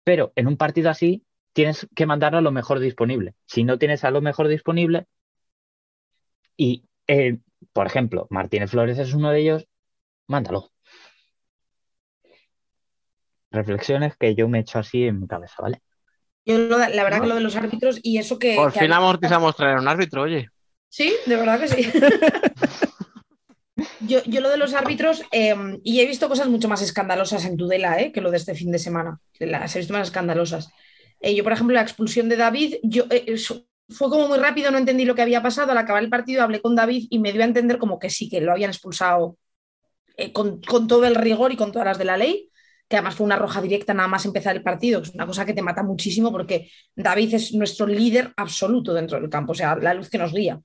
[0.05, 3.35] Pero en un partido así tienes que mandar a lo mejor disponible.
[3.47, 5.07] Si no tienes a lo mejor disponible,
[6.59, 7.39] y, eh,
[7.73, 9.67] por ejemplo, Martínez Flores es uno de ellos,
[10.27, 10.71] mándalo.
[13.51, 15.81] Reflexiones que yo me echo así en mi cabeza, ¿vale?
[16.45, 18.57] Yo la verdad que lo de los árbitros y eso que...
[18.57, 20.49] Por fin amortizamos traer un árbitro, oye.
[20.89, 21.91] Sí, de verdad que sí.
[24.01, 28.01] yo, lo de los árbitros, em, y he visto cosas mucho más escandalosas en Tudela
[28.01, 28.13] ¿eh?
[28.13, 29.21] que lo de este fin de semana.
[29.39, 30.71] Las he visto más escandalosas.
[31.21, 33.05] Eh, yo, por ejemplo, la expulsión de David, yo,
[33.89, 35.73] fue como muy rápido, no entendí lo que había pasado.
[35.73, 38.29] Al acabar el partido hablé con David y me dio a entender como que sí,
[38.29, 39.39] que lo habían expulsado
[40.17, 42.51] eh, con, todo el rigor y con todas las de la ley,
[42.89, 45.47] que además fue una roja directa nada más empezar el partido, que es una cosa
[45.47, 49.77] que te mata muchísimo porque David es nuestro líder absoluto dentro del campo, o sea,
[49.77, 50.61] la luz que nos guía.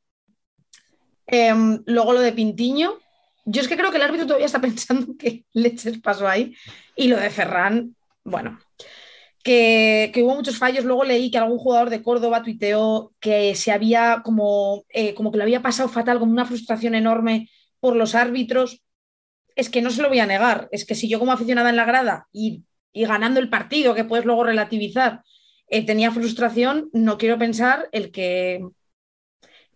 [1.27, 2.97] Em, luego lo de Pintiño,
[3.45, 6.55] yo es que creo que el árbitro todavía está pensando que leches pasó ahí
[6.95, 8.59] y lo de Ferran, bueno,
[9.43, 10.85] que, hubo muchos fallos.
[10.85, 15.37] Luego leí que algún jugador de Córdoba tuiteó que se había como, eh, como que
[15.37, 17.49] lo había pasado fatal, como una frustración enorme
[17.79, 18.81] por los árbitros.
[19.55, 20.69] Es que no se lo voy a negar.
[20.71, 22.63] Es que si yo como aficionada en la grada y,
[22.93, 25.21] ganando el partido, que puedes luego relativizar,
[25.67, 28.61] eh, tenía frustración, no quiero pensar el que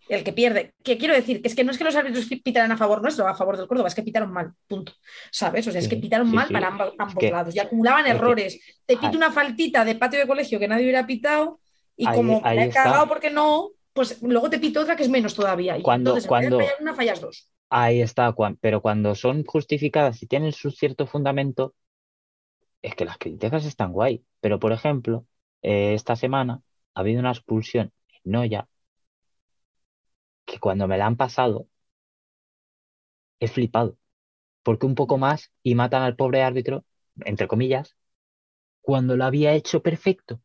[0.08, 0.74] el que pierde.
[0.82, 1.42] ¿Qué quiero decir?
[1.42, 3.66] Que es que no es que los árbitros pitaran a favor nuestro, a favor del
[3.66, 4.92] Córdoba, es que pitaron mal, punto.
[5.30, 5.66] ¿Sabes?
[5.66, 8.60] O sea, es que pitaron mal para ambos, lados y acumulaban errores.
[8.86, 11.60] Te pito una faltita de patio de colegio que nadie hubiera pitado
[11.96, 15.34] y como me he cagado porque no, pues luego te pito otra que es menos
[15.34, 15.76] todavía.
[15.76, 16.60] Y cuando, entonces, cuando...
[16.80, 17.50] una fallas dos.
[17.70, 21.74] Ahí está, pero cuando son justificadas y tienen su cierto fundamento,
[22.80, 24.24] es que las críticas están guay.
[24.40, 25.26] Pero, por ejemplo,
[25.62, 26.62] eh, esta semana
[26.94, 27.92] ha habido una expulsión
[28.24, 28.68] en Noya
[30.48, 31.68] que cuando me la han pasado,
[33.40, 33.98] he flipado.
[34.64, 36.84] Porque un poco más y matan al pobre árbitro,
[37.24, 37.96] entre comillas,
[38.82, 40.42] cuando lo había hecho perfecto.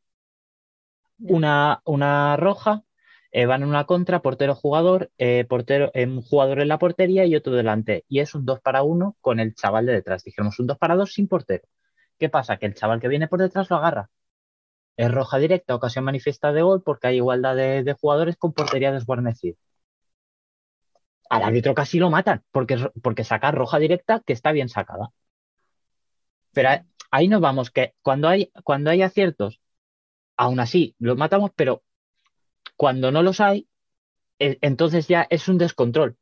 [1.20, 2.84] Una, una roja,
[3.32, 7.26] eh, van en una contra, portero jugador, eh, portero, eh, un jugador en la portería
[7.26, 8.04] y otro delante.
[8.10, 10.24] Y es un 2 para 1 con el chaval de detrás.
[10.24, 11.64] Dijimos un 2 para 2 sin portero.
[12.20, 12.58] ¿Qué pasa?
[12.58, 14.10] Que el chaval que viene por detrás lo agarra.
[14.98, 18.92] Es roja directa, ocasión manifiesta de gol, porque hay igualdad de, de jugadores con portería
[18.94, 19.58] desguarnecida.
[21.34, 25.10] Al árbitro casi lo matan, porque, porque saca roja directa que está bien sacada.
[26.52, 26.70] Pero
[27.10, 29.60] ahí nos vamos, que cuando hay, cuando hay aciertos,
[30.38, 31.82] aún así los matamos, pero
[32.76, 33.68] cuando no los hay,
[34.38, 36.18] eh, entonces ya es un descontrol.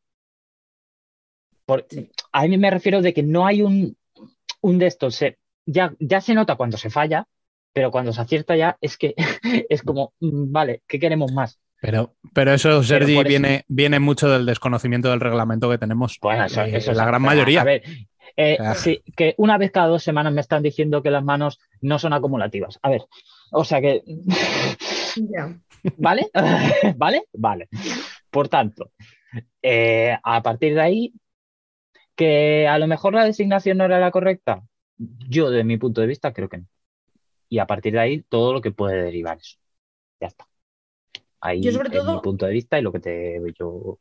[1.65, 1.85] Por,
[2.31, 3.97] a mí me refiero de que no hay un,
[4.61, 5.15] un de estos.
[5.15, 7.27] Se, ya, ya se nota cuando se falla,
[7.73, 9.13] pero cuando se acierta ya es que
[9.69, 11.59] es como, mm, vale, ¿qué queremos más?
[11.81, 16.17] Pero, pero eso, Sergi, viene, viene mucho del desconocimiento del reglamento que tenemos.
[16.21, 17.63] Bueno, eso, Eh, eso es- la gran a mayoría.
[17.63, 17.81] ver,
[18.37, 18.75] eh, sea.
[18.75, 22.13] sí, que una vez cada dos semanas me están diciendo que las manos no son
[22.13, 22.77] acumulativas.
[22.83, 23.01] A ver,
[23.51, 24.03] o sea que,
[25.15, 25.59] Ya.
[25.97, 26.29] ¿vale?
[26.97, 27.23] ¿Vale?
[27.33, 27.67] Vale.
[28.29, 28.91] Por tanto,
[29.63, 31.13] eh, a partir de ahí,
[32.15, 34.61] que a lo mejor la designación no era la correcta,
[34.97, 36.67] yo de mi punto de vista creo que no.
[37.49, 39.57] Y a partir de ahí, todo lo que puede derivar eso.
[40.21, 40.45] Ya está.
[41.41, 43.97] Ahí Yo sobre es todo- mi punto de vista y lo que te yo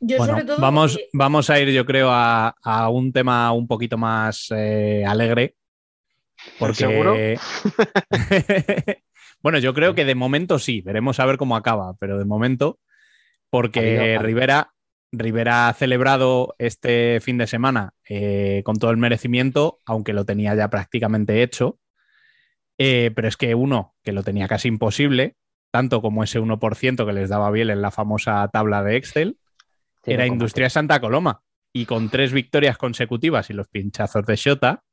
[0.00, 0.60] Yo Bueno, sobre todo.
[0.60, 5.56] vamos, vamos a ir, yo creo, a, a un tema un poquito más eh, alegre.
[6.58, 6.74] Porque...
[6.74, 7.14] ¿Seguro?
[9.42, 12.78] bueno, yo creo que de momento sí, veremos a ver cómo acaba, pero de momento,
[13.50, 14.70] porque Ha habido- ha habido- Rivera,
[15.12, 20.54] Rivera ha celebrado este fin de semana eh, con todo el merecimiento, aunque lo tenía
[20.54, 21.78] ya prácticamente hecho.
[22.78, 25.36] Eh, pero es que uno, que lo tenía casi imposible,
[25.74, 29.38] tanto como ese 1% que les daba bien en la famosa tabla de Excel,
[30.04, 30.28] era 0,3.
[30.28, 31.42] Industria Santa Coloma.
[31.72, 34.84] Y con tres victorias consecutivas y los pinchazos de Shota,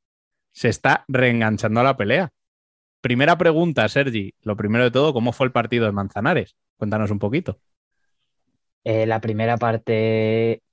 [0.52, 2.32] se está reenganchando a la pelea.
[3.00, 4.34] Primera pregunta, Sergi.
[4.42, 6.56] Lo primero de todo, ¿cómo fue el partido de Manzanares?
[6.78, 7.60] Cuéntanos un poquito.
[8.84, 10.64] Eh, la primera parte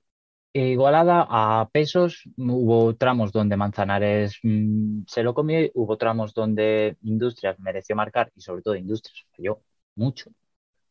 [0.53, 7.59] igualada a pesos, hubo tramos donde Manzanares mm, se lo comió, hubo tramos donde Industrias
[7.59, 9.61] mereció marcar y sobre todo Industrias falló
[9.99, 10.31] mucho.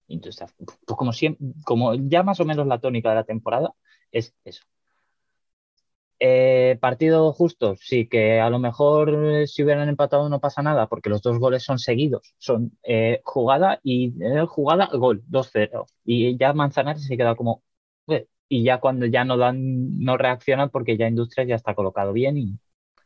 [0.08, 0.96] Industrias, pues
[1.64, 3.74] como ya más o menos la tónica de la temporada
[4.12, 4.64] es eso.
[6.20, 10.88] Eh, partido justo, sí, que a lo mejor eh, si hubieran empatado no pasa nada,
[10.88, 14.14] porque los dos goles son seguidos, son eh, jugada y
[14.48, 15.86] jugada, gol, 2-0.
[16.04, 17.62] Y ya Manzanares se queda como,
[18.48, 22.36] y ya cuando ya no dan, no reaccionan porque ya Industrias ya está colocado bien
[22.36, 22.58] y,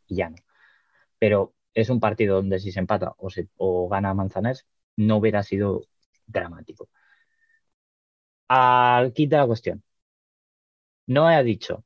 [0.08, 0.36] y ya no.
[1.18, 4.66] Pero es un partido donde si se empata o, se, o gana Manzanares,
[4.96, 5.82] no hubiera sido
[6.26, 6.88] dramático.
[8.48, 9.82] Al quita la cuestión.
[11.06, 11.84] No ha dicho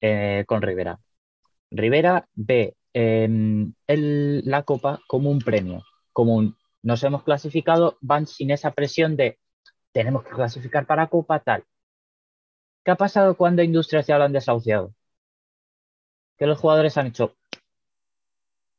[0.00, 1.00] eh, con Rivera.
[1.70, 3.28] Rivera ve eh,
[3.88, 9.16] el- la Copa como un premio, como un nos hemos clasificado, van sin esa presión
[9.16, 9.38] de
[9.92, 11.64] tenemos que clasificar para Copa tal.
[12.84, 14.94] ¿Qué ha pasado cuando Industrias ya lo han desahuciado?
[16.36, 17.36] Que los jugadores han hecho,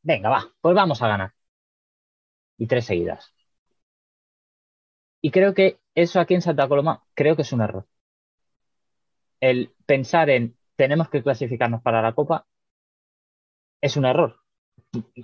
[0.02, 1.34] venga, va, pues vamos a ganar.
[2.58, 3.33] Y tres seguidas.
[5.24, 7.88] Y creo que eso aquí en Santa Coloma, creo que es un error.
[9.42, 12.48] El pensar en tenemos que clasificarnos para la Copa
[13.82, 14.36] es un error.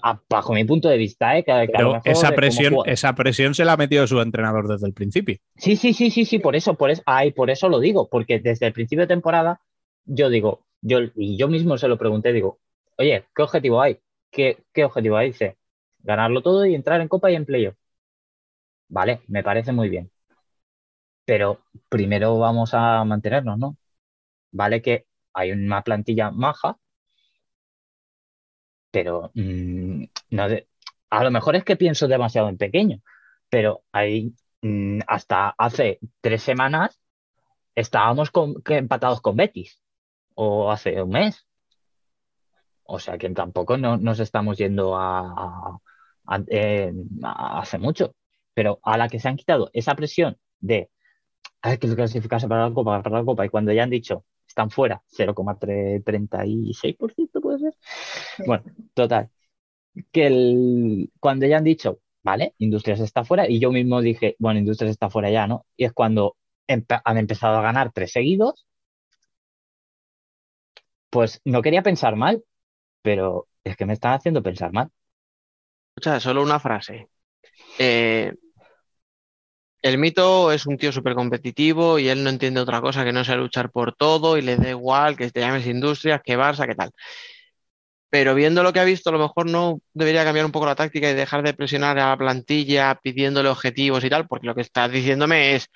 [0.03, 1.43] A- bajo mi punto de vista, ¿eh?
[1.45, 5.37] Pero esa presión, esa presión se la ha metido su entrenador desde el principio.
[5.57, 8.39] Sí, sí, sí, sí, sí, por eso, por eso, ay, por eso lo digo, porque
[8.39, 9.61] desde el principio de temporada
[10.05, 12.59] yo digo, yo y yo mismo se lo pregunté, digo,
[12.97, 13.99] oye, ¿qué objetivo hay?
[14.31, 15.27] ¿Qué, qué objetivo hay?
[15.29, 15.57] Dice,
[15.99, 17.75] ganarlo todo y entrar en Copa y en playoff.
[18.89, 20.11] Vale, me parece muy bien.
[21.25, 23.77] Pero primero vamos a mantenernos, ¿no?
[24.51, 26.77] Vale que hay una plantilla maja,
[28.91, 30.67] pero mm, no de-
[31.09, 33.01] a lo mejor es que pienso demasiado en pequeño,
[33.49, 36.99] pero hay mm, hasta hace tres semanas
[37.75, 38.31] estábamos
[38.67, 39.81] empatados con Betis,
[40.35, 41.47] o hace un mes.
[42.83, 45.79] O sea que tampoco no, nos estamos yendo a,
[46.49, 46.91] eh,
[47.23, 48.13] a- hace mucho.
[48.59, 50.89] Pero a la que se han quitado esa presión de
[51.61, 54.69] hay que clasificarse para la Copa, para la Copa, y cuando ya han dicho están
[54.71, 57.73] fuera, 0,36% puede ser.
[58.45, 58.63] Bueno,
[58.93, 59.29] total.
[60.11, 64.59] Que el, cuando ya han dicho, vale, Industrias está fuera, y yo mismo dije, bueno,
[64.59, 65.65] Industrias está fuera ya, ¿no?
[65.77, 66.37] Y es cuando
[66.67, 68.65] empe- han empezado a ganar tres seguidos,
[71.09, 72.43] pues no quería pensar mal,
[73.03, 74.91] pero es que me están haciendo pensar mal.
[75.95, 77.09] Escucha, solo una frase.
[77.79, 78.33] Eh,
[79.81, 83.23] el mito es un tío súper competitivo y él no entiende otra cosa que no
[83.23, 86.75] sea luchar por todo y le da igual que te llames Industrias, que Barça, que
[86.75, 86.91] tal.
[88.09, 90.75] Pero viendo lo que ha visto, a lo mejor no debería cambiar un poco la
[90.75, 94.61] táctica y dejar de presionar a la plantilla pidiéndole objetivos y tal, porque lo que
[94.61, 95.69] estás diciéndome es,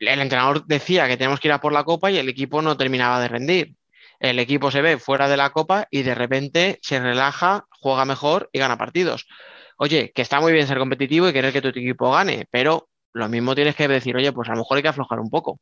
[0.00, 2.76] el entrenador decía que tenemos que ir a por la copa y el equipo no
[2.76, 3.76] terminaba de rendir.
[4.18, 8.50] El equipo se ve fuera de la copa y de repente se relaja, juega mejor
[8.52, 9.26] y gana partidos.
[9.78, 13.28] Oye, que está muy bien ser competitivo y querer que tu equipo gane, pero lo
[13.28, 15.60] mismo tienes que decir, oye, pues a lo mejor hay que aflojar un poco.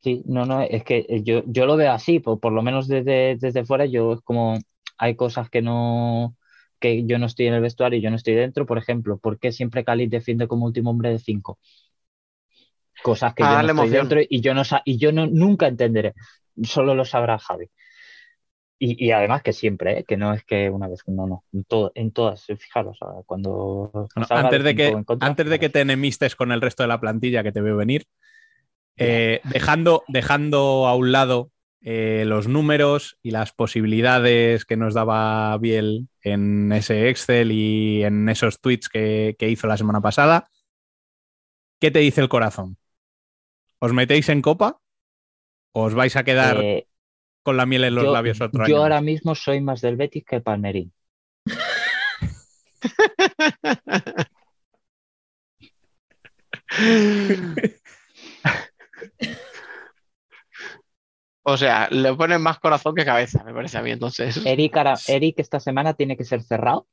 [0.00, 3.36] Sí, no, no, es que yo, yo lo veo así, por, por lo menos desde,
[3.36, 4.56] desde fuera, yo es como,
[4.96, 6.36] hay cosas que no,
[6.78, 9.38] que yo no estoy en el vestuario y yo no estoy dentro, por ejemplo, ¿por
[9.40, 11.58] qué siempre Cali defiende como último hombre de cinco?
[13.00, 13.90] Cosas que yo no estoy emoción.
[13.90, 16.14] dentro y yo no y yo no nunca entenderé.
[16.62, 17.70] Solo lo sabrá Javi.
[18.80, 20.04] Y, y además que siempre, ¿eh?
[20.04, 23.22] que no es que una vez, no, no, en, todo, en todas, fijaros, o sea,
[23.26, 25.72] cuando Bueno, antes, de que, contra, antes de que fijaros.
[25.72, 28.04] te enemistes con el resto de la plantilla que te veo venir,
[28.96, 31.50] eh, dejando, dejando a un lado
[31.80, 38.28] eh, los números y las posibilidades que nos daba Biel en ese Excel y en
[38.28, 40.48] esos tweets que, que hizo la semana pasada,
[41.80, 42.76] ¿qué te dice el corazón?
[43.80, 44.80] ¿Os metéis en copa?
[45.72, 46.86] ¿O os vais a quedar Eh,
[47.48, 49.96] con la miel en los yo, labios otro yo año ahora mismo soy más del
[49.96, 50.92] Betis que el Palmerín.
[61.42, 64.44] O sea, le ponen más corazón que cabeza, me parece a mí entonces.
[64.44, 66.86] Eric, ahora- Eric esta semana tiene que ser cerrado.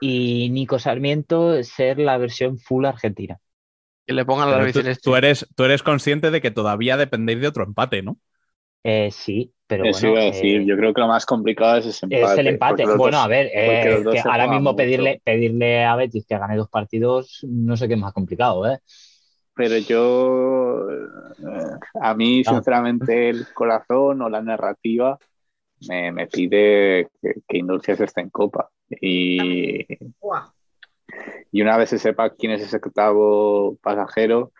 [0.00, 3.38] Y Nico Sarmiento ser la versión full argentina.
[4.06, 7.48] Que le pongan la tú, tú eres, tú eres consciente de que todavía dependéis de
[7.48, 8.18] otro empate, ¿no?
[8.82, 10.08] Eh, sí, pero Eso bueno.
[10.08, 12.34] iba a decir, eh, yo creo que lo más complicado es ese empate.
[12.34, 12.86] es el empate.
[12.94, 14.76] Bueno, dos- a ver, eh, que ahora mismo mucho.
[14.76, 18.78] pedirle, pedirle a Betis que gane dos partidos, no sé qué es más complicado, ¿eh?
[19.54, 25.18] Pero yo, eh, a mí, sinceramente, el corazón o la narrativa
[25.80, 28.70] me, me pide que, que Indulcias esté en Copa.
[29.00, 29.86] Y,
[30.20, 30.52] Buah.
[31.52, 34.52] Y una vez se sepa quién es ese octavo pasajero,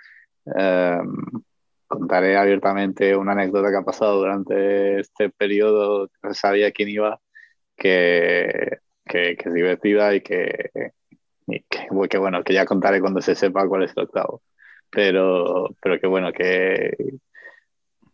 [0.57, 0.99] eh,
[1.87, 7.21] contaré abiertamente una anécdota que ha pasado durante este periodo, que no sabía quién iba,
[7.77, 10.71] que, que, que es divertida y que,
[11.47, 11.61] y
[12.09, 14.43] que, bueno, que ya contaré cuando se sepa cuál es el octavo.
[14.91, 16.97] Pero, pero que bueno, que,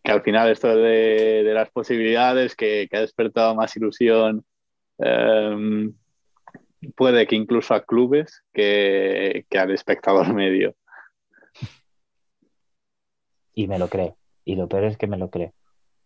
[0.03, 4.45] que al final esto de, de las posibilidades que, que ha despertado más ilusión
[4.99, 5.89] eh,
[6.95, 10.75] puede que incluso a clubes que, que al espectador medio.
[13.53, 14.17] Y me lo creo.
[14.45, 15.53] Y lo peor es que me lo creo.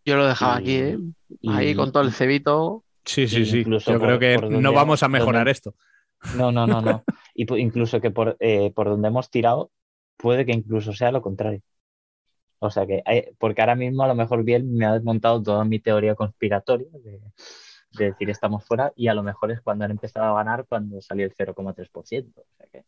[0.05, 0.97] Yo lo dejaba Y- aquí, ¿eh?
[1.41, 2.83] y- Ahí con todo el cebito.
[3.05, 3.63] Sí, sí, sí.
[3.63, 5.75] Yo por- creo que donde no vamos a mejorar donde- esto.
[6.35, 7.03] No, no, no, no.
[7.35, 9.69] Y incluso que por, eh, por donde hemos tirado,
[10.17, 11.61] puede que incluso sea lo contrario.
[12.59, 15.63] O sea que, hay- porque ahora mismo a lo mejor bien me ha desmontado toda
[15.63, 17.21] mi teoría conspiratoria de,
[17.91, 21.01] de decir estamos fuera y a lo mejor es cuando han empezado a ganar cuando
[21.01, 22.31] salió el 0,3%.
[22.35, 22.83] O sea que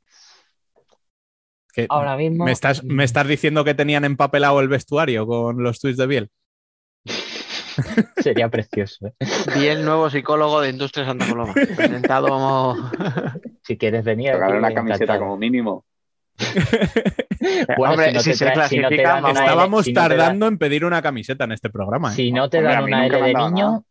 [1.73, 5.79] Que ahora mismo me, estás, me estás diciendo que tenían empapelado el vestuario con los
[5.79, 6.29] tweets de Biel.
[8.17, 9.07] sería precioso.
[9.07, 9.13] ¿eh?
[9.59, 11.53] Y el nuevo psicólogo de Industria Santa Coloma.
[11.53, 12.75] Presentado como.
[13.63, 14.31] Si quieres venir.
[14.31, 15.19] Aquí, una camiseta encantado.
[15.19, 15.85] como mínimo.
[17.77, 19.93] Bueno, Hombre, si no si te se trae- si no te clasifica, L- Estábamos si
[19.93, 22.11] no te dan- tardando en pedir una camiseta en este programa.
[22.11, 22.15] ¿eh?
[22.15, 23.81] Si no te dan una L de niño, nada.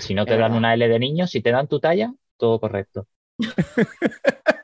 [0.00, 3.06] Si no te dan una L de niño, si te dan tu talla, todo correcto.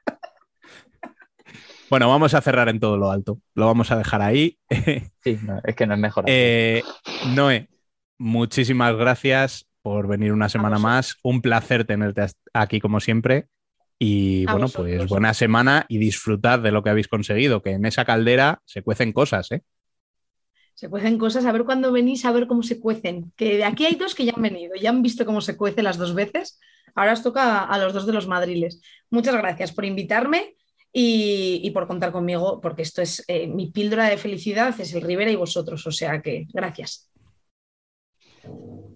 [1.89, 3.39] Bueno, vamos a cerrar en todo lo alto.
[3.55, 4.59] Lo vamos a dejar ahí.
[5.23, 6.25] Sí, no, es que no es mejor.
[6.29, 6.83] Eh,
[7.35, 7.69] Noé,
[8.19, 11.17] muchísimas gracias por venir una semana más.
[11.23, 13.47] Un placer tenerte aquí como siempre.
[13.99, 14.97] Y A bueno, vosotros.
[14.99, 18.83] pues buena semana y disfrutad de lo que habéis conseguido, que en esa caldera se
[18.83, 19.63] cuecen cosas, ¿eh?
[20.77, 23.33] Se cuecen cosas, a ver cuándo venís a ver cómo se cuecen.
[23.35, 25.83] Que de aquí hay dos que ya han venido, ya han visto cómo se cuece
[25.83, 26.61] las dos veces.
[26.95, 28.83] Ahora os toca a los dos de los madriles.
[29.09, 30.55] Muchas gracias por invitarme
[30.93, 35.31] y, por contar conmigo, porque esto es eh, mi píldora de felicidad, es el Rivera
[35.31, 35.87] y vosotros.
[35.87, 37.11] O sea que gracias.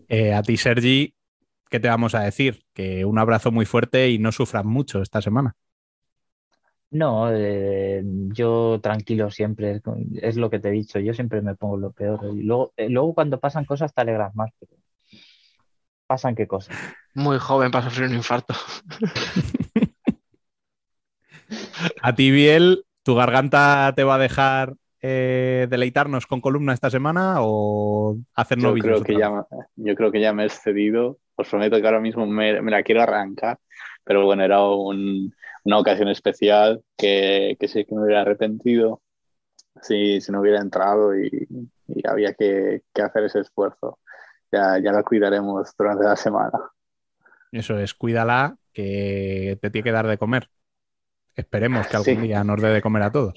[0.09, 1.15] Eh, a ti, Sergi,
[1.71, 2.63] ¿qué te vamos a decir?
[2.75, 5.57] Que un abrazo muy fuerte y no sufras mucho esta semana.
[6.93, 8.03] No, eh,
[8.33, 9.81] yo tranquilo siempre,
[10.21, 12.19] es, lo que te he dicho, yo siempre me pongo lo peor.
[12.37, 14.73] Y luego, eh, luego cuando pasan cosas te alegras más, pero
[16.09, 16.77] pasan qué cosas.
[17.15, 18.55] Muy joven para sufrir un infarto.
[22.03, 27.37] A ti, Biel, ¿tu garganta te va a dejar eh, deleitarnos con columna esta semana
[27.39, 28.85] o hacer Yo novillos?
[28.85, 29.47] creo, que otra ya,
[29.77, 31.19] yo creo que ya me he excedido.
[31.37, 33.59] Os prometo que ahora mismo me, me la quiero arrancar,
[34.05, 35.35] pero bueno, era un-
[35.65, 39.03] una ocasión especial que, que sí que me hubiera arrepentido
[39.83, 41.49] si, si no hubiera entrado y,
[41.89, 43.99] y había que, que hacer ese esfuerzo.
[44.53, 46.59] Ya, ya la cuidaremos durante la semana.
[47.53, 50.49] Eso es, cuídala, que te tiene que dar de comer.
[51.37, 52.21] Esperemos que algún Sí.
[52.23, 53.35] día nos dé de comer a todos.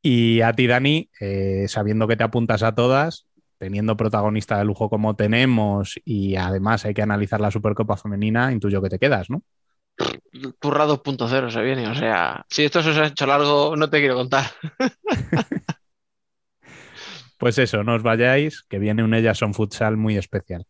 [0.00, 3.26] Y a ti, Dani, eh, sabiendo que te apuntas a todas,
[3.62, 8.82] teniendo protagonista de lujo como tenemos y además hay que analizar la Supercopa Femenina, intuyo
[8.82, 9.44] que te quedas, ¿no?
[10.58, 14.00] Turra 2.0 se viene, o sea, si esto se os ha hecho largo, no te
[14.00, 14.46] quiero contar.
[17.38, 20.64] Pues eso, no os vayáis, que viene un Ellas son Futsal muy especial.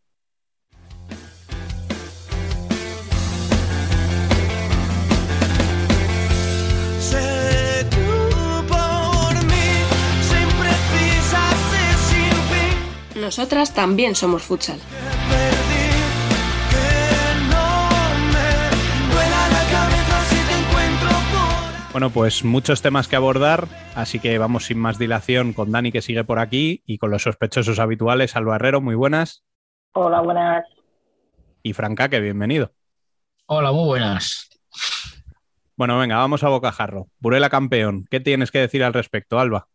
[13.33, 14.79] Nosotras también somos futsal.
[21.93, 23.65] Bueno, pues muchos temas que abordar,
[23.95, 27.23] así que vamos sin más dilación con Dani que sigue por aquí y con los
[27.23, 29.45] sospechosos habituales, Alba Herrero, muy buenas,
[29.95, 30.65] Hola, buenas.
[31.63, 32.73] y Franca, que bienvenido.
[33.47, 34.51] Hola, muy buenas.
[35.77, 37.09] Bueno, venga, vamos a bocajarro.
[37.19, 39.69] Burela campeón, ¿qué tienes que decir al respecto, Alba?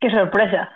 [0.00, 0.70] Qué sorpresa.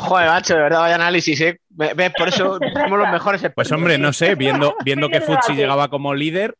[0.00, 1.60] Joder, macho, de verdad, vaya análisis, ¿eh?
[1.70, 5.54] Ve- Ves, por eso somos los mejores Pues hombre, no sé, viendo, viendo que Futsi
[5.54, 6.54] llegaba como líder,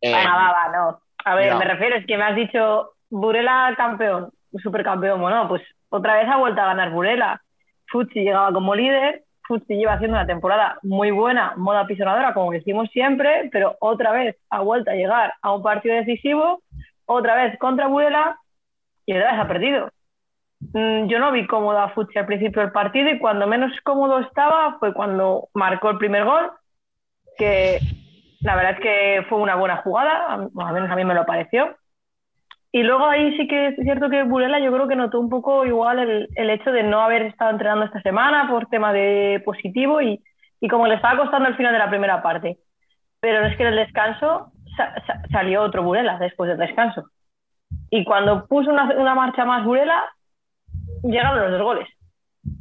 [0.00, 1.00] Eh, va, va, no.
[1.24, 1.58] A ver, no.
[1.58, 4.30] me refiero, es que me has dicho Burela campeón,
[4.62, 7.40] supercampeón, bueno, pues otra vez ha vuelto a ganar Burela.
[7.86, 12.88] Futsi llegaba como líder, Futsi lleva haciendo una temporada muy buena, moda pisonadora, como decimos
[12.90, 16.62] siempre, pero otra vez ha vuelto a llegar a un partido decisivo,
[17.04, 18.38] otra vez contra Burela
[19.06, 19.90] y otra vez ha perdido.
[20.74, 24.20] Mm, Yo no vi cómodo a Futsi al principio del partido y cuando menos cómodo
[24.20, 26.52] estaba fue cuando marcó el primer gol,
[27.36, 27.80] que
[28.40, 31.26] la verdad es que fue una buena jugada, bueno, al menos a mí me lo
[31.26, 31.76] pareció.
[32.72, 35.66] Y luego ahí sí que es cierto que Burela yo creo que notó un poco
[35.66, 40.00] igual el, el hecho de no haber estado entrenando esta semana por tema de positivo
[40.00, 40.22] y,
[40.60, 42.58] y como le estaba costando el final de la primera parte.
[43.20, 47.04] Pero es que en el descanso sa- sa- salió otro Burela después del descanso.
[47.94, 50.02] Y cuando puso una, una marcha más Burela,
[51.02, 51.86] llegaron los dos goles.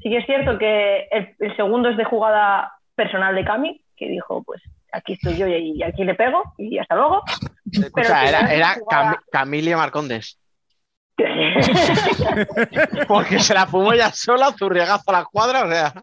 [0.03, 4.10] Sí que es cierto que el, el segundo es de jugada personal de Cami, que
[4.10, 7.24] dijo, pues aquí estoy yo y, y aquí le pego y hasta luego.
[7.72, 10.38] escucha, pero era, era Cam- Camilia Marcondes.
[13.08, 15.94] Porque se la fumó ya sola, zurriagazo a la cuadra, o sea.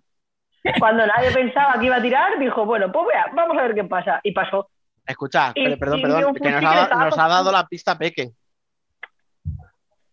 [0.79, 3.85] Cuando nadie pensaba que iba a tirar, dijo, bueno, pues vea, vamos a ver qué
[3.85, 4.21] pasa.
[4.23, 4.71] Y pasó.
[5.07, 8.31] Escucha, Y- perdón, y perdón, que nos ha, nos ha dado la pista Peque.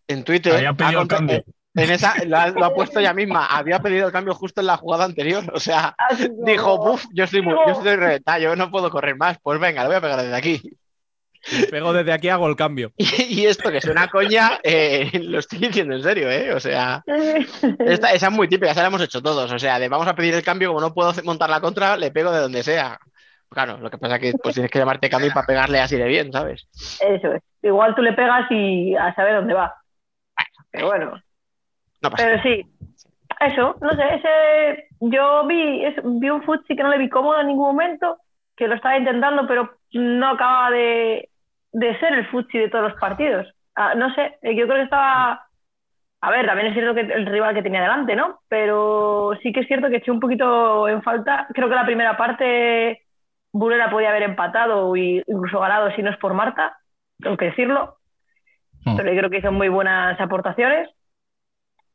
[0.07, 0.53] En Twitter.
[0.53, 1.44] Había pedido ha el cambio.
[1.76, 3.48] En esa, lo ha, lo ha puesto ella misma.
[3.48, 5.44] Había pedido el cambio justo en la jugada anterior.
[5.53, 9.18] O sea, Así dijo, buf, yo estoy, muy, yo estoy reventado, yo no puedo correr
[9.18, 9.38] más.
[9.41, 10.61] Pues venga, lo voy a pegar desde aquí.
[11.69, 12.94] pego desde aquí, hago el cambio.
[12.98, 16.53] Y, y esto que suena coña, eh, lo estoy diciendo en serio, ¿eh?
[16.53, 17.03] O sea,
[17.80, 19.52] esta, esa es muy típica, esa la hemos hecho todos.
[19.52, 22.11] O sea, de vamos a pedir el cambio, como no puedo montar la contra, le
[22.11, 22.98] pego de donde sea.
[23.49, 26.07] Claro, lo que pasa es que pues tienes que llamarte cambio para pegarle así de
[26.07, 26.68] bien, ¿sabes?
[26.99, 27.41] Eso es.
[27.61, 29.73] Igual tú le pegas y a saber dónde va.
[30.76, 31.22] Pero bueno,
[32.02, 32.66] No pasa pero sí.
[33.40, 37.40] Eso, no sé, ese, yo vi, es- vi un Futsi que no le vi cómodo
[37.42, 38.18] en ningún momento,
[38.56, 41.30] que lo estaba intentando, pero no acababa de,
[41.74, 43.48] de ser el Futsi de todos los partidos.
[43.76, 45.48] Ah, no sé, eh, yo creo que estaba.
[46.22, 48.42] A ver, también es cierto que el rival que tenía delante, ¿no?
[48.50, 51.48] Pero sí que es cierto que eché un poquito en falta.
[51.54, 53.04] Creo que la primera parte
[53.54, 56.78] Burela podía haber empatado o incluso ganado si no es por Marta,
[57.20, 57.98] tengo que decirlo.
[58.86, 58.95] Mm.
[58.95, 60.90] Pero yo creo que hizo muy buenas aportaciones.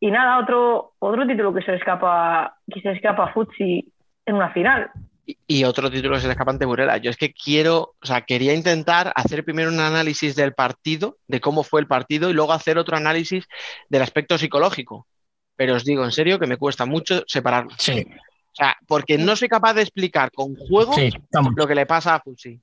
[0.00, 3.92] Y nada, otro, otro título que se le escapa, que se escapa a Futsi
[4.26, 4.90] en una final.
[5.26, 6.96] Y, y otro título que se le escapa ante Burela.
[6.96, 11.40] Yo es que quiero, o sea, quería intentar hacer primero un análisis del partido, de
[11.40, 13.46] cómo fue el partido, y luego hacer otro análisis
[13.88, 15.06] del aspecto psicológico.
[15.54, 17.70] Pero os digo en serio que me cuesta mucho separarlo.
[17.76, 18.06] Sí,
[18.52, 21.10] O sea, porque no soy capaz de explicar con juego sí,
[21.54, 22.58] lo que le pasa a Futsi.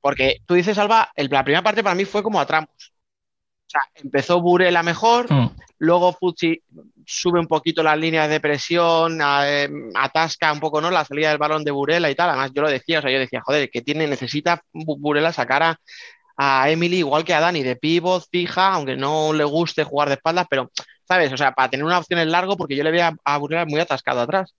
[0.00, 2.93] Porque tú dices, Alba, el- la primera parte para mí fue como a tramos.
[3.66, 5.50] O sea, empezó Burela mejor, Mm.
[5.78, 6.60] luego Futsi
[7.06, 10.90] sube un poquito las líneas de presión, eh, atasca un poco ¿no?
[10.90, 12.30] la salida del balón de Burela y tal.
[12.30, 15.62] Además, yo lo decía, o sea, yo decía, joder, que tiene, necesita Bu- Burela sacar
[15.62, 15.80] a,
[16.36, 20.14] a Emily igual que a Dani, de pivot, fija, aunque no le guste jugar de
[20.14, 20.70] espaldas, pero,
[21.06, 21.32] ¿sabes?
[21.32, 23.80] O sea, para tener una opción en largo, porque yo le veía a Burela muy
[23.80, 24.54] atascado atrás.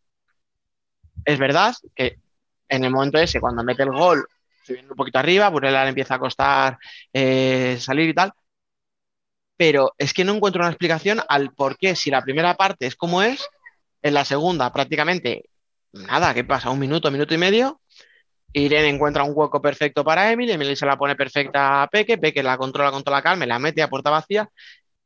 [1.23, 2.17] Es verdad que
[2.69, 4.27] en el momento ese, cuando mete el gol,
[4.63, 6.77] subiendo un poquito arriba, Burela le empieza a costar
[7.13, 8.31] eh, salir y tal.
[9.57, 12.95] Pero es que no encuentro una explicación al por qué, si la primera parte es
[12.95, 13.47] como es,
[14.01, 15.45] en la segunda prácticamente
[15.93, 16.69] nada, ¿qué pasa?
[16.69, 17.79] Un minuto, minuto y medio.
[18.53, 22.41] Irene encuentra un hueco perfecto para Emily, Emily se la pone perfecta a Peque, Peque
[22.43, 24.49] la controla con toda la calma, la mete a puerta vacía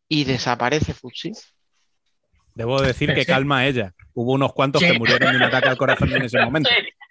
[0.08, 1.32] y desaparece Futsi.
[2.54, 3.94] Debo decir que calma a ella.
[4.14, 4.92] Hubo unos cuantos Sí.
[4.92, 6.70] que murieron de un ataque al corazón en ese momento.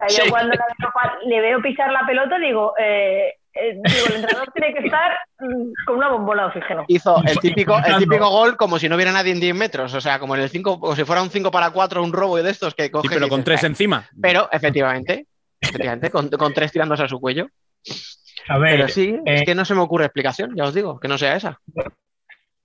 [0.08, 0.30] Yo Sí.
[0.30, 4.52] cuando la veo pa- le veo pisar la pelota, digo, eh, eh, digo, el entrenador
[4.52, 5.10] tiene que estar
[5.40, 6.84] mm, con una bombola de oxígeno.
[6.88, 7.98] Hizo el típico, el infiltrando.
[7.98, 9.94] típico gol como si no hubiera nadie en 10 metros.
[9.94, 12.36] O sea, como en el 5, o si fuera un 5 para 4, un robo
[12.42, 13.08] de estos que Sí, coge.
[13.14, 14.08] pero con tres encima.
[14.20, 15.26] Pero efectivamente,
[15.60, 17.48] efectivamente, con, con tres tirándose a su cuello.
[18.48, 20.98] A ver, Pero sí, es eh, que no se me ocurre explicación, ya os digo,
[20.98, 21.60] que no sea esa.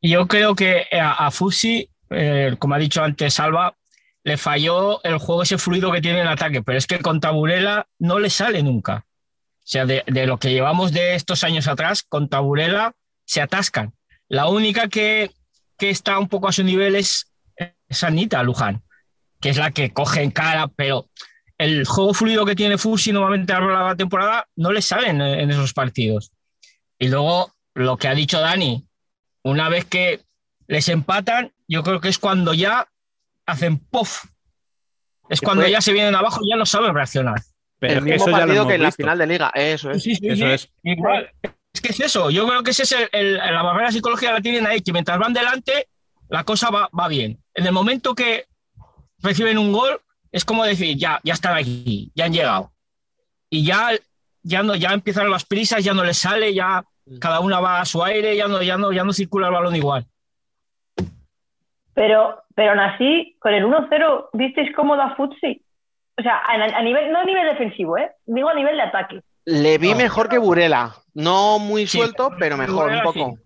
[0.01, 3.73] Yo creo que a, a Fusi, eh, como ha dicho antes Salva,
[4.23, 7.87] le falló el juego ese fluido que tiene en ataque, pero es que con Taburela
[7.99, 9.05] no le sale nunca.
[9.63, 12.93] O sea, de, de lo que llevamos de estos años atrás, con Taburela
[13.25, 13.93] se atascan.
[14.27, 15.31] La única que,
[15.77, 18.83] que está un poco a su nivel es, es Anita Luján,
[19.39, 21.07] que es la que coge en cara, pero
[21.57, 24.81] el juego fluido que tiene Fusi normalmente a lo largo de la temporada no le
[24.81, 26.31] sale en, en esos partidos.
[26.99, 28.85] Y luego lo que ha dicho Dani,
[29.43, 30.21] una vez que
[30.67, 32.87] les empatan, yo creo que es cuando ya
[33.45, 34.25] hacen puff.
[35.29, 37.41] Es cuando ya se vienen abajo y ya no saben reaccionar.
[37.87, 39.51] Pero el es que mismo eso ya lo partido que en la final de liga,
[39.55, 40.03] eso es.
[40.03, 40.71] Sí, sí, Eso sí, es.
[40.83, 41.29] igual.
[41.73, 44.41] Es que es eso, yo creo que ese es el, el- la barrera psicológica la
[44.41, 45.87] tienen ahí, que mientras van delante,
[46.29, 47.39] la cosa va, va bien.
[47.55, 48.45] En el momento que
[49.19, 49.99] reciben un gol,
[50.31, 52.71] es como decir, ya, ya están aquí, ya han llegado.
[53.49, 53.89] Y ya,
[54.43, 56.83] ya, no, ya empiezan las prisas, ya no les sale, ya
[57.19, 59.75] cada una va a su aire, ya no, ya no, ya no circula el balón
[59.75, 60.05] igual.
[61.93, 65.61] Pero, pero aún así, con el 1-0, ¿visteis cómo da Futsi?
[66.17, 68.11] O sea, a, a nivel, no a nivel defensivo, ¿eh?
[68.25, 69.21] Digo a nivel de ataque.
[69.45, 69.97] Le vi No.
[69.97, 70.95] mejor que Burela.
[71.13, 73.35] No muy Sí, suelto, pero mejor, Burela un poco.
[73.37, 73.41] sí.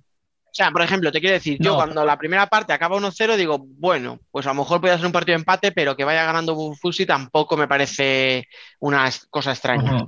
[0.49, 1.75] O sea, por ejemplo, te quiero decir, yo No.
[1.77, 5.11] cuando la primera parte acaba 1-0, digo, bueno, pues a lo mejor podría ser un
[5.11, 8.47] partido de empate, pero que vaya ganando Fusi tampoco me parece
[8.79, 10.07] una cosa extraña.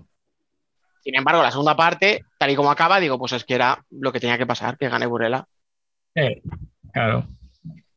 [1.04, 4.12] Sin embargo, la segunda parte, tal y como acaba, digo, pues es que era lo
[4.12, 5.46] que tenía que pasar, que gane Burela.
[6.16, 6.42] Sí,
[6.92, 7.26] claro.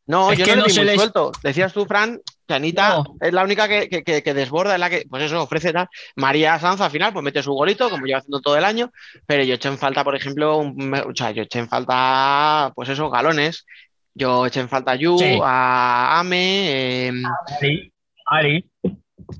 [0.07, 1.33] No, Es yo que no le no vi se muy les- suelto.
[1.43, 3.05] Decías tú, Fran, Anita No.
[3.21, 5.89] es la única que, que- que- que desborda, es la que, pues eso, ofrece tal.
[6.17, 8.91] María Sanz al final, pues mete su golito, como lleva haciendo todo el año,
[9.27, 12.89] pero yo eché en falta, por ejemplo, un- o sea, yo eché en falta, pues
[12.91, 13.65] eso, galones.
[14.15, 15.39] Yo eché en falta a Yu, Sí.
[15.43, 17.13] a Ame, eh,
[17.61, 17.93] Ari,
[18.27, 18.71] Ari,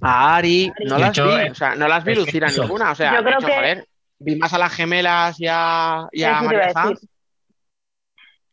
[0.01, 2.93] a Ari, no las hecho, vi, eh, o sea, no las vi lucir a ninguna,
[2.93, 3.87] o sea, Yo de creo hecho, que- joder,
[4.19, 6.91] vi más a las gemelas y a, y María Sanz.
[7.01, 7.09] decir.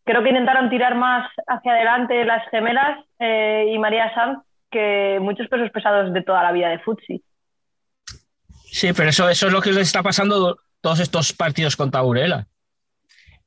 [0.05, 4.39] Creo que intentaron tirar más hacia adelante las gemelas eh, y María Sanz
[4.71, 7.23] que muchos pesos pesados de toda la vida de Futsi.
[8.65, 12.47] Sí, pero eso, eso es lo que les está pasando todos estos partidos con Taburela.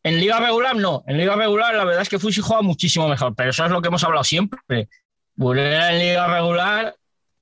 [0.02, 1.04] En Liga Regular no.
[1.06, 3.80] En Liga Regular la verdad es que Fusi juega muchísimo mejor, pero eso es lo
[3.80, 4.88] que hemos hablado siempre.
[5.36, 6.94] Burela en Liga Regular.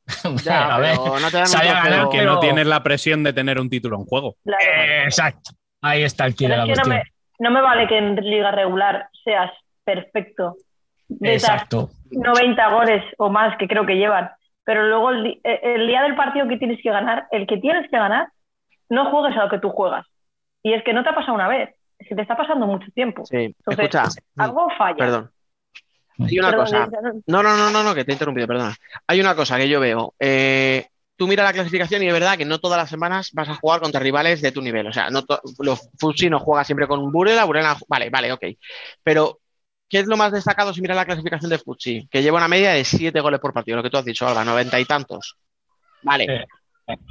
[0.44, 2.08] Ya, a ver, pero no te sale a ganar.
[2.08, 4.36] Que pero- no tienes la presión de tener un título en juego.
[4.44, 4.64] Claro.
[4.64, 5.52] eh, exacto.
[5.80, 6.88] Ahí está el key de la no cuestión.
[6.96, 7.02] me,
[7.40, 9.50] no me vale que en liga regular seas
[9.84, 10.56] perfecto.
[11.08, 11.90] De Exacto.
[12.10, 14.30] 90 goles o más que creo que llevan.
[14.62, 17.90] Pero luego el, eh, el día del partido que tienes que ganar, el que tienes
[17.90, 18.28] que ganar,
[18.88, 20.06] no juegues a lo que tú juegas.
[20.62, 22.86] Y es que no te ha pasado una vez, es que te está pasando mucho
[22.92, 23.24] tiempo.
[23.24, 24.04] Sí, Entonces, escucha,
[24.36, 24.96] Algo falla.
[24.96, 25.30] perdón.
[26.18, 26.88] Hay una Perdón, cosa.
[27.26, 28.74] No, no, no, no, no, que te he interrumpido, perdona.
[29.06, 30.12] Hay una cosa que yo veo.
[30.20, 30.86] Eh,
[31.20, 33.82] tú mira la clasificación y es verdad que no todas las semanas vas a jugar
[33.82, 34.86] contra rivales de tu nivel.
[34.86, 35.22] O sea, no
[35.58, 37.76] los Fusi no juega siempre con Burela, Burela.
[37.88, 38.44] Vale, vale, ok.
[39.02, 39.38] Pero,
[39.86, 42.08] ¿qué es lo más destacado si miras la clasificación de Fusi?
[42.10, 44.46] Que lleva una media de siete goles por partido, lo que tú has dicho, Alba,
[44.46, 45.36] noventa y tantos.
[46.02, 46.46] Vale.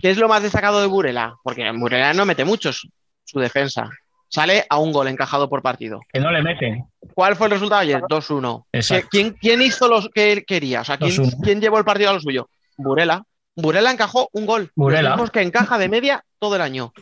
[0.02, 1.36] ¿Qué es lo más destacado de Burela?
[1.44, 2.90] Porque Burela no mete muchos
[3.24, 3.92] su defensa.
[4.28, 6.00] Sale a un gol encajado por partido.
[6.12, 6.84] Que no le meten.
[7.14, 8.02] ¿Cuál fue el resultado ayer?
[8.02, 8.66] 2-1.
[8.72, 9.08] Exacto.
[9.12, 10.82] ¿Quién, quién hizo lo que él quería?
[10.82, 11.44] O sea, ¿quién, 2-1.
[11.44, 12.50] quién llevó el partido a lo suyo?
[12.76, 13.24] Burela.
[13.62, 14.72] Burela encajó un gol.
[14.76, 15.16] Burela.
[15.16, 16.94] Los que encaja de media todo el año.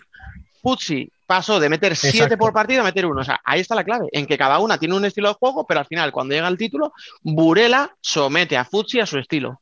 [0.62, 3.22] Puzzi pasó de meter siete por partido a meter uno.
[3.22, 5.66] O sea, ahí está la clave, en que cada una tiene un estilo de juego,
[5.68, 9.62] pero al final, cuando llega el título, Burela somete a Futsi a su estilo.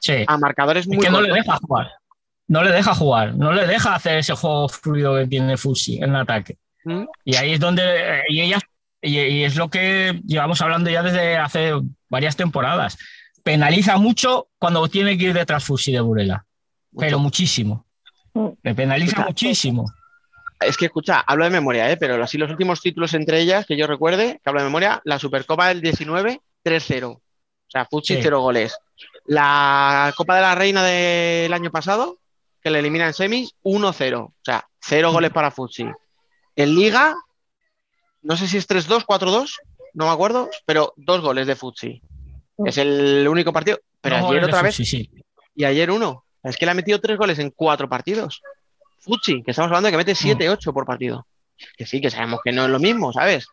[0.00, 0.24] Sí.
[0.26, 1.90] A marcadores Es muy que no le deja jugar.
[2.48, 3.34] No le deja jugar.
[3.34, 6.58] No le deja hacer ese juego fluido que tiene Fusi en ataque.
[6.84, 7.04] ¿Mm?
[7.24, 8.22] Y ahí es donde.
[8.28, 8.58] Y, ella,
[9.00, 11.72] y, y es lo que llevamos hablando ya desde hace
[12.08, 12.98] varias temporadas.
[13.42, 16.44] Penaliza mucho cuando tiene que ir detrás Fusi de Burela.
[16.96, 17.86] Pero muchísimo.
[18.34, 18.48] Mm.
[18.62, 19.26] Le penaliza Escucha.
[19.26, 19.92] muchísimo.
[20.60, 21.96] Es que escucha, hablo de memoria, ¿eh?
[21.96, 25.18] pero así los últimos títulos entre ellas, que yo recuerde, que hablo de memoria, la
[25.18, 27.04] Supercopa del 19, 3-0.
[27.16, 27.20] O
[27.68, 28.20] sea, Fucci, Sí.
[28.22, 28.76] cero goles.
[29.26, 32.18] La Copa de la Reina del año pasado,
[32.62, 34.20] que le elimina en semis, 1-0.
[34.26, 35.14] O sea, cero Mm.
[35.14, 35.86] goles para Fucci.
[36.54, 37.14] En Liga,
[38.22, 39.58] no sé si es 3-2, 4-2,
[39.94, 42.02] no me acuerdo, pero dos goles de Fucci.
[42.66, 43.78] Es el único partido.
[44.00, 45.10] Pero ayer otra vez, sí.
[45.54, 46.24] y ayer uno.
[46.42, 48.42] Es que le ha metido tres goles en cuatro partidos.
[49.00, 51.26] Fucci, que estamos hablando de que mete 7-8 por partido.
[51.76, 53.46] Que sí, que sabemos que no es lo mismo, ¿sabes?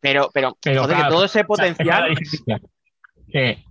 [0.00, 2.16] Pero, pero, Pero joder, que todo ese potencial.
[3.32, 3.62] eh,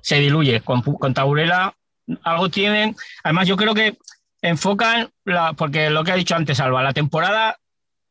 [0.00, 0.60] se diluye.
[0.60, 1.74] Con, con Taburela
[2.22, 2.96] algo tienen.
[3.24, 3.96] Además, yo creo que
[4.42, 7.58] enfocan, la, porque lo que ha dicho antes Alba, la temporada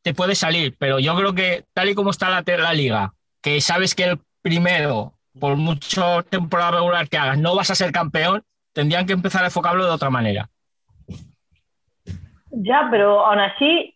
[0.02, 3.60] te puede salir, pero yo creo que tal y como está la, la liga, que
[3.60, 8.42] sabes que el primero, por mucho temporada regular que hagas, no vas a ser campeón,
[8.72, 10.48] tendrían que empezar a enfocarlo de otra manera.
[12.50, 13.94] Ya, pero aún así,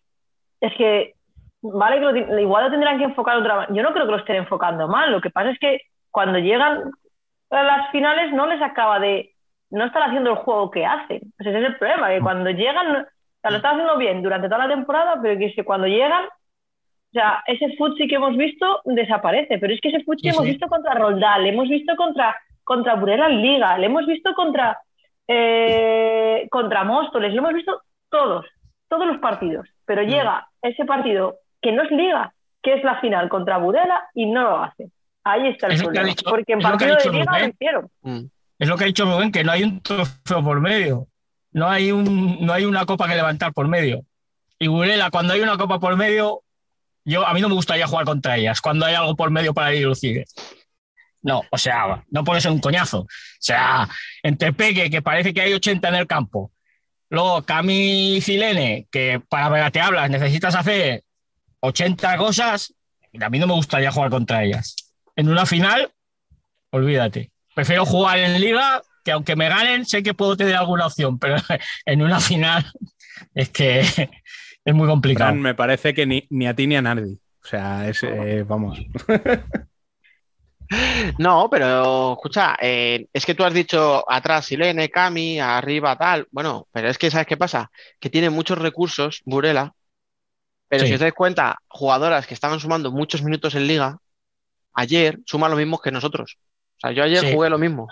[0.59, 1.15] es que,
[1.61, 3.73] vale, que igual lo tendrán que enfocar otra manera.
[3.73, 5.11] Yo no creo que lo estén enfocando mal.
[5.11, 5.81] Lo que pasa es que
[6.11, 6.91] cuando llegan
[7.49, 9.33] a las finales no les acaba de.
[9.71, 11.21] No están haciendo el juego que hacen.
[11.37, 13.07] Pues ese es el problema, que cuando llegan,
[13.43, 16.25] o lo están haciendo bien durante toda la temporada, pero que si cuando llegan,
[17.11, 19.57] o sea, ese futsi que hemos visto desaparece.
[19.59, 20.51] Pero es que ese futsi Sí, hemos sí.
[20.51, 24.79] visto contra Roldal, hemos visto contra, contra Burela en Liga, le hemos visto contra,
[25.27, 28.45] eh, contra Móstoles, lo hemos visto todos,
[28.89, 29.67] todos los partidos.
[29.85, 34.25] Pero llega ese partido que no es Liga, que es la final contra Burela y
[34.25, 34.89] no lo hace.
[35.23, 36.07] Ahí está el Es problema.
[36.07, 37.49] dicho- porque en partido de Liga lo Rubén.
[37.51, 37.89] hicieron.
[38.01, 38.25] Mm.
[38.59, 41.07] Es lo que ha dicho Rubén, que no hay un trofeo por medio.
[41.51, 44.01] No hay, un, no hay una copa que levantar por medio.
[44.57, 46.41] Y Burela, cuando hay una copa por medio,
[47.03, 49.69] yo, a mí no me gustaría jugar contra ellas, cuando hay algo por medio para
[49.69, 50.25] dilucir.
[51.23, 53.01] No, o sea, no puede ser un coñazo.
[53.01, 53.07] O
[53.39, 53.87] sea,
[54.23, 56.51] entre Peque, que parece que hay 80 en el campo,
[57.09, 61.03] luego Cami Cilene, que para regatearlas necesitas hacer
[61.59, 62.73] 80 cosas,
[63.19, 64.75] a mí no me gustaría jugar contra ellas.
[65.15, 65.91] En una final,
[66.71, 67.31] olvídate.
[67.53, 71.35] Prefiero jugar en liga, que aunque me ganen, sé que puedo tener alguna opción, pero
[71.85, 72.65] en una final
[73.35, 74.09] es que
[74.65, 75.29] es muy complicado.
[75.31, 77.17] Fran, me parece que ni, ni a ti ni a nadie.
[77.43, 78.79] O sea, es, eh, vamos.
[81.17, 86.27] No, pero escucha, eh, es que tú has dicho atrás Silene, Cami, arriba tal.
[86.31, 87.69] Bueno, pero es que ¿sabes qué pasa?
[87.99, 89.73] Que tiene muchos recursos, Burela,
[90.69, 90.87] pero Sí.
[90.87, 93.97] si os dais cuenta, jugadoras que estaban sumando muchos minutos en liga,
[94.73, 96.37] ayer suman lo mismo que nosotros.
[96.77, 97.33] O sea, yo ayer Sí.
[97.33, 97.87] jugué lo mismo.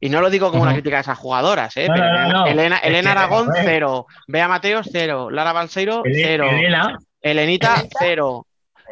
[0.00, 1.88] Y no lo digo como una crítica a esas jugadoras, ¿eh?
[1.88, 2.46] No, Pero no, no, no.
[2.46, 4.06] Elena, Elena Aragón, cero.
[4.28, 5.28] Bea Mateos, cero.
[5.30, 6.46] Lara Balseiro, cero.
[6.48, 8.46] Elena, Elenita, cero.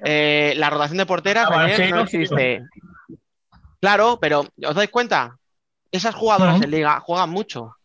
[0.05, 2.63] Eh, la rotación de porteras Ah, ayer no existe.
[3.81, 5.37] Claro, pero ¿os dais cuenta?
[5.93, 6.65] Esas jugadoras Ujú.
[6.65, 7.77] en liga juegan mucho.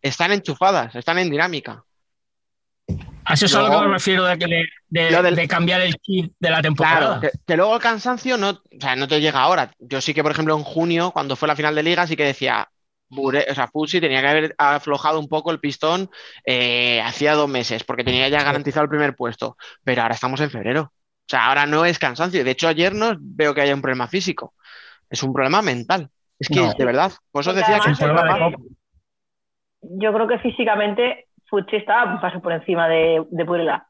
[0.00, 1.82] Están enchufadas, están en dinámica.
[3.24, 5.48] A eso es a lo que me refiero de, que de- de- Lo del- de
[5.48, 7.18] cambiar el chip de la temporada.
[7.18, 9.70] Claro, que, que luego el cansancio no, o sea, no te llega ahora.
[9.78, 12.24] Yo sí que, por ejemplo, en junio, cuando fue la final de liga, sí que
[12.24, 12.68] decía,
[13.10, 16.10] Bure- o sea, Fusi tenía que haber aflojado un poco el pistón
[16.44, 19.56] eh, hacía dos meses, porque tenía ya garantizado el primer puesto.
[19.84, 20.92] Pero ahora estamos en febrero.
[20.92, 22.44] O sea, ahora no es cansancio.
[22.44, 24.54] De hecho, ayer no veo que haya un problema físico.
[25.08, 26.10] Es un problema mental.
[26.38, 26.72] Es que, No.
[26.76, 27.92] de verdad, por eso decía que.
[29.82, 33.86] Yo creo que físicamente Fuchi estaba un paso por encima de, de Burela.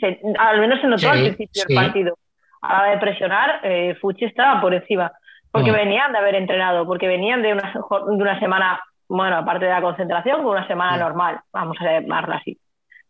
[0.00, 1.74] Se- al menos se notó Sí, al principio sí.
[1.74, 2.18] del partido.
[2.62, 5.12] A la hora de presionar, eh, Fuchi estaba por encima.
[5.50, 5.74] Porque Mm.
[5.76, 9.80] venían de haber entrenado, porque venían de una, de una semana, bueno, aparte de la
[9.80, 11.00] concentración, con una semana Mm.
[11.00, 12.58] normal, vamos a llamarla así.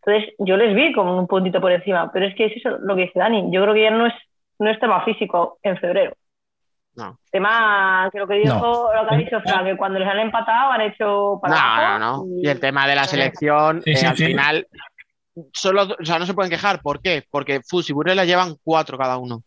[0.05, 2.95] Entonces, yo les vi como un puntito por encima, pero es que es eso lo
[2.95, 3.49] que dice Dani.
[3.51, 4.15] Yo creo que ya no es,
[4.61, 6.13] no es tema físico en febrero.
[6.99, 7.17] No.
[7.31, 8.93] Tema que lo que dijo, No.
[9.03, 11.99] lo que ha dicho Frank, que cuando les han empatado han hecho para No, abajo
[12.01, 12.39] no, no.
[12.41, 14.27] y- Y el tema de la selección, Sí, eh, sí, al sí.
[14.27, 14.67] final,
[15.53, 16.81] solo, o sea, no se pueden quejar.
[16.83, 17.23] ¿Por qué?
[17.31, 19.43] Porque Fus y Burela llevan cuatro cada uno.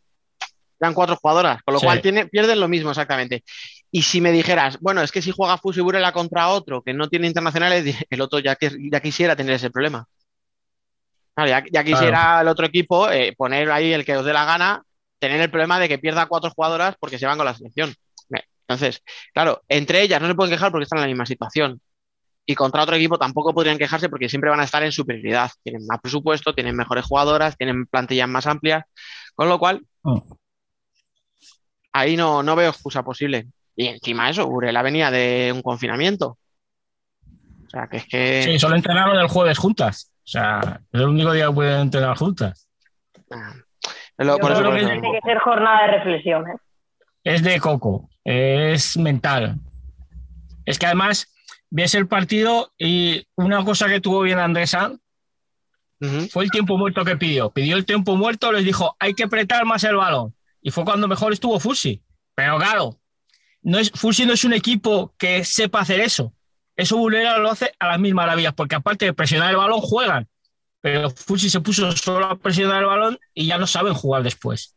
[0.80, 1.86] Llevan cuatro jugadoras, con lo Sí.
[1.86, 3.44] cual tiene, pierden lo mismo exactamente.
[3.92, 6.94] Y si me dijeras, bueno, es que si juega Fus y Burela contra otro que
[6.94, 10.06] no tiene internacionales, el otro ya, que, ya quisiera tener ese problema.
[11.36, 14.46] Claro, ya, ya quisiera el otro equipo eh, poner ahí el que os dé la
[14.46, 14.82] gana,
[15.22, 17.94] tener el problema de que pierda cuatro jugadoras porque se van con la selección.
[18.68, 19.04] Entonces,
[19.34, 21.80] claro, entre ellas no se pueden quejar porque están en la misma situación
[22.46, 25.52] y contra otro equipo tampoco podrían quejarse porque siempre van a estar en superioridad.
[25.62, 28.84] Tienen más presupuesto, tienen mejores jugadoras, tienen plantillas más amplias,
[29.36, 30.18] con lo cual Mm.
[31.94, 33.48] ahí no, no veo excusa posible.
[33.76, 36.38] Y encima eso, Burela venía de un confinamiento.
[37.66, 38.44] O sea, que es que...
[38.44, 40.12] Sí, solo entrenaron el jueves juntas.
[40.24, 42.68] O sea, es el único día que pueden entrenar juntas.
[43.32, 43.54] ah,
[44.26, 46.48] lo- por eso, por tiene que ser jornada de reflexión.
[46.50, 46.56] ¿eh?
[47.24, 49.58] Es de coco, es mental.
[50.66, 51.28] Es que además
[51.70, 55.00] ves el partido y una cosa que tuvo bien Andrés Sanz
[56.32, 57.52] fue el tiempo muerto que pidió.
[57.52, 60.34] Pidió el tiempo muerto, les dijo, hay que apretar más el balón.
[60.62, 62.02] Y fue cuando mejor estuvo Fusi.
[62.34, 62.98] Pero claro,
[63.62, 66.34] no es, Fusi no es un equipo que sepa hacer eso.
[66.76, 70.28] Eso Burela lo hace a las mil maravillas, porque aparte de presionar el balón, juegan.
[70.82, 74.76] Pero Fusi se puso solo a presionar el balón y ya no saben jugar después.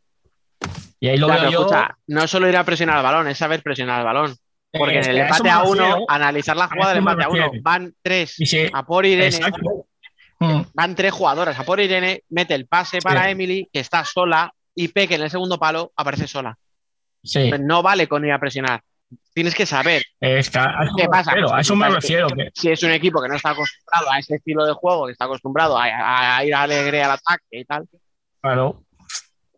[1.00, 1.60] Y ahí lo veo yo.
[1.60, 4.36] escucha, no solo ir a presionar el balón, es saber presionar el balón.
[4.70, 6.04] Porque eh, en el eso empate a uno, refiero.
[6.08, 8.36] analizar la jugada del empate a uno, van tres
[8.72, 9.86] a por Irene, exacto.
[10.40, 10.62] Mm.
[10.74, 13.30] van tres jugadoras a por Irene, mete el pase para Sí.
[13.30, 16.58] Emily, que está sola, y Peque en el segundo palo aparece sola.
[17.22, 18.82] Sí, No vale con ir a presionar.
[19.32, 20.02] Tienes que saber.
[20.20, 21.30] está, a eso ¿Qué pasa?
[21.32, 22.28] refiero, a eso me refiero.
[22.28, 25.12] que- Si es un equipo que no está acostumbrado a ese estilo de juego, que
[25.12, 27.84] está acostumbrado a, ir alegre al ataque y tal.
[28.40, 28.84] Claro.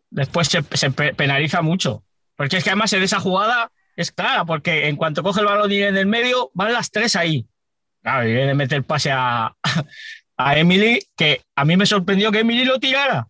[0.09, 2.03] Después se, se pe- penaliza mucho.
[2.35, 5.71] Porque es que además en esa jugada es clara, porque en cuanto coge el balón
[5.71, 7.45] y en el medio, van las tres ahí.
[8.01, 9.53] Claro, y viene a meter pase a,
[10.37, 13.27] a Emily, que a mí me sorprendió que Emily lo tirara.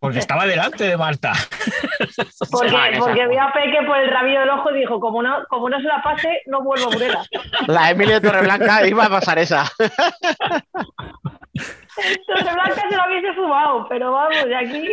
[0.00, 1.32] Porque estaba delante de Marta.
[2.50, 3.28] Porque, Ah, porque fue.
[3.28, 5.84] vi a Peque por el rabillo del ojo y dijo, como no, como no se
[5.86, 7.22] la pase, no vuelvo a Burela.
[7.66, 9.70] La Emily de Torreblanca iba a pasar esa.
[11.52, 14.88] Entonces Blanca se lo hubiese fumado, pero vamos, de aquí.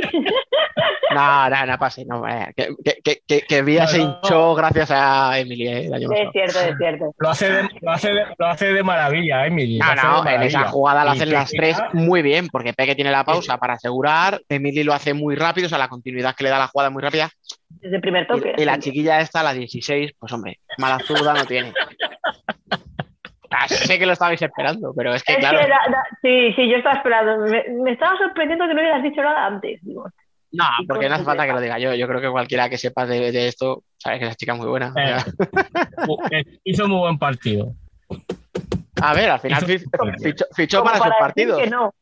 [1.14, 2.06] No, no, no pase.
[2.06, 2.24] No,
[2.56, 4.20] que, que, que, que, que Vía se no.
[4.22, 7.14] hinchó gracias a Emily eh, Es cierto, es cierto.
[7.18, 9.78] Lo hace de, lo hace de, lo hace de maravilla, Emily.
[9.80, 13.24] No, no, en esa jugada la hacen las tres muy bien, porque Peque tiene la
[13.24, 16.60] pausa para asegurar, Emily lo hace muy rápido, o sea, la continuidad que le da
[16.60, 17.30] la jugada muy rápida,
[17.70, 18.54] Desde el primer toque.
[18.58, 21.74] y, y la chiquilla esta, la 16, pues hombre, mala zurda no tiene.
[23.52, 26.54] Ah, sé que lo estabais esperando, pero es que Es claro, que da- da- sí,
[26.56, 27.46] sí, yo estaba esperando.
[27.46, 29.80] Me, me estaba sorprendiendo que no hubieras dicho nada antes.
[29.84, 30.06] Digo,
[30.52, 33.06] no, porque no hace falta que lo diga yo, yo creo que cualquiera que sepa
[33.06, 34.92] de, de esto sabe que esa chica es muy buena.
[34.94, 35.18] sea,
[36.32, 37.74] Eh, Hizo muy buen partido.
[39.02, 39.90] a ver, al final hizo-
[40.56, 41.62] fichó, para sus partidos.
[41.62, 41.94] que no.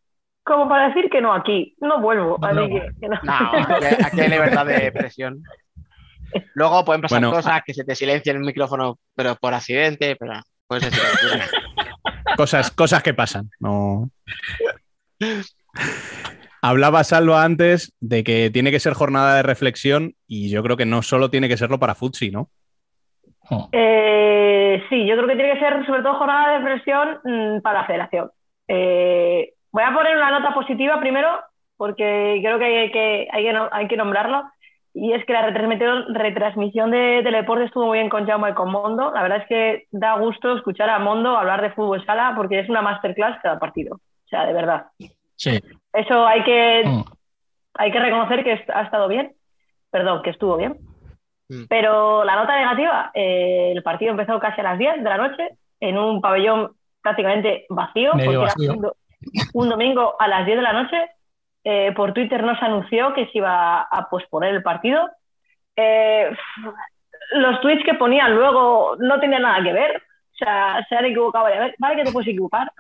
[0.44, 1.76] Como para decir que no aquí.
[1.82, 2.38] No vuelvo.
[2.40, 2.68] No, así no.
[2.68, 3.20] que, que no.
[3.24, 5.42] No, aquí, hay libertad de presión.
[6.54, 7.36] Luego pueden pasar Bueno.
[7.36, 10.34] cosas que se te silencien el micrófono, pero por accidente, pero
[10.68, 11.56] puede ser silencioso.
[12.38, 13.50] Cosas, cosas que pasan.
[13.60, 14.10] No.
[16.62, 20.86] Hablaba Salva antes de que tiene que ser jornada de reflexión y yo creo que
[20.86, 22.50] no solo tiene que serlo para Futsi, ¿no?
[23.72, 27.82] Eh, sí, yo creo que tiene que ser sobre todo jornada de presión mm, para
[27.82, 28.32] la federación.
[28.68, 31.30] Eh, voy a poner una nota positiva primero,
[31.78, 34.44] porque creo que hay que, hay que, hay que nombrarlo.
[34.98, 38.72] Y es que la retransmisión, retransmisión de Teleporte estuvo muy bien con Jaume y con
[38.72, 39.12] Mondo.
[39.14, 42.70] La verdad es que da gusto escuchar a Mondo hablar de fútbol sala porque es
[42.70, 43.96] una masterclass cada partido.
[43.98, 44.86] O sea, de verdad.
[45.36, 45.60] Sí.
[45.92, 47.04] Eso hay que, Mm.
[47.74, 49.34] hay que reconocer que ha estado bien.
[49.92, 50.78] Perdón, que estuvo bien.
[51.50, 51.66] Mm.
[51.68, 55.50] Pero la nota negativa, eh, el partido empezó casi a las 10 de la noche
[55.82, 56.72] en un pabellón
[57.04, 58.64] prácticamente vacío, Medio porque vacío.
[58.64, 58.96] era un, do-
[59.54, 60.98] un domingo a las 10 de la noche.
[61.68, 65.10] Eh, por Twitter no se anunció que se iba a posponer el partido.
[65.76, 66.30] Eh,
[67.34, 69.98] los tweets que ponían luego no tenían nada que ver.
[69.98, 71.74] O sea, se han equivocado veces.
[71.80, 72.72] Vale que te puedes equivocar,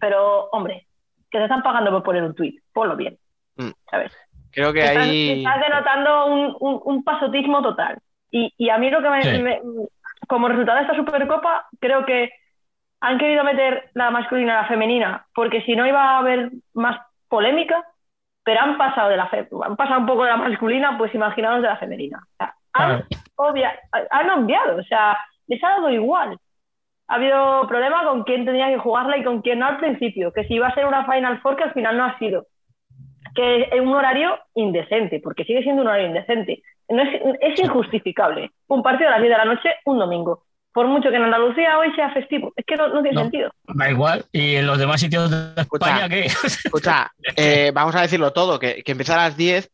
[0.00, 0.86] pero hombre,
[1.30, 3.16] que te están pagando por poner un tweet, ponlo bien.
[3.56, 3.70] Mm.
[3.90, 4.12] ¿Sabes?
[4.50, 5.38] Creo que Estás, ahí.
[5.44, 7.98] estás denotando un, un- un pasotismo total.
[8.30, 9.42] Y, y a mí lo que me, Sí.
[9.42, 9.60] me-
[10.26, 12.30] como resultado de esta Supercopa, creo que
[13.00, 16.98] han querido meter la masculina a la femenina, porque si no iba a haber más
[17.28, 17.84] polémica,
[18.44, 21.62] pero han pasado de la fe- han pasado un poco de la masculina, pues imaginaos
[21.62, 22.18] de la femenina.
[22.22, 23.04] O sea, han,
[23.36, 23.78] obvia-
[24.10, 26.36] han obviado, o sea, les ha dado igual.
[27.08, 30.44] Ha habido problema con quién tenía que jugarla y con quién no al principio, que
[30.44, 32.46] si iba a ser una Final Four que al final no ha sido
[33.34, 36.62] que es un horario indecente, porque sigue siendo un horario indecente.
[36.88, 38.50] No es, es injustificable.
[38.68, 40.44] Un partido a las 10 de la noche, un domingo.
[40.74, 42.52] Por mucho que en Andalucía hoy sea festivo.
[42.56, 43.20] Es que no, no tiene No.
[43.22, 43.50] sentido.
[43.62, 44.24] Da igual.
[44.32, 45.86] Y en los demás sitios de Escucha.
[45.90, 46.26] España, ¿qué?
[46.26, 49.70] Escucha, eh, vamos a decirlo todo, que, que empieza a las 10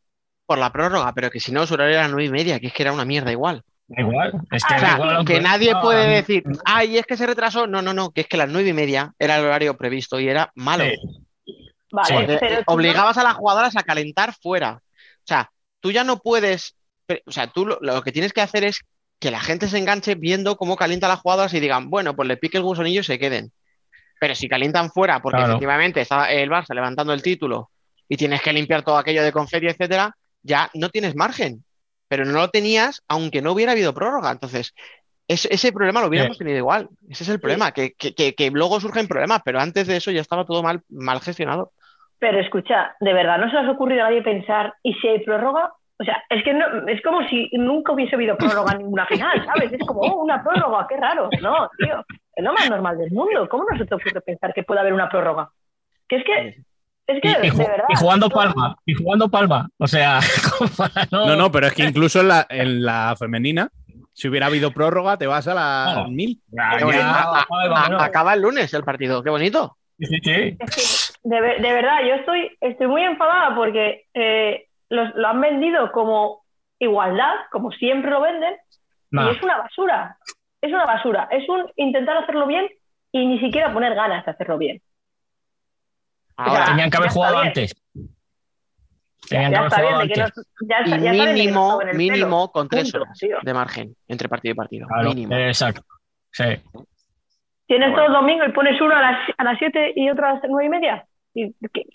[0.47, 2.73] por la prórroga, pero que si no, su horario era 9 y media, que es
[2.75, 3.63] que era una mierda igual.
[3.89, 4.33] Da igual.
[4.53, 7.67] Es que igual, que nadie puede decir, ay, es que se retrasó.
[7.67, 10.29] No, no, no, que es que las 9 y media era el horario previsto y
[10.29, 10.85] era malo.
[10.85, 10.95] Sí.
[11.93, 12.15] Vale, Sí.
[12.15, 14.75] Porque, pero obligabas a las jugadoras a calentar fuera.
[14.75, 15.51] O sea,
[15.81, 16.77] tú ya no puedes.
[17.27, 18.81] O sea, tú lo, lo que tienes que hacer es
[19.21, 22.37] que la gente se enganche viendo cómo calienta las jugadoras y digan, bueno, pues le
[22.39, 23.53] pique el gusanillo y se queden.
[24.19, 25.53] Pero si calientan fuera, porque Claro.
[25.53, 27.71] efectivamente está el Barça levantando el título
[28.09, 31.65] y tienes que limpiar todo aquello de confeti, etcétera, ya no tienes margen.
[32.09, 34.31] Pero no lo tenías, aunque no hubiera habido prórroga.
[34.33, 34.75] Entonces,
[35.29, 36.89] es- ese problema lo hubiéramos tenido igual.
[37.09, 40.11] Ese es el problema, que, que- que- que luego surgen problemas, pero antes de eso
[40.11, 41.73] ya estaba todo mal, mal gestionado.
[42.19, 45.25] Pero escucha, de verdad, ¿no se os ha ocurrido a nadie pensar, ¿y si hay
[45.25, 45.73] prórroga?
[46.01, 49.45] O sea, es que no, es como si nunca hubiese habido prórroga en ninguna final,
[49.45, 49.71] ¿sabes?
[49.73, 51.29] Es como, oh, una prórroga, qué raro.
[51.43, 52.03] No, tío,
[52.35, 53.47] es lo más normal del mundo.
[53.51, 55.51] ¿Cómo no se te ocurre pensar que puede haber una prórroga?
[56.09, 56.63] Que es que,
[57.07, 57.85] es que, Y, y de verdad.
[57.91, 58.77] y jugando palma.
[58.87, 59.69] Y jugando palma.
[59.77, 60.21] O sea,
[60.59, 61.27] como para no.
[61.27, 63.69] No, no, pero es que incluso en la, en la femenina,
[64.15, 66.09] si hubiera habido prórroga, te vas a No.
[66.09, 66.41] mil.
[66.49, 66.93] Ya, bonito.
[66.93, 68.03] ya, A- ay, a- vámonos.
[68.03, 69.77] acaba el lunes el partido, qué bonito.
[69.99, 70.57] Sí, sí, sí.
[70.59, 75.41] Es que, de, de verdad, yo estoy, estoy muy enfadada porque eh, los- lo han
[75.41, 76.45] vendido como
[76.79, 78.57] igualdad, como siempre lo venden,
[79.11, 79.29] Nah.
[79.31, 80.19] y es una basura.
[80.61, 81.29] Es una basura.
[81.31, 82.69] Es un intentar hacerlo bien
[83.13, 84.81] y ni siquiera poner ganas de hacerlo bien.
[86.37, 87.75] Ahora, Tenían que haber jugado antes.
[89.29, 90.17] Tenían Ya que haber jugado no, antes.
[90.17, 93.39] ya Y está, ya de que no mínimo, mínimo con tres Punto, horas tío.
[93.43, 94.87] de margen entre partido y partido.
[94.89, 95.35] Claro, Mínimo.
[95.37, 95.83] exacto.
[96.33, 96.45] Sí.
[97.67, 97.97] Tienes Bueno.
[97.97, 100.43] todo el domingo y pones uno a las, a las 7 y otro a las
[100.49, 101.07] nueve y media.
[101.35, 101.87] Y, que-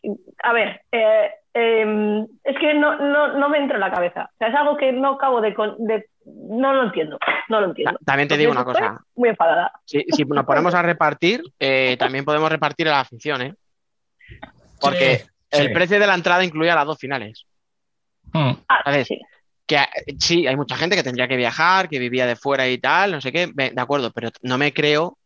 [0.44, 4.30] a ver, eh, eh, es que no, no, no me entra en la cabeza.
[4.34, 7.18] O sea, es algo que no acabo de, con- de- No lo entiendo.
[7.50, 7.98] No lo entiendo.
[8.00, 9.00] Ta- También te digo una cosa.
[9.16, 9.72] Muy enfadada.
[9.86, 13.54] Si, si nos ponemos a repartir, eh, también podemos repartir a la afición, ¿eh?
[14.80, 15.18] Porque
[15.52, 15.74] Sí, el sí.
[15.74, 17.46] precio de la entrada incluía las dos finales.
[18.34, 18.52] Mm.
[18.68, 19.08] Ah, ¿Sabes?
[19.08, 19.20] sí.
[19.66, 19.80] Que
[20.20, 23.22] sí, hay mucha gente que tendría que viajar, que vivía de fuera y tal, no
[23.22, 25.18] sé qué, de acuerdo, pero no me creo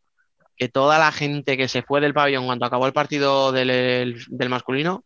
[0.55, 4.23] que toda la gente que se fue del pabellón cuando acabó el partido del, el-
[4.29, 5.03] del masculino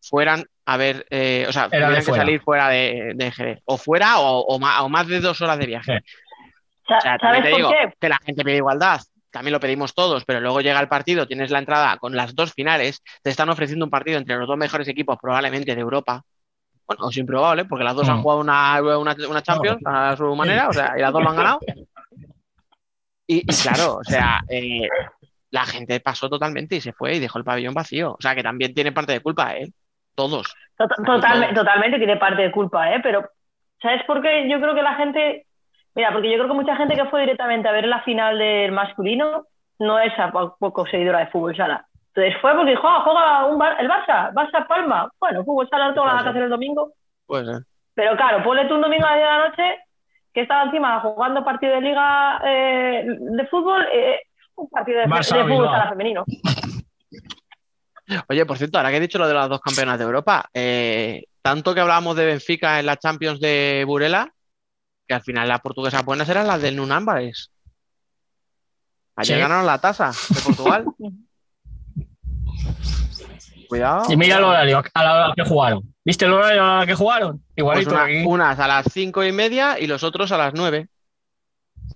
[0.00, 2.22] fueran a ver, eh, o sea, tuvieran que fuera.
[2.22, 3.58] salir fuera de, de Jerez.
[3.64, 6.00] O fuera o, o ma- o más, de dos horas de viaje.
[6.06, 6.92] Sí.
[6.94, 7.94] O sea, también ¿Sabes te por digo qué?
[8.00, 9.00] que la gente pide igualdad,
[9.30, 12.52] también lo pedimos todos, pero luego llega el partido, tienes la entrada con las dos
[12.52, 16.22] finales, te están ofreciendo un partido entre los dos mejores equipos probablemente de Europa.
[16.86, 18.22] Bueno, es improbable, porque las dos han Mm.
[18.22, 21.36] jugado una, una, una Champions a su manera, o sea, y las dos lo han
[21.36, 21.60] ganado.
[23.26, 24.88] Y, y claro, o sea, eh,
[25.50, 28.12] la gente pasó totalmente y se fue y dejó el pabellón vacío.
[28.12, 29.70] O sea, que también tiene parte de culpa, ¿eh?
[30.28, 30.54] Todos.
[30.76, 33.00] Tot- totalme- totalmente tiene parte de culpa, ¿eh?
[33.02, 33.28] Pero,
[33.80, 34.48] ¿sabes por qué?
[34.48, 35.46] Yo creo que la gente.
[35.94, 38.72] Mira, porque yo creo que mucha gente que fue directamente a ver la final del
[38.72, 39.44] masculino
[39.78, 41.84] no es a po- poco seguidora de fútbol sala.
[42.14, 45.10] Entonces fue porque dijo, "Ah, juega un Bar- el Barça, Barça Palma.
[45.20, 46.92] Bueno, fútbol sala todas las vacaciones el domingo.
[47.26, 47.60] Pues, eh,
[47.94, 49.78] Pero claro, ponle tú un domingo a las 10 de la noche
[50.32, 54.20] que estaba encima jugando partido de liga eh, de fútbol, eh,
[54.56, 56.24] un partido de, Barça, de fútbol sala femenino.
[58.28, 61.24] Oye, por cierto, ahora que he dicho lo de las dos campeonas de Europa, eh,
[61.42, 64.32] tanto que hablábamos de Benfica en la Champions de Burela,
[65.06, 67.50] que al final las portuguesas buenas eran las del Nunambares.
[69.16, 69.40] Ayer Sí.
[69.42, 70.84] ganaron la tasa de Portugal.
[73.68, 74.02] Cuidado.
[74.08, 75.94] Y mira el horario a la hora que jugaron.
[76.04, 77.38] ¿Viste el horario a la hora que jugaron?
[77.38, 78.24] Pues Igualito una- aquí.
[78.26, 80.88] unas a las cinco y media y los otros a las nueve.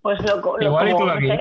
[0.02, 1.26] Pues lo, lo- Igualito como, aquí.
[1.28, 1.34] no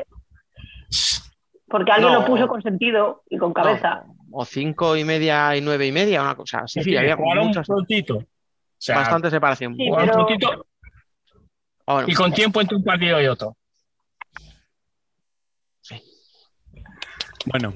[0.90, 1.22] sé,
[1.68, 2.20] porque alguien No.
[2.22, 4.06] lo puso con sentido y con cabeza.
[4.08, 6.80] No, o cinco y media y nueve y media, una cosa así.
[6.82, 8.18] Sí, Sí, había jugaron muchas, prontito.
[8.18, 8.26] O
[8.78, 9.76] sea, bastante separación.
[9.76, 10.66] Sí, jugaron pero- prontito
[11.86, 13.58] Ah, bueno, y con tiempo entre un partido y otro.
[17.46, 17.74] Bueno.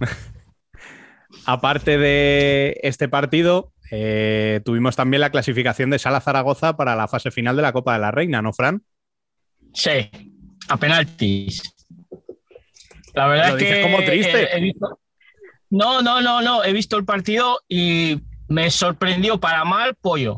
[1.46, 7.30] Aparte de este partido, eh, tuvimos también la clasificación de Sala Zaragoza para la fase
[7.30, 8.84] final de la Copa de la Reina, ¿no, Fran?
[9.74, 10.08] Sí,
[10.68, 11.74] a penaltis.
[13.14, 13.68] La verdad Lo es que.
[13.68, 14.42] dices como triste.
[14.44, 15.00] eh, he visto-
[15.70, 16.64] No, no, no, no.
[16.64, 20.36] He visto el partido y me sorprendió para mal Pollo.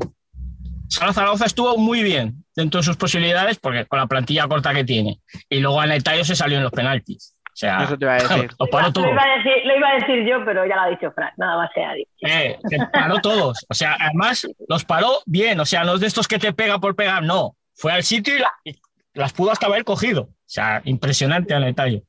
[0.89, 4.85] Sala Zaragoza estuvo muy bien dentro de sus posibilidades, porque con la plantilla corta que
[4.85, 5.21] tiene.
[5.49, 7.35] Y luego Anetayo se salió en los penaltis.
[7.47, 8.51] O sea, Eso te iba a decir.
[8.59, 9.07] los paró todos.
[9.07, 11.31] Lo iba, a decir, lo iba a decir yo, pero ya lo ha dicho Fran,
[11.39, 12.11] nada más se ha dicho.
[12.21, 13.65] Eh, que paró todos.
[13.71, 15.59] O sea, además los paró bien.
[15.61, 17.57] O sea, no es de estos que te pega por pegar, no.
[17.75, 18.79] Fue al sitio y, la- y
[19.15, 20.23] las pudo hasta haber cogido.
[20.25, 22.03] O sea, impresionante Anetayo.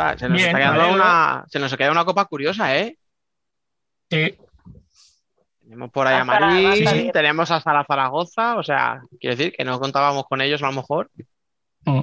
[0.00, 2.96] Escucha, se nos Bien, está quedando una, se nos queda una copa curiosa, ¿eh?
[4.10, 4.36] Sí,
[5.62, 9.36] Tenemos por ahí a Hasta la- Marín, hasta tenemos a Sala Zaragoza, o sea, quiero
[9.36, 11.10] decir que no contábamos con ellos a lo mejor.
[11.84, 12.02] Mm.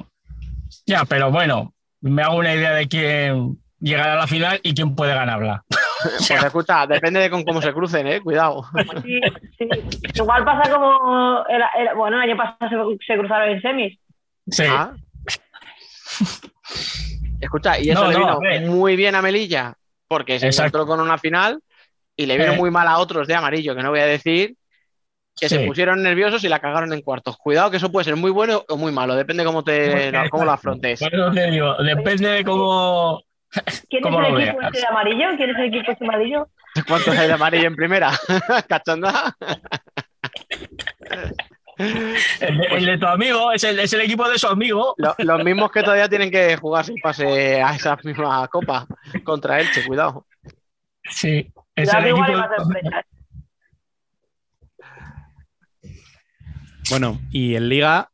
[0.86, 4.96] Ya, pero bueno, me hago una idea de quién llegará a la final y quién
[4.96, 5.64] puede ganarla.
[6.04, 8.20] Pues escucha, depende de con cómo se crucen, ¿eh?
[8.20, 8.66] Cuidado.
[9.06, 9.22] Sí,
[9.58, 9.70] sí.
[10.16, 11.46] Igual pasa como.
[11.48, 13.98] el- el- bueno, el año pasado se, se cruzaron en semis.
[14.48, 14.92] Sí, Ah.
[17.44, 19.74] Escucha, y eso No, le no, vino muy bien a Melilla,
[20.08, 20.78] porque se Exacto.
[20.78, 21.60] encontró con una final
[22.16, 22.58] y le vino Eh.
[22.58, 24.56] muy mal a otros de amarillo, que no voy a decir,
[25.40, 27.38] que se pusieron nerviosos y la cagaron en cuartos.
[27.38, 30.52] Cuidado que eso puede ser muy bueno o muy malo, depende cómo te cómo lo
[30.52, 31.00] afrontes.
[31.00, 33.24] Te digo, depende de cómo.
[33.90, 34.68] ¿Quién ¿Cómo es el equipo veas?
[34.74, 35.26] este de amarillo?
[35.38, 36.48] ¿Quién es el equipo este de amarillo?
[36.88, 38.12] ¿Cuántos hay de amarillo en primera?
[38.68, 39.36] ¿Cachonda?
[41.78, 44.94] El de, el de tu amigo es el, es el equipo de su amigo.
[44.98, 48.86] Lo- los mismos que todavía tienen que jugar si pase a esa misma copa
[49.24, 50.26] contra Elche, cuidado.
[51.10, 52.26] Sí, es el equipo.
[56.90, 58.12] Bueno, y en Liga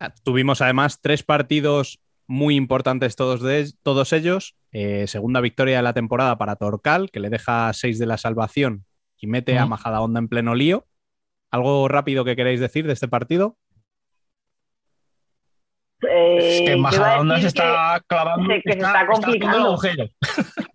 [0.00, 4.54] ah, tuvimos además tres partidos muy importantes todos, de, todos ellos.
[4.70, 8.84] Eh, segunda victoria de la temporada para Torcal, que le deja seis de la salvación
[9.18, 9.70] y mete a Mm.
[9.70, 10.86] Majadahonda en pleno lío.
[11.52, 13.56] ¿Algo rápido que queréis decir de este partido?
[16.08, 18.48] Eh, Es que Majadahonda se que- está clavando.
[18.48, 19.78] que- que se está complicando.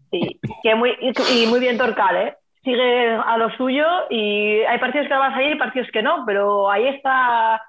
[0.10, 2.38] Sí, que muy, y, y muy bien Torcal, ¿eh?
[2.64, 6.24] Sigue a lo suyo y hay partidos que van a salir y partidos que no,
[6.26, 7.62] pero ahí está.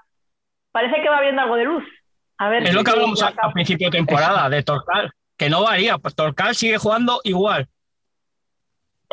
[0.70, 1.84] Parece que va viendo algo de luz.
[2.38, 5.64] A ver Es lo que hablamos a, a principio de temporada de Torcal, que no
[5.64, 5.98] varía.
[5.98, 7.66] Pues Torcal sigue jugando igual.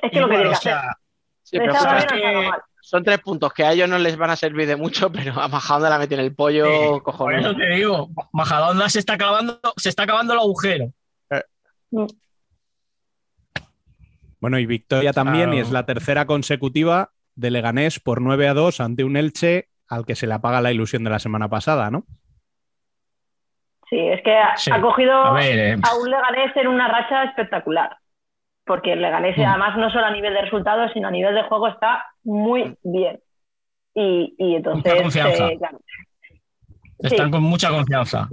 [0.03, 0.71] Es que lo que tiene o que hacer.
[0.73, 0.97] sea,
[1.41, 2.49] Sí, pero sabes que.
[2.87, 5.47] Son tres puntos que a ellos no les van a servir de mucho, pero a
[5.47, 9.89] Majadonda la meten el pollo Sí, por eso te digo, Majadonda se está clavando, se
[9.89, 10.91] está acabando el agujero.
[14.39, 15.57] Bueno, y victoria también, Claro.
[15.57, 20.05] y es la tercera consecutiva de Leganés por 9 a 2 ante un Elche al
[20.05, 22.05] que se le apaga la ilusión de la semana pasada, ¿no?
[23.89, 24.71] Sí, es que ha, Sí.
[24.71, 27.97] ha cogido A ver, eh, a un Leganés en una racha espectacular.
[28.65, 29.41] Porque el Leganés, Mm.
[29.45, 33.19] además, no solo a nivel de resultados, sino a nivel de juego, está muy bien.
[33.93, 35.47] Y, y entonces, Mucha confianza.
[35.47, 35.79] eh, claro,
[36.99, 37.31] están sí.
[37.31, 38.27] con mucha confianza.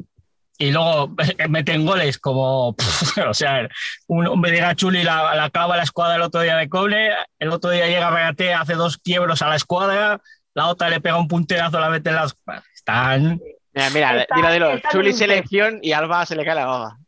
[0.59, 2.68] Y luego eh, meten goles como,
[3.28, 3.68] o sea,
[4.06, 4.44] un, un
[4.76, 7.86] Chuli la, la clava a la escuadra el otro día de Coble, el otro día
[7.88, 10.20] llega Reate, hace dos quiebros a la escuadra,
[10.54, 12.36] la otra le pega un punterazo, la mete en las...
[12.74, 13.40] Están...
[13.74, 14.70] Mira, mira, Está- dilo, dilo.
[14.70, 15.16] está Chuli bien.
[15.16, 16.98] selección y Alba se le cae la baba.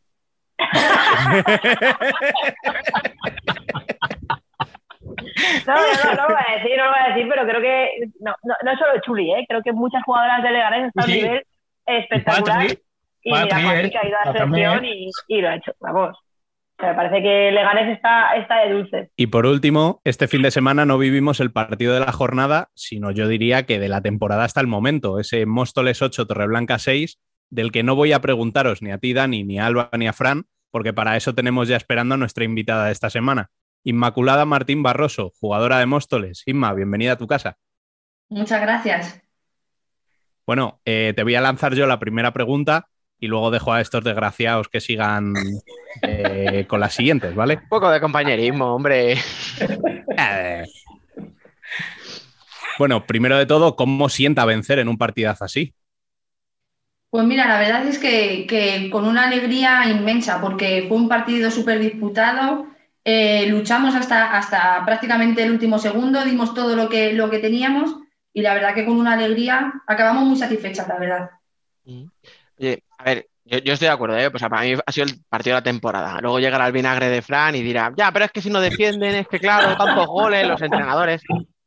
[5.66, 7.60] No, no, no, no lo voy a decir, no lo voy a decir, pero creo
[7.60, 7.89] que
[8.20, 9.44] no, no, no es solo Chuli, ¿eh?
[9.48, 11.22] creo que muchas jugadoras de Leganés están a un Sí.
[11.22, 11.43] nivel
[11.86, 12.59] espectacular.
[12.60, 12.78] Patri,
[13.22, 16.16] Y mira, Patri, ha ido a la selección y, y lo ha hecho, vamos.
[16.16, 19.10] O sea, me parece que Leganés está, está de dulce.
[19.16, 23.10] Y por último, este fin de semana no vivimos el partido de la jornada, sino
[23.10, 27.18] yo diría que de la temporada hasta el momento, ese Móstoles 8, Torreblanca 6,
[27.50, 30.12] del que no voy a preguntaros ni a ti, Dani, ni a Alba, ni a
[30.12, 33.50] Fran, porque para eso tenemos ya esperando a nuestra invitada de esta semana.
[33.84, 36.42] Inmaculada Martín Barroso, jugadora de Móstoles.
[36.46, 37.58] Inma, bienvenida a tu casa.
[38.28, 39.20] Muchas gracias.
[40.46, 42.88] Bueno, eh, te voy a lanzar yo la primera pregunta
[43.18, 45.34] y luego dejo a estos desgraciados que sigan
[46.02, 47.60] eh, con las siguientes, ¿vale?
[47.62, 49.16] Un poco de compañerismo, hombre.
[52.76, 55.74] Bueno, primero de todo, ¿cómo sienta vencer en un partidazo así?
[57.15, 61.78] Pues mira, la verdad es que, con una alegría inmensa, porque fue un partido súper
[61.78, 62.66] disputado,
[63.05, 67.95] eh, luchamos hasta, hasta prácticamente el último segundo, dimos todo lo que, lo que teníamos
[68.32, 71.31] y la verdad que con una alegría acabamos muy satisfechas, la verdad.
[72.59, 74.32] Oye, a ver, yo, yo estoy de acuerdo, ¿eh?
[74.32, 76.19] Pues para mí ha sido el partido de la temporada.
[76.20, 79.15] Luego llegará el vinagre de Fran y dirá, ya, pero es que si no defienden,
[79.15, 81.23] es que claro, tantos goles, los entrenadores.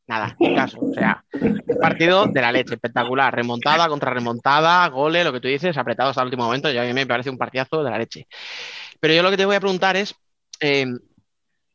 [0.07, 0.79] Nada, ni caso.
[0.79, 3.35] O sea, un partido de la leche, espectacular.
[3.35, 6.71] Remontada contra remontada, goles, lo que tú dices, apretado hasta el último momento.
[6.71, 8.27] Y a mí me parece un partidazo de la leche.
[8.99, 10.15] Pero yo lo que te voy a preguntar es,
[10.61, 10.85] eh,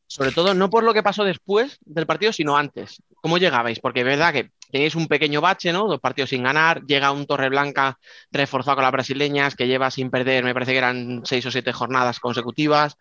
[0.06, 3.02] sobre todo, no por lo que pasó después del partido, sino antes.
[3.16, 3.80] ¿Cómo llegabais?
[3.80, 5.86] Porque es verdad que tenéis un pequeño bache, ¿no?
[5.86, 7.98] Dos partidos sin ganar, llega un Torreblanca
[8.30, 11.72] reforzado con las brasileñas, que lleva sin perder, me parece que eran seis o siete
[11.72, 12.96] jornadas consecutivas.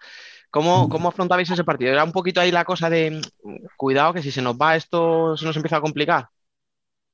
[0.52, 1.92] ¿Cómo, cómo afrontabais ese partido?
[1.94, 3.12] ¿Era un poquito ahí la cosa de
[3.44, 6.30] mm, cuidado que si se nos va esto se nos empieza a complicar?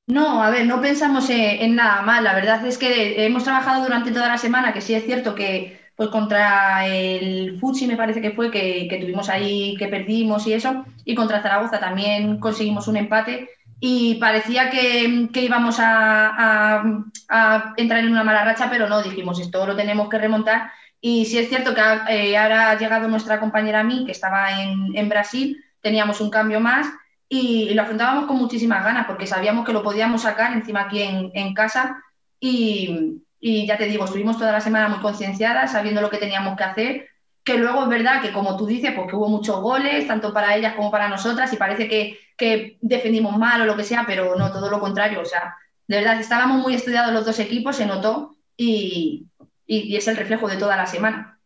[0.07, 2.23] No, a ver, no pensamos en, en nada mal.
[2.23, 5.79] La verdad es que hemos trabajado durante toda la semana, que sí es cierto que
[5.97, 10.53] pues contra el Futsi me parece que fue, que, que tuvimos ahí, que perdimos y
[10.53, 13.49] eso, y contra Zaragoza también conseguimos un empate
[13.79, 19.01] y parecía que, que íbamos a, a- a entrar en una mala racha, pero no,
[19.03, 20.71] dijimos, esto lo tenemos que remontar.
[21.01, 24.11] Y sí es cierto que ha- eh, ahora ha llegado nuestra compañera a mí, que
[24.11, 26.87] estaba en, en Brasil, teníamos un cambio más
[27.29, 31.31] y lo afrontábamos con muchísimas ganas porque sabíamos que lo podíamos sacar encima aquí en,
[31.33, 32.03] en casa.
[32.39, 36.55] Y, y ya te digo, estuvimos toda la semana muy concienciadas, sabiendo lo que teníamos
[36.57, 37.07] que hacer,
[37.43, 40.55] que luego es verdad que como tú dices, pues que hubo muchos goles, tanto para
[40.55, 44.35] ellas como para nosotras y parece que, que defendimos mal o lo que sea, pero
[44.35, 45.55] no, todo lo contrario, o sea,
[45.87, 49.27] de verdad estábamos muy estudiados los dos equipos, se notó y,
[49.67, 51.37] y- y es el reflejo de toda la semana.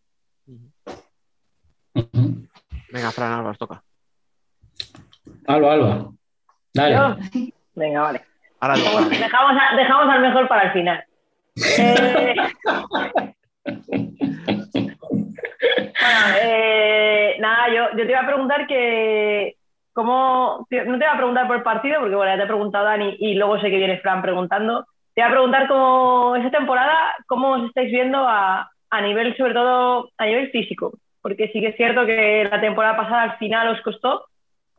[1.93, 3.83] Venga, Fran, Alba, os toca.
[5.47, 6.05] Alba, Alba.
[6.73, 6.95] Dale.
[6.95, 7.15] ¿Yo?
[7.75, 8.21] Venga, vale.
[8.59, 11.03] Ahora tú, Dejamos, dejamos a- dejamos al mejor para el final.
[11.77, 12.35] Eh,
[16.01, 19.55] bueno, eh, nada, yo, yo te iba a preguntar que.
[19.93, 22.85] ¿Cómo, no te iba a preguntar por el partido, porque bueno, ya te he preguntado
[22.85, 24.87] Dani y luego sé que viene Fran preguntando.
[25.13, 29.53] Te iba a preguntar cómo esa temporada, cómo os estáis viendo a, a nivel, sobre
[29.53, 33.69] todo a nivel físico, porque sí que es cierto que la temporada pasada al final
[33.69, 34.25] os costó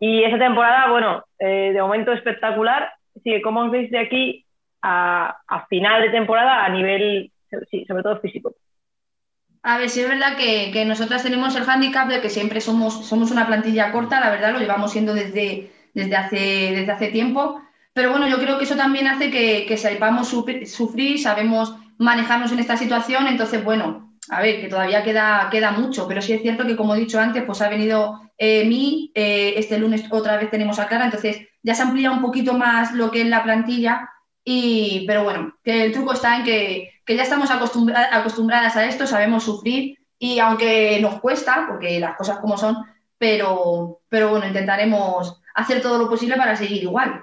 [0.01, 2.93] y esa temporada, bueno, eh, de momento espectacular.
[3.17, 4.45] Así que, ¿cómo os veis de aquí
[4.83, 7.31] a, a final de temporada a nivel,
[7.71, 8.55] sí, sobre todo físico?
[9.63, 13.07] A ver, sí es verdad que, que nosotras tenemos el hándicap de que siempre somos,
[13.07, 16.37] somos una plantilla corta, la verdad, lo llevamos siendo desde, desde, hace,
[16.75, 17.63] desde hace tiempo.
[17.95, 22.77] Pero bueno, yo creo que eso también hace que, sepamos sufrir, sabemos manejarnos en esta
[22.77, 23.27] situación.
[23.27, 26.99] Entonces, bueno, a ver, que todavía queda, mucho, pero sí es cierto que, como he
[27.01, 31.05] dicho antes, pues ha venido eh, mí, eh, este lunes otra vez tenemos a Clara,
[31.07, 34.09] entonces ya se amplía un poquito más lo que es la plantilla.
[34.45, 39.07] Y, pero bueno, que el truco está en que, ya estamos acostumbra- acostumbradas a esto,
[39.07, 42.77] sabemos sufrir y aunque nos cuesta, porque las cosas como son,
[43.19, 47.23] pero, pero bueno, intentaremos hacer todo lo posible para seguir igual.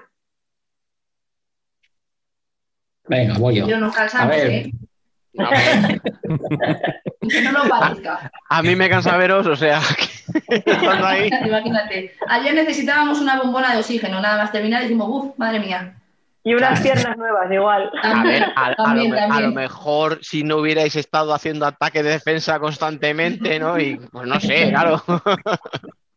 [3.10, 3.66] Venga, voy yo.
[3.66, 4.72] Pero nos A cansamos, ver, ¿eh?
[7.28, 8.30] Que no lo parezca.
[8.48, 9.80] A mí me cansa veros, o sea,
[10.48, 11.28] que estando ahí.
[11.46, 12.14] Imagínate.
[12.28, 15.94] Ayer necesitábamos una bombona de oxígeno, nada más terminar y decimos, uff, madre mía.
[16.42, 17.90] Y unas piernas nuevas, igual.
[18.02, 19.54] A ver, a, a lo, También, a lo también.
[19.54, 23.78] mejor si no hubierais estado haciendo ataque de defensa constantemente, ¿no?
[23.78, 25.02] Y pues no sé, claro.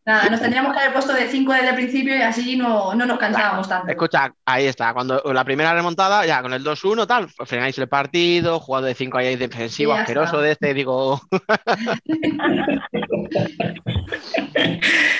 [0.06, 3.06] Nada, nos tendríamos que haber puesto de 5 desde el principio y así no, no
[3.06, 3.90] nos cansábamos tanto.
[3.90, 4.94] Escucha, ahí está.
[4.94, 9.18] Cuando la primera remontada, ya con el 2-1, tal, frenáis el partido, jugado de 5
[9.18, 10.42] ahí defensivo, asqueroso está.
[10.42, 11.22] de este, digo.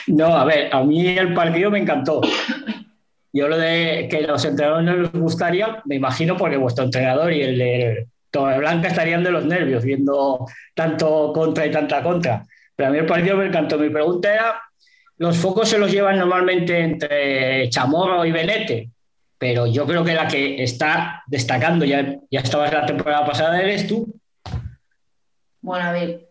[0.08, 2.22] No, a ver, a mí el partido me encantó.
[3.32, 7.42] Yo lo de que los entrenadores no les gustaría, me imagino porque vuestro entrenador y
[7.42, 10.46] el de Torreblanca estarían de los nervios viendo
[10.76, 12.46] tanto contra y tanta contra.
[12.76, 13.78] Pero a mí el partido me encantó.
[13.78, 14.62] Mi pregunta era,
[15.18, 18.90] los focos se los llevan normalmente entre Chamorro y Benete,
[19.38, 23.88] pero yo creo que la que está destacando, ya, ya estabas la temporada pasada, eres
[23.88, 24.14] tú.
[25.62, 26.30] Bueno, a ver,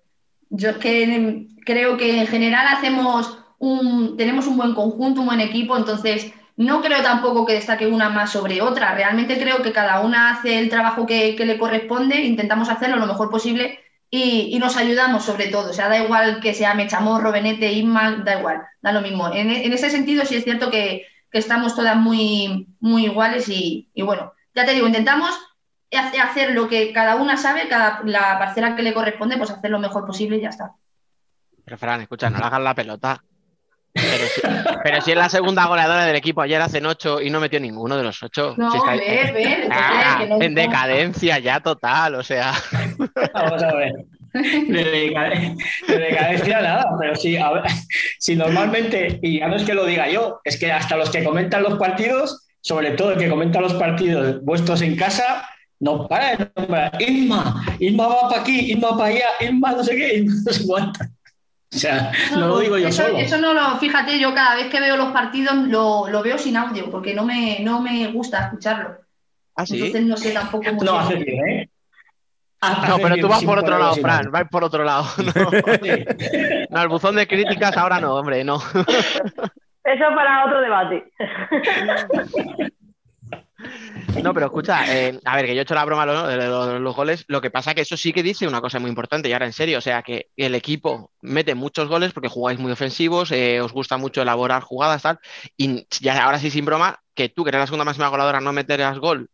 [0.50, 5.40] yo es que creo que en general hacemos un, tenemos un buen conjunto, un buen
[5.40, 8.94] equipo, entonces no creo tampoco que destaque una más sobre otra.
[8.94, 13.06] Realmente creo que cada una hace el trabajo que, que le corresponde, intentamos hacerlo lo
[13.06, 13.78] mejor posible
[14.14, 15.70] y, nos ayudamos sobre todo.
[15.70, 19.32] O sea, da igual que sea Mechamorro, Benete, Isma, da igual, da lo mismo.
[19.32, 24.34] En, ese sentido sí es cierto que, que estamos todas muy, muy iguales y, bueno,
[24.54, 25.30] ya te digo, intentamos
[25.90, 29.70] hace- hacer lo que cada una sabe, cada, la parcela que le corresponde, pues hacer
[29.70, 30.74] lo mejor posible y ya está.
[31.64, 33.24] Pero Fran, escucha, no le hagas la pelota.
[33.94, 34.40] Pero si,
[34.84, 37.96] pero si es la segunda goleadora del equipo, ayer hacen 8 y no metió ninguno
[37.96, 38.54] de los 8.
[38.56, 42.52] No, ver, ver, Ah, que no- en decadencia ya total, o sea.
[43.34, 43.92] Vamos a ver.
[44.32, 45.56] De, decade-
[45.88, 47.64] de decadencia nada, pero sí, a ver,
[48.18, 51.22] si normalmente, y ya no es que lo diga yo, es que hasta los que
[51.22, 55.46] comentan los partidos, sobre todo el que comenta los partidos vuestros en casa,
[55.80, 59.96] no para de nombrar Isma, Isma va para aquí, Isma para allá, Isma no sé
[59.96, 61.00] qué, Isma no sé cuánto.
[61.74, 63.16] O sea, no lo digo yo eso, solo.
[63.16, 66.56] eso no lo, fíjate, yo cada vez que veo los partidos lo, lo veo sin
[66.56, 68.98] audio, porque no me, no me gusta escucarlo.
[69.56, 69.76] ¿Ah, sí?
[69.76, 71.70] Entonces no sé tampoco muy No, hace bien, ¿eh?
[72.88, 75.06] No, pero tú vas por otro lado, Fran, vas por otro lado.
[75.34, 75.50] No,
[76.70, 78.56] No, el buzón de críticas ahora no, hombre, no.
[78.56, 81.10] Eso para otro debate.
[84.20, 86.94] No, pero escucha, eh, a ver, que yo he hecho la broma de los, los
[86.96, 89.46] goles, lo que pasa que eso sí que dice una cosa muy importante, y ahora
[89.46, 93.60] en serio, o sea, que el equipo mete muchos goles porque jugáis muy ofensivos, eh,
[93.60, 95.18] os gusta mucho elaborar jugadas, tal,
[95.56, 98.52] y ya ahora sí sin broma, que tú, que eres la segunda máxima goleadora, no
[98.52, 99.30] meterás gol,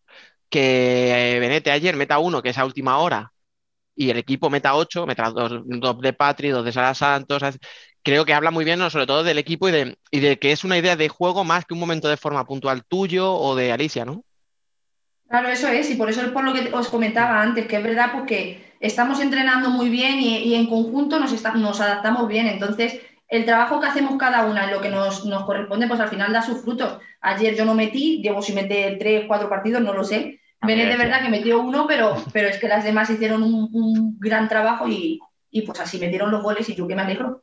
[0.49, 3.33] que eh, Benete ayer meta uno, que es a última hora,
[3.97, 7.43] y el equipo meta ocho, meta dos, de Patri, dos de Sara Santos,
[8.03, 8.91] creo que habla muy bien, ¿no?
[8.91, 11.65] sobre todo del equipo y de, y de que es una idea de juego más
[11.65, 14.25] que un momento de forma puntual tuyo o de Alicia, ¿no?
[15.29, 17.83] Claro, eso es, y por eso es por lo que os comentaba antes, que es
[17.83, 22.47] verdad porque estamos entrenando muy bien y, y en conjunto nos, está- nos adaptamos bien.
[22.47, 22.99] Entonces,
[23.29, 26.33] el trabajo que hacemos cada una en lo que nos, nos corresponde, pues al final
[26.33, 26.99] da sus frutos.
[27.21, 30.41] Ayer yo no metí, llevo si mete tres, cuatro partidos, no lo sé.
[30.63, 34.19] Benet de verdad que metió uno, pero, pero es que las demás hicieron un, un
[34.19, 37.43] gran trabajo y, y pues así metieron los goles y yo que me alegro.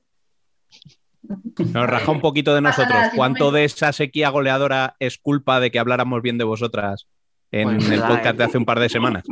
[1.73, 2.97] Nos raja un poquito de nosotros.
[3.15, 7.07] ¿Cuánto de esa sequía goleadora es culpa de que habláramos bien de vosotras
[7.61, 8.37] en Pues el podcast ¿eh?
[8.37, 9.23] de hace un par de semanas?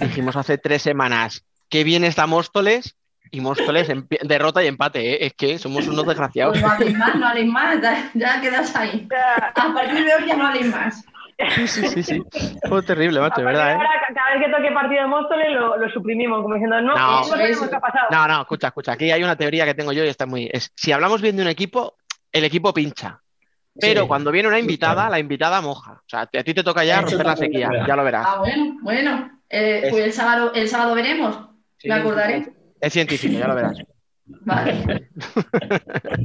[0.00, 2.96] Dijimos hace tres semanas, qué bien está Móstoles,
[3.30, 5.26] y Móstoles en derrota y empate, ¿eh?
[5.26, 6.52] es que somos unos desgraciados.
[6.58, 9.08] Pues no habléis más, no habléis más, ya, ya quedáis ahí.
[9.54, 11.04] A partir de hoy ya no habléis más.
[11.54, 12.22] Sí, sí, sí, sí.
[12.68, 13.74] Fue terrible, macho, de verdad, ¿eh?
[13.74, 16.94] Ahora, ca- cada vez que toque partido de Móstoles lo, lo suprimimos, como diciendo, no,
[16.96, 17.22] No.
[17.36, 18.06] qué ha pasado.
[18.10, 20.48] No, no, escucha, escucha, aquí hay una teoría que tengo yo y está muy...
[20.52, 21.94] Es, si hablamos bien de un equipo,
[22.32, 23.20] el equipo pincha.
[23.80, 24.08] Pero Sí.
[24.08, 25.92] cuando viene una invitada, la invitada moja.
[25.92, 27.86] O sea, a ti te toca ya Eso romper la sequía, verdad.
[27.86, 28.26] ya lo verás.
[28.28, 29.40] Ah, bueno, bueno.
[29.48, 31.38] Eh, Es- pues el sábado, el sábado veremos.
[31.78, 32.52] Sí, Me acordaré.
[32.80, 33.78] Es científico, ya lo verás.
[34.26, 35.08] Vale.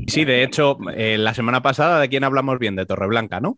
[0.07, 2.75] Sí, de hecho, eh, la semana pasada, ¿de quién hablamos bien?
[2.75, 3.57] De Torreblanca, ¿no?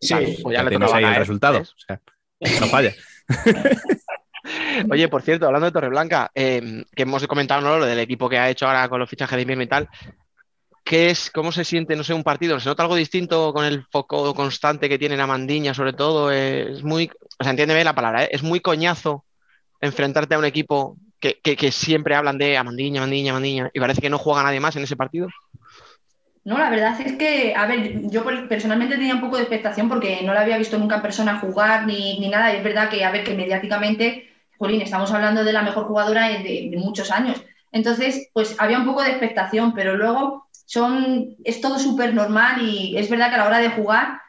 [0.00, 1.58] Sí, Pues ya Ya le tienes ahí el resultado.
[1.60, 2.00] O sea,
[2.60, 2.92] no falla.
[4.90, 7.78] Oye, por cierto, hablando de Torreblanca, eh, que hemos comentado ¿no?
[7.78, 9.88] lo del equipo que ha hecho ahora con los fichajes de invierno y tal,
[10.84, 12.58] ¿qué es, cómo se siente, no sé, un partido?
[12.60, 15.26] ¿Se nota algo distinto con el foco constante que tiene la
[15.74, 16.30] sobre todo?
[16.30, 18.28] Es muy, o sea, entiéndeme la palabra, ¿eh?
[18.32, 19.24] es muy coñazo
[19.80, 24.10] enfrentarte a un equipo que, que- siempre hablan de Amandiña, Amandiña, Amandiña, y parece que
[24.10, 25.28] no juega nadie más en ese partido.
[26.44, 30.22] No, la verdad es que, a ver, yo personalmente tenía un poco de expectación porque
[30.24, 32.52] no la había visto nunca en persona jugar ni, ni nada.
[32.52, 34.28] Y es verdad que, a ver, que mediáticamente,
[34.58, 37.40] Jolín, estamos hablando de la mejor jugadora de muchos años.
[37.70, 42.96] Entonces, pues había un poco de expectación, pero luego son, es todo súper normal y
[42.96, 44.20] es verdad que a la hora de jugar,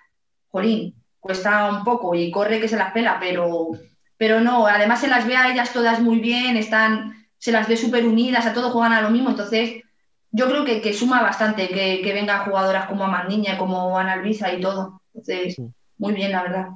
[0.50, 3.70] jolín, cuesta un poco y corre que se las pela, pero,
[4.18, 7.78] pero no, además se las ve a ellas todas muy bien, están, se las ve
[7.78, 9.84] súper unidas, a todos juegan a lo mismo, entonces
[10.32, 14.52] yo creo que, que suma bastante que, que vengan jugadoras como Amandiña, como Ana Luisa
[14.52, 15.02] y todo.
[15.14, 15.62] Entonces,
[15.98, 16.68] muy bien, la verdad.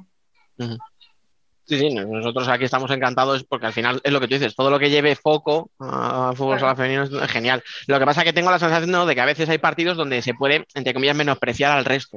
[1.68, 4.70] Sí, sí, nosotros aquí estamos encantados porque al final es lo que tú dices, todo
[4.70, 7.62] lo que lleve foco a fútbol sala femenino es genial.
[7.86, 9.04] Lo que pasa es que tengo la sensación ¿no?
[9.04, 12.16] de que a veces hay partidos donde se puede, entre comillas, menospreciar al resto.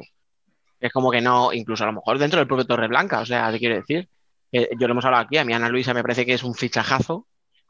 [0.79, 3.59] Es como que no, incluso a lo mejor dentro del propio Torreblanca, o sea, te
[3.59, 4.07] quiero decir,
[4.53, 6.55] eh, yo lo hemos hablado aquí, a mí Ana Luisa me parece que es un
[6.55, 7.27] fichajazo,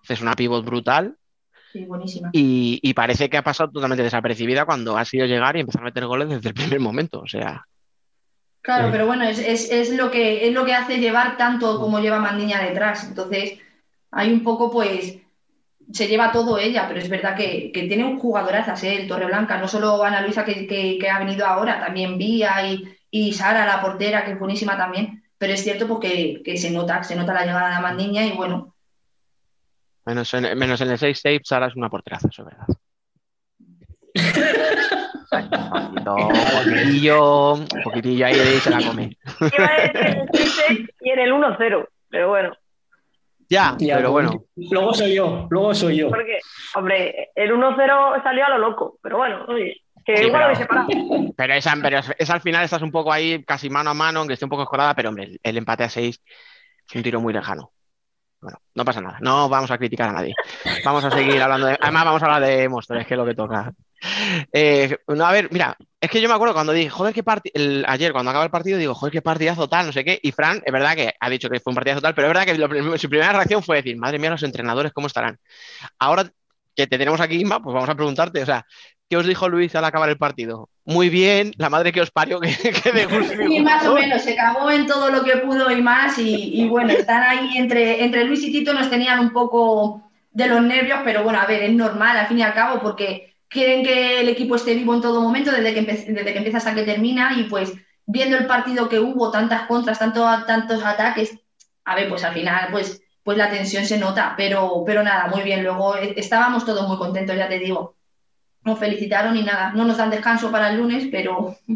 [0.08, 1.16] es una pivot brutal
[1.74, 2.30] Sí, buenísima.
[2.32, 5.86] y, y parece que ha pasado totalmente desapercibida cuando ha sido llegar y empezar a
[5.86, 7.66] meter goles desde el primer momento, o sea,
[8.62, 12.00] Claro, pero bueno, es, es, es lo que, es lo que hace llevar tanto como
[12.00, 13.04] lleva Mandiña detrás.
[13.08, 13.58] Entonces,
[14.12, 15.18] hay un poco, pues,
[15.92, 18.96] se lleva todo ella, pero es verdad que, que tiene un jugadorazas, ¿eh?
[19.02, 22.88] el Torreblanca, no solo Ana Luisa que, que- que ha venido ahora, también Vía y,
[23.10, 25.24] y Sara, la portera, que es buenísima también.
[25.38, 28.76] Pero es cierto porque que se nota, se nota la llegada de Mandiña y bueno,
[30.06, 32.68] menos en, menos en el 6-6, Sara es una porteraza, eso es verdad.
[35.32, 39.18] Un poquitillo, un poquitillo ahí se la come.
[39.40, 42.54] Iba a decir el 6 y en el 1-0, pero bueno,
[43.50, 44.44] Ya, Ya, pero bueno.
[44.56, 46.10] Luego soy yo, luego soy yo.
[46.10, 46.40] porque,
[46.76, 50.68] hombre, el 1-0 salió a lo loco, pero bueno, oye, que Sí, igual lo pero-
[50.68, 50.88] parado.
[51.38, 54.20] Pero esa, pero es, es al final estás un poco ahí casi mano a mano,
[54.20, 56.22] aunque esté un poco escorada, pero hombre, el, el empate a 6
[56.90, 57.72] es un tiro muy lejano.
[58.42, 60.34] Bueno, no pasa nada, no vamos a criticar a nadie.
[60.84, 61.78] Vamos a seguir hablando de.
[61.80, 63.72] Además, vamos a hablar de monstruos, que es lo que toca.
[64.52, 67.54] Eh, no, a ver, mira, es que yo me acuerdo cuando dije, joder, qué partido.
[67.88, 70.20] Ayer, cuando acaba el partido, digo, joder, qué partidazo tal, no sé qué.
[70.22, 72.46] Y Fran, es verdad que ha dicho que fue un partidazo tal, pero es verdad
[72.46, 75.38] que lo su primera reacción fue decir, madre mía, los entrenadores, ¿cómo estarán?
[76.00, 76.32] Ahora
[76.76, 78.66] que te tenemos aquí, Inma, pues vamos a preguntarte, o sea,
[79.10, 80.70] ¿qué os dijo Luis al acabar el partido?
[80.86, 82.50] Muy bien, la madre que os parió, que,
[82.84, 83.42] que de gusto.
[83.42, 86.18] Y más o menos, se cagó en todo lo que pudo y más.
[86.18, 90.48] Y, y bueno, están ahí entre, entre Luis y Tito, nos tenían un poco de
[90.48, 93.84] los nervios, pero bueno, a ver, es normal al fin y al cabo, porque quieren
[93.84, 96.84] que el equipo esté vivo en todo momento, desde que, desde que empieza hasta que
[96.84, 97.34] termina.
[97.38, 97.74] Y pues
[98.06, 101.38] viendo el partido que hubo, tantas contras, tanto, tantos ataques,
[101.84, 105.44] a ver, pues al final, pues, pues la tensión se nota, pero, pero nada, muy
[105.44, 105.64] bien.
[105.64, 107.96] Luego eh, estábamos todos muy contentos, ya te digo.
[108.64, 111.58] Nos felicitaron y nada, no nos dan descanso para el lunes, pero.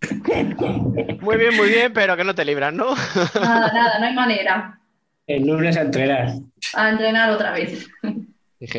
[1.20, 2.94] Muy bien, muy bien, pero que no te libras, ¿no?
[3.34, 4.78] Nada, nada, no hay manera.
[5.28, 6.32] El lunes a entrenar.
[6.74, 7.86] A entrenar otra vez.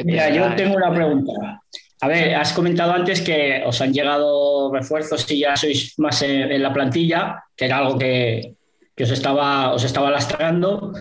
[0.04, 1.62] Mira, yo tengo una pregunta.
[2.02, 6.52] A ver, has comentado antes que os han llegado refuerzos y ya sois más en,
[6.52, 8.56] en la plantilla, que era algo que,
[8.96, 10.92] que os, estaba, os estaba lastrando.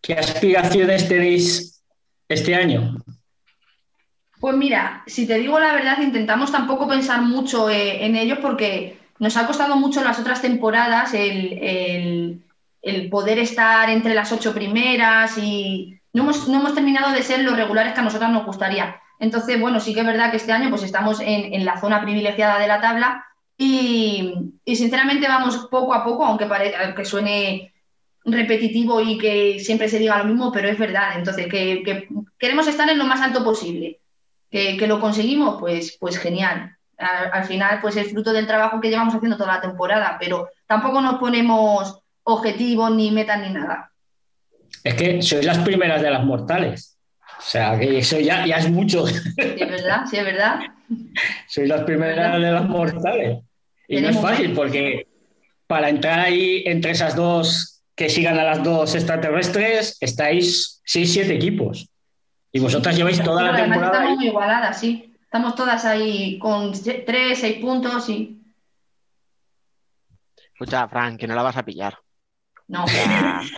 [0.00, 1.82] ¿Qué aspiraciones tenéis
[2.28, 2.96] este año?
[4.40, 8.96] Pues mira, si te digo la verdad, intentamos tampoco pensar mucho eh, en ellos porque
[9.20, 12.42] nos ha costado mucho las otras temporadas el, el-
[12.82, 17.40] el poder estar entre las ocho primeras y no hemos, no hemos terminado de ser
[17.44, 19.00] los regulares que a nosotras nos gustaría.
[19.18, 22.02] Entonces, bueno, sí que es verdad que este año pues estamos en, en la zona
[22.02, 23.24] privilegiada de la tabla
[23.56, 24.34] y,
[24.64, 27.72] y sinceramente vamos poco a poco, aunque, pare- aunque suene
[28.24, 31.16] repetitivo y que siempre se diga lo mismo, pero es verdad.
[31.16, 34.00] Entonces, que, que queremos estar en lo más alto posible.
[34.50, 36.76] Que, que lo conseguimos, pues, pues genial.
[36.98, 40.48] Al, al final, pues es fruto del trabajo que llevamos haciendo toda la temporada, pero
[40.66, 43.92] tampoco nos ponemos objetivos, ni metas, ni nada.
[44.84, 46.98] Es que sois las primeras de las mortales.
[47.38, 49.06] O sea, que eso ya, ya es mucho.
[49.06, 50.60] Sí, es verdad, sí, es verdad.
[51.48, 53.38] Sois las primeras de las mortales.
[53.88, 55.06] Y no es fácil porque
[55.66, 61.34] para entrar ahí entre esas dos que sigan a las dos extraterrestres estáis seis, siete
[61.34, 61.88] equipos.
[62.52, 64.16] Y vosotras lleváis toda la temporada estamos ahí.
[64.16, 65.14] muy igualadas, sí.
[65.22, 68.38] Estamos todas ahí con tres, seis puntos y.
[70.52, 72.01] Escucha, Fran, que no la vas a pillar.
[72.72, 72.86] No.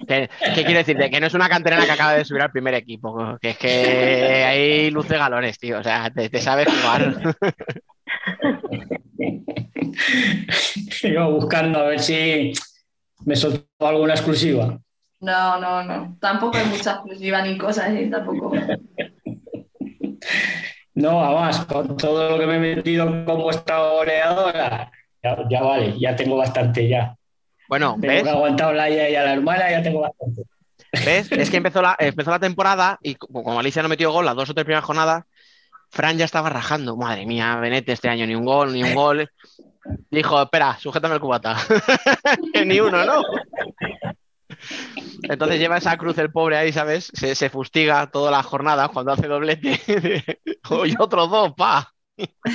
[0.08, 1.08] ¿qué, qué quiere decirte?
[1.08, 3.38] Que no es una canterana que acaba de subir al primer equipo.
[3.40, 5.78] Que es que hay luz de galones, tío.
[5.78, 7.36] O sea, te, te sabes jugar.
[11.04, 12.52] Iba buscando a ver si
[13.24, 14.80] me soltó alguna exclusiva.
[15.20, 16.16] No, no, no.
[16.20, 18.08] Tampoco hay mucha exclusiva ni cosas, ¿eh?
[18.10, 18.52] Tampoco.
[20.94, 24.90] No, además, con todo lo que me he metido como vuestra goleadora,
[25.22, 27.16] ya, ya vale, ya tengo bastante ya.
[27.68, 28.22] Bueno, Tengo ¿ves?
[28.22, 30.42] que aguantar la ella y a la hermana, ya tengo bastante.
[31.04, 31.32] ¿Ves?
[31.32, 34.36] Es que empezó la, empezó la temporada y co- como Alicia no metió gol las
[34.36, 35.24] dos o tres primeras jornadas,
[35.90, 36.96] Fran ya estaba rajando.
[36.96, 39.28] Madre mía, Benete este año ni un gol, ni un gol.
[40.10, 41.56] Dijo, espera, sujétame el cubata.
[42.52, 43.22] Que ni uno, ¿no?
[45.22, 47.10] Entonces lleva esa cruz el pobre ahí, ¿sabes?
[47.12, 49.80] Se, se fustiga toda la jornada cuando hace doblete.
[50.86, 51.92] y otros dos, pa.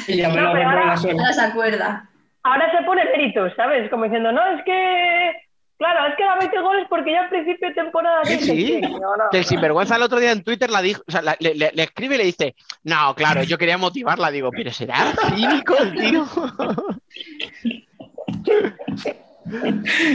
[0.07, 0.93] Y ya me No, lo pero ahora-.
[0.93, 2.08] Ahora se acuerda.
[2.43, 3.89] Ahora se pone méritos, ¿sabes?
[3.89, 5.31] Como diciendo, no, es que.
[5.77, 8.25] Claro, es que da 20 goles porque ya al princicio de temporada.
[8.25, 8.81] Sí, dije, sí.
[8.81, 9.47] No, no, Que el no.
[9.49, 12.15] sinvergüenza el otro día en Twitter la dijo, o sea, la- le, le- le escribe
[12.15, 12.53] y le dice,
[12.83, 16.25] no, claro, yo quería motivarla, digo, pero será cínico el tío.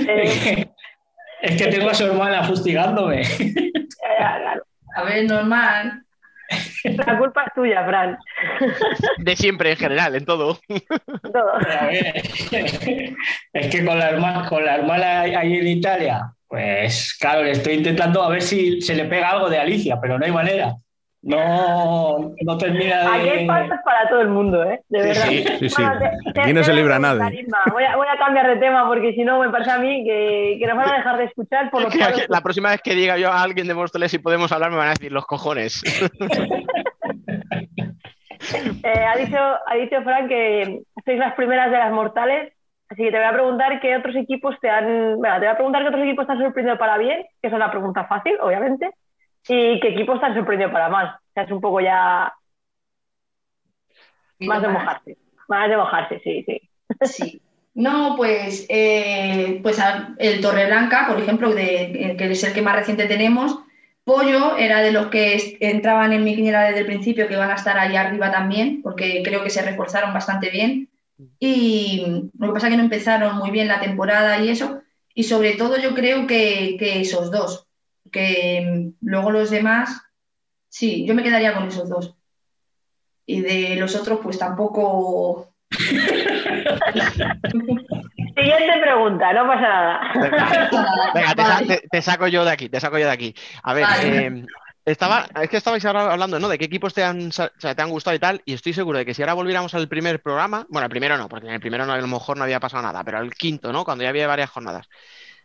[0.09, 0.67] Eh,
[1.43, 3.23] Es que tengo a su hermana fustigándome.
[4.97, 6.04] A ver, normal.
[7.07, 8.19] La culpa es tuya, Fran.
[9.19, 10.59] De siempre en general, en todo.
[11.33, 11.53] Todo.
[11.91, 12.23] Ver,
[13.53, 17.75] es que con la hermana, con la hermana ahí en Italia, pues claro, le estoy
[17.75, 20.77] intentando a ver si se le pega algo de Alicia, pero no hay manera.
[21.27, 23.47] No, no termina Aquí hay de.
[23.47, 24.83] faltas para todo el mundo, ¿eh?
[24.91, 25.25] De Sí, verdad.
[25.25, 25.83] sí, sí, sí.
[25.83, 27.47] Bueno, te- te- Aquí no se libra nadie.
[27.73, 30.59] Voy a, voy a cambiar de tema porque si no me parece a mí que,
[30.61, 31.99] que nos van a dejar de escuchar por lo que
[32.29, 34.89] La próxima vez que diga yo a alguien de Móstoles si podemos hablar, me van
[34.89, 35.83] a decir los cojones.
[38.83, 42.53] Eh, ha, dicho, ha dicho Fran que sois las primeras de las mortales,
[42.91, 45.17] así que te voy a preguntar qué otros equipos te han.
[45.17, 47.57] Bueno, te voy a preguntar qué otros equipos te han sorprendido para bien, que esa
[47.57, 48.91] es la pregunta fácil, obviamente,
[49.49, 51.07] y qué equipos te han sorprendido para mal.
[51.07, 52.33] O sea, es un poco ya
[54.41, 55.19] más de mojarse.
[55.49, 56.71] Más de mojarse, sí, sí.
[57.03, 57.43] Sí.
[57.75, 59.79] No, pues, eh, pues
[60.19, 63.59] el Torreblanca, por ejemplo, de, que es el que más reciente tenemos.
[64.05, 67.55] Pollo era de los que entraban en mi quiniela desde el principio, que van a
[67.55, 70.89] estar ahí arriba también, porque creo que se reforzaron bastante bien.
[71.39, 74.83] Y lo que pasa es que no empezaron muy bien la temporada y eso.
[75.15, 77.64] Y sobre todo yo creo que, que esos dos,
[78.15, 80.01] que mm, luego los demás,
[80.69, 82.15] sí, yo me quedaría con esos dos.
[83.27, 85.51] Y de los otros, pues tampoco
[88.37, 90.01] Siguiente pregunta, no pasa nada.
[91.15, 91.67] Venga, te, sa- Vale.
[91.67, 93.35] te- te saco yo de aquí, te saco yo de aquí.
[93.63, 94.27] A ver, Vale.
[94.27, 94.47] eh,
[94.85, 96.49] estaba, es que estabais ahora hablando, ¿no?
[96.49, 98.73] De qué equipos te han, sa- o sea, te han gustado y tal, y estoy
[98.73, 101.55] seguro de que si ahora volviéramos al primer programa, bueno, al primero no, porque en
[101.55, 103.85] el primero no, a lo mejor no había pasado nada, pero al quinto, ¿no?
[103.85, 104.89] Cuando ya había varias jornadas.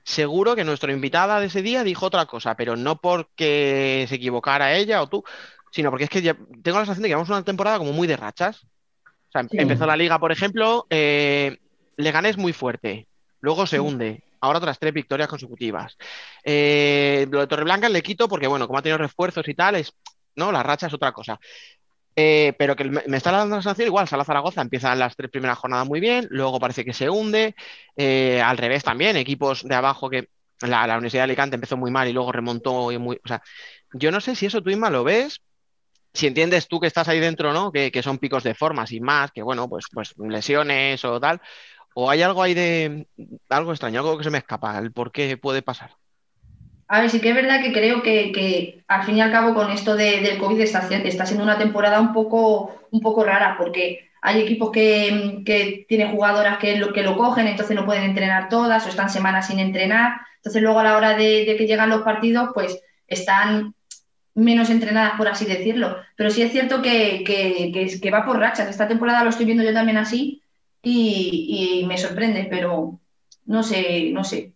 [0.10, 4.74] Seguro que nuestra invitada de ese día dijo otra cosa, pero no porque se equivocara
[4.76, 5.24] ella o tú,
[5.72, 6.34] sino porque es que ya-
[6.64, 8.64] tengo la sensación de que llevamos una temporada como muy de rachas.
[8.64, 9.58] O sea, em- Sí.
[9.60, 11.60] empezó la liga, por ejemplo, eh,
[11.96, 13.08] Leganés muy fuerte,
[13.42, 15.96] luego se hunde, ahora otras tres victorias consecutivas.
[16.44, 19.94] Eh, lo de Torreblanca le quito porque, bueno, como ha tenido refuerzos y tal, es,
[20.36, 20.52] ¿no?
[20.52, 21.40] La racha es otra cosa.
[22.16, 25.58] Eh, pero que me, está dando la sensación igual, Sala Zaragoza empieza las tres primeras
[25.58, 27.56] jornadas muy bien, luego parece que se hunde,
[27.96, 30.30] eh, al revés también, equipos de abajo que
[30.62, 33.42] la, la Universidad de Alicante empezó muy mal y luego remontó y muy, o sea,
[33.94, 35.42] yo no sé si eso tú Isma lo ves,
[36.14, 37.72] si entiendes tú que estás ahí dentro, ¿no?
[37.72, 41.42] Que, que son picos de formas y más, que bueno, pues, pues lesiones o tal,
[41.96, 43.08] o hay algo ahí de
[43.50, 45.99] algo extraño, algo que se me escapa, el por qué puede pasar.
[46.92, 49.54] A ver, sí que es verdad que creo que, que al fin y al cabo
[49.54, 50.82] con esto de- del COVID está,
[51.26, 56.58] siendo una temporada un poco, un poco rara porque hay equipos que, que tienen jugadoras
[56.58, 60.22] que lo, que lo cogen, entonces no pueden entrenar todas o están semanas sin entrenar.
[60.38, 63.76] Entonces luego a la hora de, que llegan los partidos, pues están
[64.36, 65.98] menos entrenadas, por así decirlo.
[66.18, 68.70] Pero sí es cierto que, que- que va por rachas.
[68.70, 70.44] Esta temporada lo estoy viendo yo también así
[70.84, 73.00] y me sorprende, pero
[73.46, 74.54] no sé, no sé.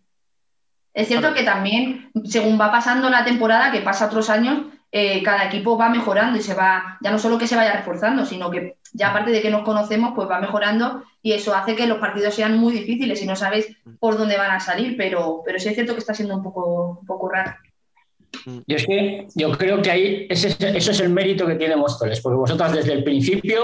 [0.94, 5.46] Es cierto que también, según va pasando la temporada, que pasa otros años, eh, cada
[5.46, 8.76] equipo va mejorando y se va, ya no solo que se vaya reforzando, sino que
[8.94, 12.36] ya aparte de que nos conocemos, pues va mejorando y eso hace que los partidos
[12.36, 15.74] sean muy difíciles y no sabes por dónde van a salir, pero, pero sí es
[15.74, 17.54] cierto que está siendo un poco, un poco raro.
[18.68, 21.76] Yo es que yo creo que ahí ese, es- eso es el mérito que tiene
[21.76, 23.64] Móstoles, porque vosotras desde el principio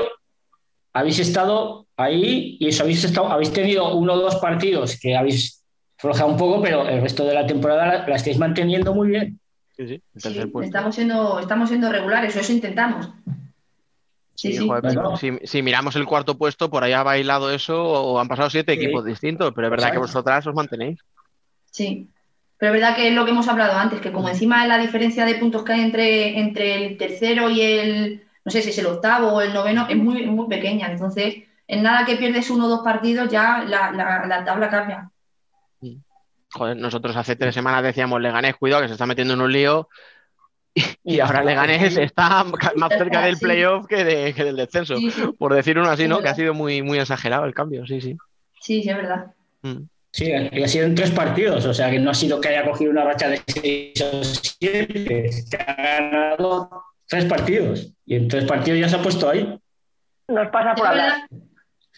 [0.93, 5.58] habéis estado ahí y eso habéis estado, habéis tenido uno o dos partidos que habéis
[5.99, 9.39] flojeado un poco, pero el resto de la temporada la, la estáis manteniendo muy bien.
[9.75, 10.65] Sí, sí, el Sí, tercer puesto.
[10.67, 13.09] estamos siendo, estamos siendo regulares, eso intentamos.
[14.35, 14.67] Sí, Sí, sí.
[14.67, 15.17] joder, Bueno.
[15.17, 18.73] si, si miramos el cuarto puesto, por ahí ha bailado eso o han pasado siete
[18.73, 18.79] Sí.
[18.83, 20.99] equipos distintos, pero es verdad que vosotras os mantenéis.
[21.71, 22.09] Sí,
[22.57, 24.77] pero es verdad que es lo que hemos hablado antes, que como encima de la
[24.77, 28.77] diferencia de puntos que hay entre, entre el tercero y el, no sé si es
[28.77, 30.89] el octavo o el noveno, es muy, muy pequeña.
[30.91, 31.35] Entonces,
[31.67, 35.09] en nada que pierdes uno o dos partidos, ya la, la- la tabla cambia.
[36.51, 39.87] Joder, nosotros hace tres semanas decíamos Leganés, cuidado que se está metiendo en un lío.
[40.73, 40.83] Y,
[41.15, 42.43] y ahora Leganés está
[42.75, 44.95] más cerca del playoff que, de- que del descenso.
[44.97, 46.21] Sí, sí, Por decir uno así, Sí, ¿no?
[46.21, 48.15] Que ha sido muy, muy exagerado el cambio, sí, sí.
[48.61, 49.33] sí, sí, es verdad.
[49.61, 49.83] Mm.
[50.11, 52.65] Sí, y ha sido en tres partidos, o sea que no ha sido que haya
[52.65, 58.45] cogido una racha de seis o siete, que ha ganado tres partidos y en tres
[58.45, 59.59] partidos ya se ha puesto ahí.
[60.27, 61.27] Nos pasa por hablar.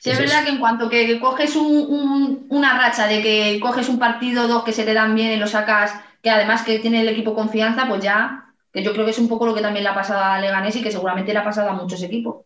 [0.01, 3.89] Sí, es verdad que en cuanto que coges un- un- una racha de que coges
[3.89, 7.01] un partido, dos que se te dan bien y lo sacas que además que tiene
[7.01, 9.83] el equipo confianza, pues ya, que yo creo que es un poco lo que también
[9.83, 12.45] le ha pasado a Leganés y que seguramente le ha pasado a muchos equipos.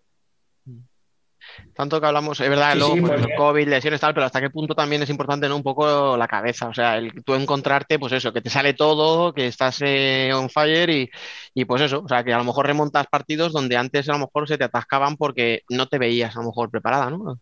[1.75, 4.39] Tanto que hablamos, es verdad, Sí, luego sí, pues, el COVID, lesiones tal, pero hasta
[4.39, 5.57] qué punto también es importante, ¿no?
[5.57, 9.33] Un poco la cabeza, o sea, el tú encontrarte, pues eso, que te sale todo,
[9.33, 11.09] que estás eh, on fire y,
[11.53, 14.19] y pues eso, o sea, que a lo mejor remontas partidos donde antes a lo
[14.19, 17.37] mejor se te atascaban porque no te veías a lo mejor preparada, ¿no?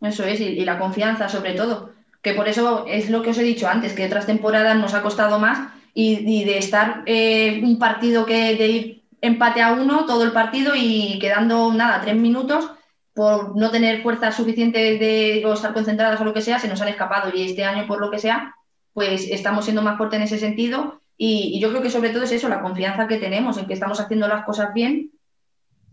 [0.00, 1.90] Eso es, y, y la confianza sobre todo.
[2.22, 5.02] Que por eso es lo que os he dicho antes, que otras temporadas nos ha
[5.02, 10.06] costado más y, y de estar eh, un partido que de ir empate a uno
[10.06, 12.70] todo el partido y quedando nada, tres minutos
[13.14, 16.80] por no tener fuerza suficiente de o estar concentradas o lo que sea, se nos
[16.80, 17.30] han escapado.
[17.34, 18.54] Y este año por lo que sea,
[18.92, 21.00] pues estamos siendo más fuertes en ese sentido.
[21.16, 23.74] Y, y yo creo que sobre todo es eso, la confianza que tenemos en que
[23.74, 25.10] estamos haciendo las cosas bien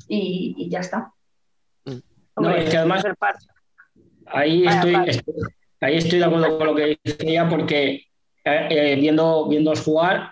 [0.08, 1.12] y, y ya está.
[1.86, 2.02] No,
[2.36, 3.16] Hombre, es que además el
[4.28, 5.36] ahí Vaya, estoy,
[5.82, 8.08] ahí estoy de acuerdo con lo que decía porque
[8.46, 10.32] eh, eh, viendo, viéndoos jugar,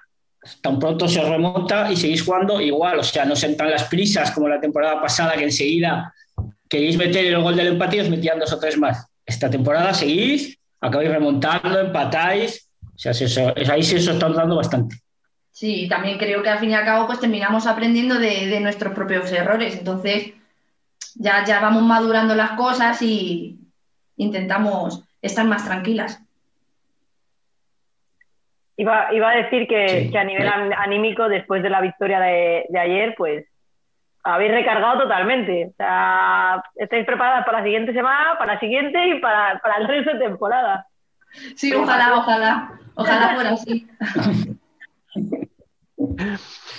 [0.62, 3.86] tan pronto se os remonta y seguís jugando igual, o sea, no se entran las
[3.86, 6.14] prisas como la temporada pasada que enseguida
[6.76, 9.08] queréis meter el gol del empate y os metían dos o tres más.
[9.26, 14.56] Esta temporada seguís, acabáis remontando, empatáis, o sea, se os- ahí se os está dando
[14.58, 14.96] bastante.
[15.52, 18.60] Sí, y también creo que al fin y al cabo pues terminamos aprendiendo de, de
[18.60, 19.78] nuestros propios errores.
[19.78, 20.34] Entonces
[21.16, 23.58] ya, ya vamos madurando las cosas y
[24.18, 26.22] intentamos estar más tranquilas.
[28.78, 30.12] Iba, iba a decir que, Sí.
[30.12, 33.46] que a nivel an- anímico, después de la victoria de, de ayer, pues
[34.26, 35.68] habéis recargado totalmente.
[35.72, 39.88] O sea, estáis preparadas para la siguiente semana, para la siguiente y para, para el
[39.88, 40.88] resto de temporada.
[41.56, 43.88] Sí, ojalá, ojalá, ojalá fuera así.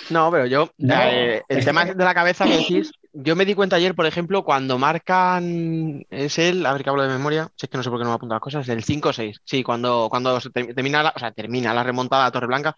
[0.09, 3.35] No, pero yo, No, eh, el es tema que- de la cabeza que decís, yo
[3.35, 7.09] me di cuenta ayer, por ejemplo, cuando marcan, es el, a ver que hablo de
[7.09, 9.41] memoria, si es que no sé por qué no me apunto las cosas, el 5-6,
[9.43, 12.75] sí, cuando, cuando se termina la, o sea, termina la remontada a Torreblanca,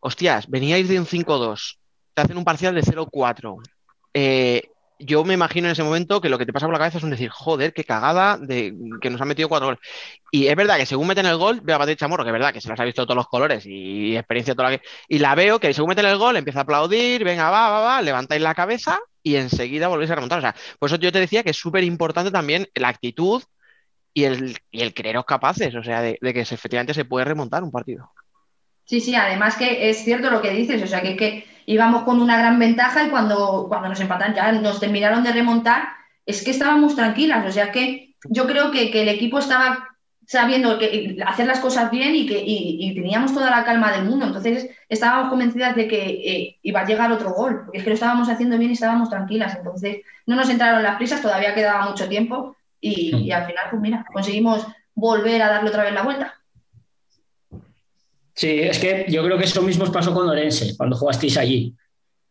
[0.00, 1.78] hostias, veníais de un 5-2,
[2.14, 3.60] te hacen un parcial de 0-4,
[4.14, 4.62] eh,
[5.04, 7.04] yo me imagino en ese momento que lo que te pasa por la cabeza es
[7.04, 9.80] un decir, joder, qué cagada de que nos han metido cuatro goles.
[10.30, 12.52] Y es verdad que según meten el gol, veo a Patrick Chamorro, que es verdad
[12.52, 14.84] que se las ha visto todos los colores y experiencia toda la que.
[15.08, 18.02] Y la veo que según meten el gol, empieza a aplaudir, venga, va, va, va,
[18.02, 20.38] levantáis la cabeza y enseguida volvéis a remontar.
[20.38, 23.42] O sea, por eso yo te decía que es súper importante también la actitud
[24.14, 27.70] y el, y el creeros capaces, o sea, de, que efectivamente se puede remontar un
[27.70, 28.10] partido.
[28.84, 32.20] Sí, sí, además que es cierto lo que dices, o sea, que, que íbamos con
[32.20, 35.84] una gran ventaja y cuando, cuando nos empatan ya nos terminaron de remontar,
[36.26, 39.88] es que estábamos tranquilas, o sea que yo creo que, que el equipo estaba
[40.26, 44.04] sabiendo que hacer las cosas bien y que y, y teníamos toda la calma del
[44.04, 47.90] mundo, entonces estábamos convencidas de que eh, iba a llegar otro gol, porque es que
[47.90, 51.88] lo estábamos haciendo bien y estábamos tranquilas, entonces no nos entraron las prisas, todavía quedaba
[51.88, 56.02] mucho tiempo y, y al final, pues mira, conseguimos volver a darle otra vez la
[56.02, 56.41] vuelta.
[58.42, 61.76] Sí, es que yo creo que eso mismo pasó con Orense, cuando jugasteis allí.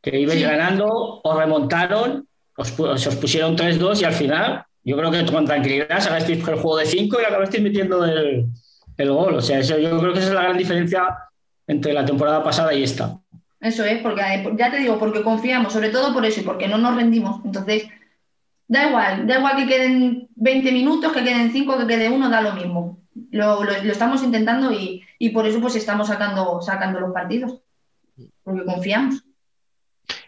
[0.02, 0.44] Que ibais Sí.
[0.46, 2.28] ganando, os remontaron,
[2.58, 6.76] os, os pusieron 3-2 y al final, yo creo que con tranquilidad sacasteis el juego
[6.76, 8.46] de 5 y acabasteis metiendo el,
[8.98, 9.36] el gol.
[9.36, 11.02] O sea, eso, yo creo que esa es la gran diferencia
[11.66, 13.18] entre la temporada pasada y esta.
[13.62, 16.68] Eso es, porque eh, ya te digo, porque confiamos, sobre todo por eso y porque
[16.68, 17.40] no nos rendimos.
[17.46, 17.88] Entonces,
[18.68, 22.42] da igual, da igual que queden 20 minutos, que queden 5, que quede uno, da
[22.42, 23.01] lo mismo.
[23.32, 27.62] Lo, lo- lo estamos intentando y, y por eso pues estamos sacando, sacando los partidos,
[28.44, 29.24] porque confiamos.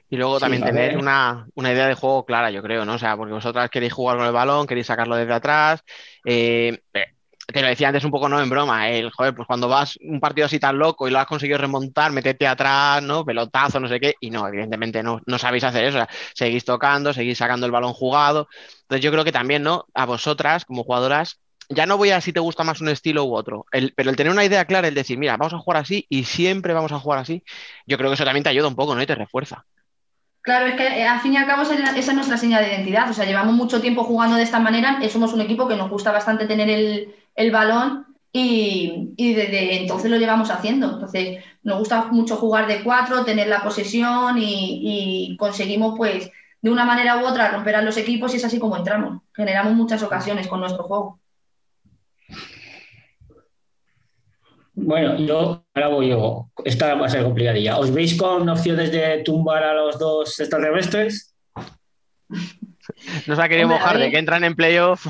[0.09, 2.93] Y luego también tener una, una idea de juego clara, yo creo, ¿no?
[2.95, 5.83] O sea, porque vosotras queréis jugar con el balón, queréis sacarlo desde atrás.
[6.25, 7.05] eh, eh,
[7.47, 10.19] te lo decía antes un poco, no en broma, el joder, pues cuando vas un
[10.21, 13.25] partido así tan loco y lo has conseguido remontar, meterte atrás, ¿no?
[13.25, 15.97] Pelotazo, no sé qué, y no, evidentemente no, no sabéis hacer eso.
[15.97, 18.47] O sea, seguís tocando, seguís sacando el balón jugado.
[18.83, 19.85] Entonces yo creo que también, ¿no?
[19.93, 21.41] A vosotras, como jugadoras,
[21.75, 24.15] ya no voy a si te gusta más un estilo u otro, el- pero el
[24.15, 26.99] tener una idea clara, el decir, mira, vamos a jugar así y siempre vamos a
[26.99, 27.43] jugar así,
[27.87, 29.01] yo creo que eso también te ayuda un poco, ¿no?
[29.03, 29.65] Y te refuerza.
[30.41, 33.09] Claro, es que eh, al fin y al cabo esa es nuestra señal de identidad.
[33.09, 34.99] O sea, llevamos mucho tiempo jugando de esta manera.
[35.01, 39.77] eh, Somos un equipo que nos gusta bastante tener el, el balón y, y desde
[39.81, 40.91] entonces lo llevamos haciendo.
[40.93, 46.29] Entonces, nos gusta mucho jugar de cuatro, tener la posesión y, y conseguimos, pues,
[46.61, 49.21] de una manera u otra romper a los equipos y es así como entramos.
[49.33, 51.19] Generamos muchas ocasiones con nuestro juego.
[54.75, 56.49] Bueno, yo ahora voy yo.
[56.65, 57.77] Esta va a ser complicadilla.
[57.77, 61.35] ¿Os veis con opciones de tumbar a los dos extraterrestres?
[63.27, 65.05] No se ha querido Hombre, mojar de que entran en playoff.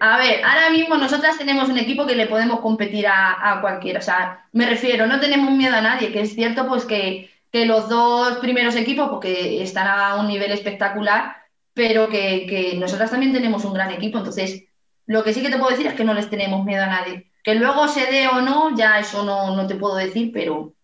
[0.00, 3.98] A ver, ahora mismo nosotras tenemos un equipo que le podemos competir a, a cualquiera.
[3.98, 7.66] O sea, me refiero, no tenemos miedo a nadie, que es cierto pues que, que
[7.66, 11.36] los dos primeros equipos, porque están a un nivel espectacular,
[11.78, 14.18] pero que, que nosotras también tenemos un gran equipo.
[14.18, 14.64] Entonces,
[15.06, 17.30] Lo que sí que te puedo decir es que no les tenemos miedo a nadie.
[17.44, 20.74] Que luego se dé o no, ya eso no, no te puedo decir, pero,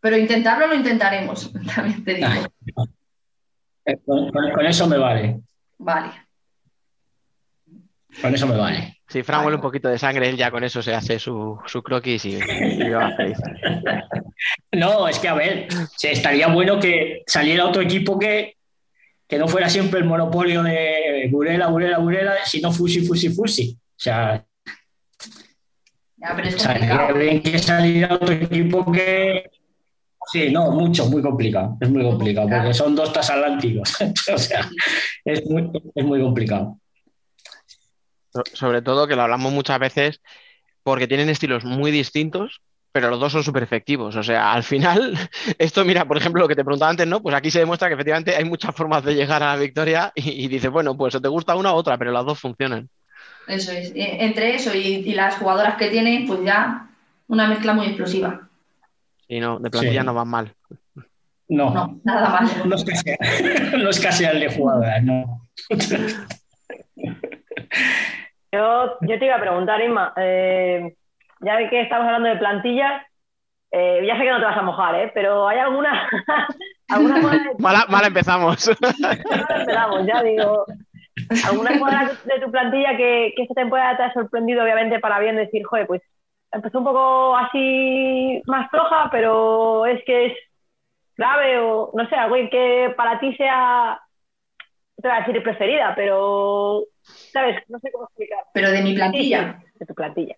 [0.00, 2.28] pero intentarlo lo intentaremos, también te digo.
[3.88, 5.40] Eh, Con, con- con eso me vale.
[5.78, 6.10] Vale.
[8.20, 8.96] Con eso me vale.
[9.06, 11.82] Si Fran huele un poquito de sangre, él ya con eso se hace su, su
[11.84, 13.38] croquis y, y va feliz.
[14.72, 15.68] No, es que a ver,
[16.02, 18.56] estaría bueno que saliera otro equipo que,
[19.28, 23.76] que no fuera siempre el monopolio de Burela, Burela, Burela, sino Fusi, Fusi, Fusi.
[23.78, 24.44] O sea,
[26.16, 27.18] Ya, pero es estaría complicado.
[27.18, 29.50] bien que saliera otro equipo que.
[30.32, 31.76] Sí, no, mucho, muy complicado.
[31.80, 33.94] Es muy complicado, porque son dos transatlánticos.
[34.34, 34.68] o sea,
[35.24, 36.80] es muy, es muy complicado.
[38.32, 40.20] So- Sobre todo que lo hablamos muchas veces
[40.82, 42.60] porque tienen estilos muy distintos,
[42.96, 44.16] pero los dos son súper efectivos.
[44.16, 45.12] O sea, al final,
[45.58, 47.20] esto, mira, por ejemplo, lo que te preguntaba antes, ¿no?
[47.20, 50.44] Pues aquí se demuestra que efectivamente hay muchas formas de llegar a la victoria y,
[50.44, 52.88] y dices, bueno, pues o te gusta una u otra, pero las dos funcionan.
[53.46, 53.90] Eso es.
[53.94, 54.78] Eh, Entre eso y,
[55.10, 56.88] y las jugadoras que tienen, pues ya
[57.28, 58.48] una mezcla muy explosiva.
[59.28, 60.06] Y no, de plantilla Sí.
[60.06, 60.54] no van mal.
[61.48, 62.48] No, No, nada mal.
[62.64, 63.18] no escasea,
[63.78, 65.42] no escasea el de jugadoras, no.
[68.52, 70.94] Yo, yo te iba a preguntar, Inma, eh,
[71.40, 73.02] ya que estamos hablando de plantillas,
[73.70, 75.10] eh, ya sé que no te vas a mojar, ¿eh?
[75.12, 76.08] pero ¿hay alguna,
[76.88, 78.64] alguna de, Mala, mala empezamos.
[78.80, 80.64] ya empezamos, ya digo,
[81.46, 85.36] alguna cuadra de tu plantilla que, que esta temporada te ha sorprendido, obviamente, para bien
[85.36, 86.02] decir, joder, pues
[86.52, 90.32] empezó un poco así más floja, pero es que es
[91.14, 94.00] clave o no sé, algo que para ti sea,
[94.96, 97.62] te voy a decir preferida, pero, ¿sabes?
[97.68, 98.44] No sé cómo explicar.
[98.52, 99.62] Pero de mi plantilla.
[99.74, 100.36] De tu plantilla.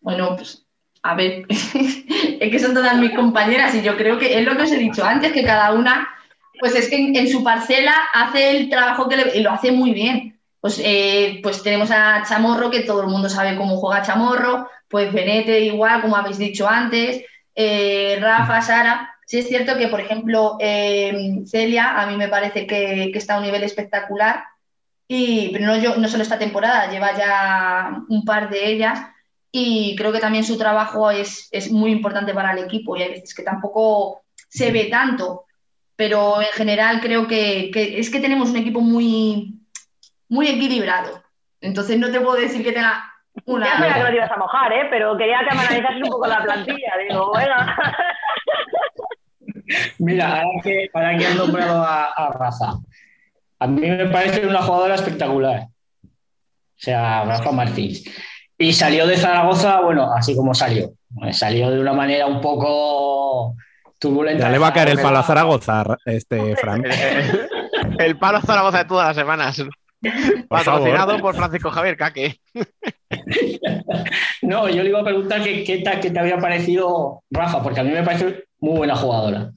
[0.00, 0.66] Bueno, pues
[1.02, 4.62] a ver, es que son todas mis compañeras y yo creo que es lo que
[4.62, 6.08] os he dicho antes, que cada una,
[6.58, 9.72] pues es que en, en su parcela hace el trabajo que le, y lo hace
[9.72, 10.38] muy bien.
[10.60, 15.10] Pues, eh, pues tenemos a Chamorro, que todo el mundo sabe cómo juega Chamorro, pues
[15.12, 17.24] Benete igual, como habéis dicho antes,
[17.54, 19.10] eh, Rafa, Sara.
[19.26, 23.34] Sí es cierto que, por ejemplo, eh, Celia, a mí me parece que, que está
[23.34, 24.44] a un nivel espectacular,
[25.08, 29.00] y, pero no, yo, no solo esta temporada, lleva ya un par de ellas
[29.52, 33.10] y creo que también su trabajo es, es muy importante para el equipo y hay
[33.10, 35.44] veces que tampoco se ve tanto,
[35.96, 39.58] pero en general creo que, que es que tenemos un equipo muy,
[40.28, 41.22] muy equilibrado.
[41.60, 43.04] Entonces no te puedo decir que tenga
[43.44, 43.66] una...
[43.66, 44.86] Ya sabía que no te ibas a mojar, ¿eh?
[44.88, 46.92] pero quería que me analizases un poco la plantilla.
[47.08, 47.76] Digo, venga.
[49.98, 52.78] Mira, ahora que, ahora que has nombrado a, a Rafa,
[53.58, 55.62] a mí me parece una jugadora espectacular.
[55.62, 58.04] O sea, Rafa Martins.
[58.60, 60.92] Y salió de Zaragoza, bueno, así como salió.
[61.24, 63.56] Eh, Salió de una manera un poco
[63.98, 64.44] turbulenta.
[64.44, 66.84] Ya le va a caer el palo a Zaragoza, este Fran.
[67.98, 69.56] El palo Zaragoza de todas las semanas.
[69.58, 70.46] Por favor.
[70.48, 72.36] Patrocinado por Francisco Javier Caque.
[74.42, 77.80] No, yo le iba a preguntar qué, qué, ta- qué te había parecido Rafa, porque
[77.80, 79.50] a mí me parece muy buena jugadora.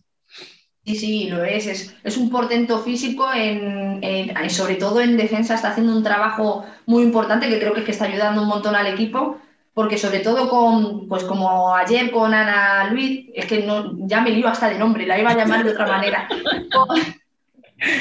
[0.85, 1.65] Sí, sí, lo es.
[1.67, 4.01] Es, es un portento físico, en,
[4.49, 7.91] sobre todo en defensa está haciendo un trabajo muy importante que creo que, es que
[7.91, 9.39] está ayudando un montón al equipo,
[9.73, 14.31] porque sobre todo con, pues como ayer con Ana Luis, es que no, ya me
[14.31, 16.27] lío hasta de nombre, la iba a llamar de otra manera.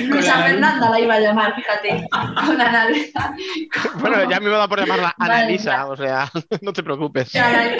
[0.06, 0.42] Luisa.
[0.42, 3.12] Fernanda la iba a llamar, fíjate, con Ana Luis.
[4.00, 6.30] Bueno, ya me iba a dar por llamarla Vale, Annalisa, o sea,
[6.62, 7.32] no te preocupes.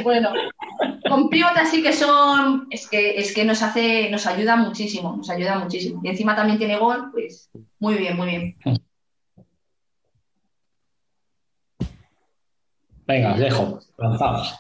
[0.03, 0.31] Bueno,
[1.09, 5.31] con pivotas sí que son, es que, es que nos hace, nos ayuda muchísimo, nos
[5.31, 6.01] ayuda muchísimo.
[6.03, 8.57] Y encima también tiene gol, pues muy bien, muy bien.
[13.07, 13.81] Venga, dejo.
[13.99, 14.59] Lanzaos.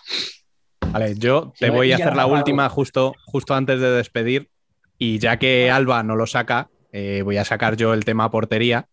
[0.92, 4.50] Vale, yo te voy a hacer la última justo, justo antes de despedir.
[4.98, 8.86] Y ya que Alba no lo saca, eh, voy a sacar yo el tema portería.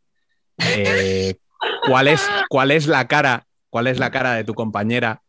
[0.58, 1.36] Eh,
[1.86, 3.46] ¿cuál, es, ¿Cuál es la cara?
[3.70, 5.22] ¿Cuál es la cara de tu compañera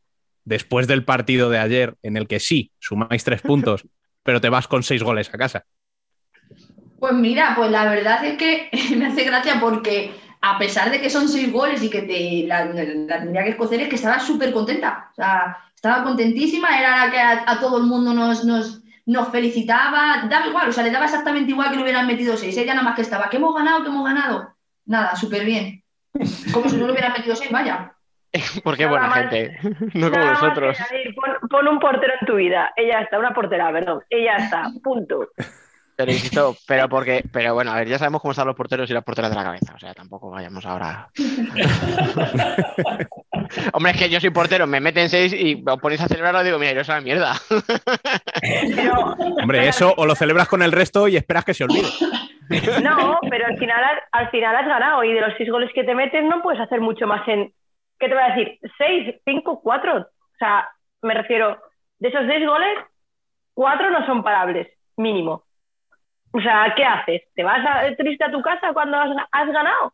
[0.45, 3.87] después del partido de ayer en el que sí sumáis tres puntos,
[4.23, 5.65] pero te vas con seis goles a casa?
[6.99, 11.11] Pues mira, pues la verdad es que me hace gracia porque a pesar de que
[11.11, 14.53] son seis goles y que te, la, la tendría que escocer, es que estaba súper
[14.53, 15.11] contenta.
[15.13, 20.47] O sea, estaba contentísima, era la que a, todo el mundo nos, nos felicitaba, daba
[20.47, 22.57] igual, o sea, le daba exactamente igual que le hubieran metido seis.
[22.57, 24.55] Ella nada más que estaba, que hemos ganado, que hemos ganado.
[24.87, 25.83] Nada, súper bien.
[26.53, 27.93] Como si no le hubieran metido seis, vaya.
[28.65, 29.59] Porque buena más- gente,
[29.95, 30.79] no como nosotros.
[31.17, 32.73] Pon, pon un portero en tu vida.
[32.77, 34.03] Ella está, una portera, perdón.
[34.09, 35.29] Ella está, punto.
[36.07, 38.95] Pero insisto, pero porque, pero bueno, a ver, ya sabemos cómo están los porteros y
[38.95, 39.75] las porteras de la cabeza.
[39.75, 41.09] O sea, tampoco vayamos ahora.
[43.73, 46.45] Hombre, es que yo soy portero, me meten seis y os ponéis a celebrarlo y
[46.45, 47.35] digo, mira, yo soy la mierda.
[48.75, 51.89] Pero, Hombre, eso o lo celebras con el resto y esperas que se olvide.
[52.83, 55.85] No, pero al final, has- al final has ganado y de los seis goles que
[55.85, 57.53] te metes no puedes hacer mucho más en...
[57.97, 58.59] ¿Qué te voy a decir?
[58.77, 59.15] ¿Seis?
[59.25, 59.61] ¿Cinco?
[59.63, 59.99] ¿Cuatro?
[59.99, 60.69] O sea,
[61.03, 61.59] me refiero,
[62.01, 62.77] de esos seis goles,
[63.55, 64.67] cuatro no son parables,
[64.97, 65.45] mínimo.
[66.33, 67.23] O sea, ¿qué haces?
[67.35, 69.93] ¿Te vas a- triste a tu casa cuando has, has ganado?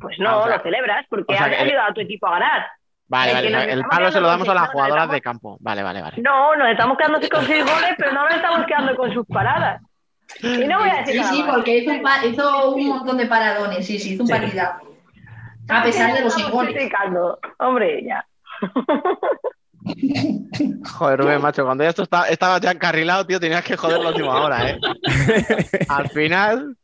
[0.00, 2.00] Pues no, Ah, o sea- lo celebras porque o sea has el- ayudado a tu
[2.00, 2.66] equipo a ganar.
[3.08, 3.46] Vale, vale.
[3.46, 5.56] o sea, el palo se lo damos a las jugadoras de campo.
[5.60, 6.20] Vale, vale, vale.
[6.22, 9.80] No, nos estamos quedando con seis goles, pero no nos estamos quedando con sus paradas.
[10.42, 11.54] Y no voy a decir Sí, nada sí, más.
[11.54, 14.32] porque hizo un, pa- hizo un montón de paradones, sí, sí, hizo un Sí.
[14.32, 14.92] partidazo.
[15.68, 16.90] A pesar de los goles.
[17.58, 18.26] Hombre, ya.
[20.98, 24.08] Joder, Rubén, macho, cuando ya esto está- estaba ya encarrilado, tío, tenías que joder la
[24.10, 24.78] última hora, ¿eh?
[25.88, 26.76] Al final,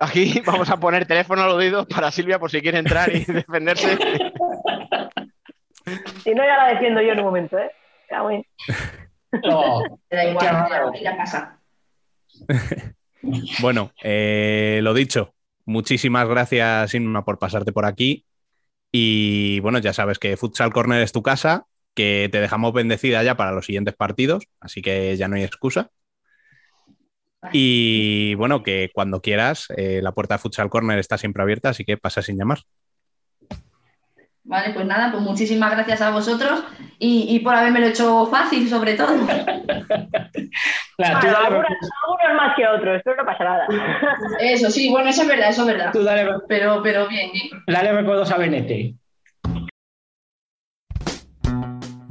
[0.00, 3.96] aquí vamos a poner teléfono al oído para Silvia por si quiere entrar y defenderse.
[6.22, 7.70] Si no, ya la defiendo yo en un momento, ¿eh?
[8.08, 8.46] Cago en-
[9.44, 10.88] No, Te da igual, ya raro.
[10.90, 11.58] voy a ir a casa.
[13.60, 15.34] Bueno, eh, lo dicho,
[15.64, 18.26] muchísimas gracias, Inma, por pasarte por aquí.
[18.90, 23.36] Y bueno, ya sabes que Futsal Corner es tu casa, que te dejamos bendecida ya
[23.36, 25.90] para los siguientes partidos, así que ya no hay excusa.
[27.52, 31.84] Y bueno, que cuando quieras, eh, la puerta de Futsal Corner está siempre abierta, así
[31.84, 32.60] que pasa sin llamar.
[34.44, 36.64] Vale, pues nada, pues muchísimas gracias a vosotros
[36.98, 39.08] y, y por haberme lo hecho fácil, sobre todo.
[40.96, 43.66] Claro, tú Bueno, dale- algunos, algunos más que otros, pero no pasa nada.
[44.40, 45.90] Eso sí, bueno, eso es verdad, eso es verdad.
[45.92, 47.48] tú dale, Pero, pero bien, bien.
[47.66, 48.94] dale recuerdos a Benete.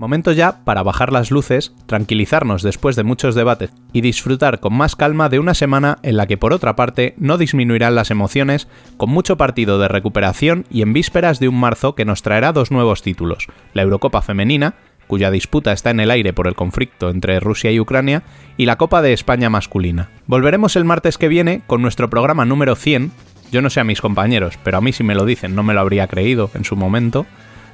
[0.02, 4.96] Momento ya para bajar las luces, tranquilizarnos después de muchos debates y disfrutar con más
[4.96, 8.68] calma de una semana en la que por otra parte no disminuirán las emociones,
[8.98, 12.72] con mucho partido de recuperación y en vísperas de un marzo que nos traerá dos
[12.72, 13.46] nuevos títulos,
[13.76, 14.74] la Eurocopa Femenina,
[15.06, 18.24] cuya disputa está en el aire por el conflicto entre Rusia y Ucrania,
[18.58, 20.10] y la Copa de España masculina.
[20.26, 23.12] Volveremos el martes que viene con nuestro programa número 100,
[23.52, 25.76] yo no sé a mis compañeros, pero a mí si me lo dicen no me
[25.76, 27.28] lo habría creído en su momento,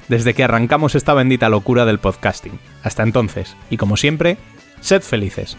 [0.08, 2.58] desde que arrancamos esta bendita locura del podcasting.
[2.82, 4.38] Hasta entonces, y como siempre,
[4.80, 5.56] sed felices.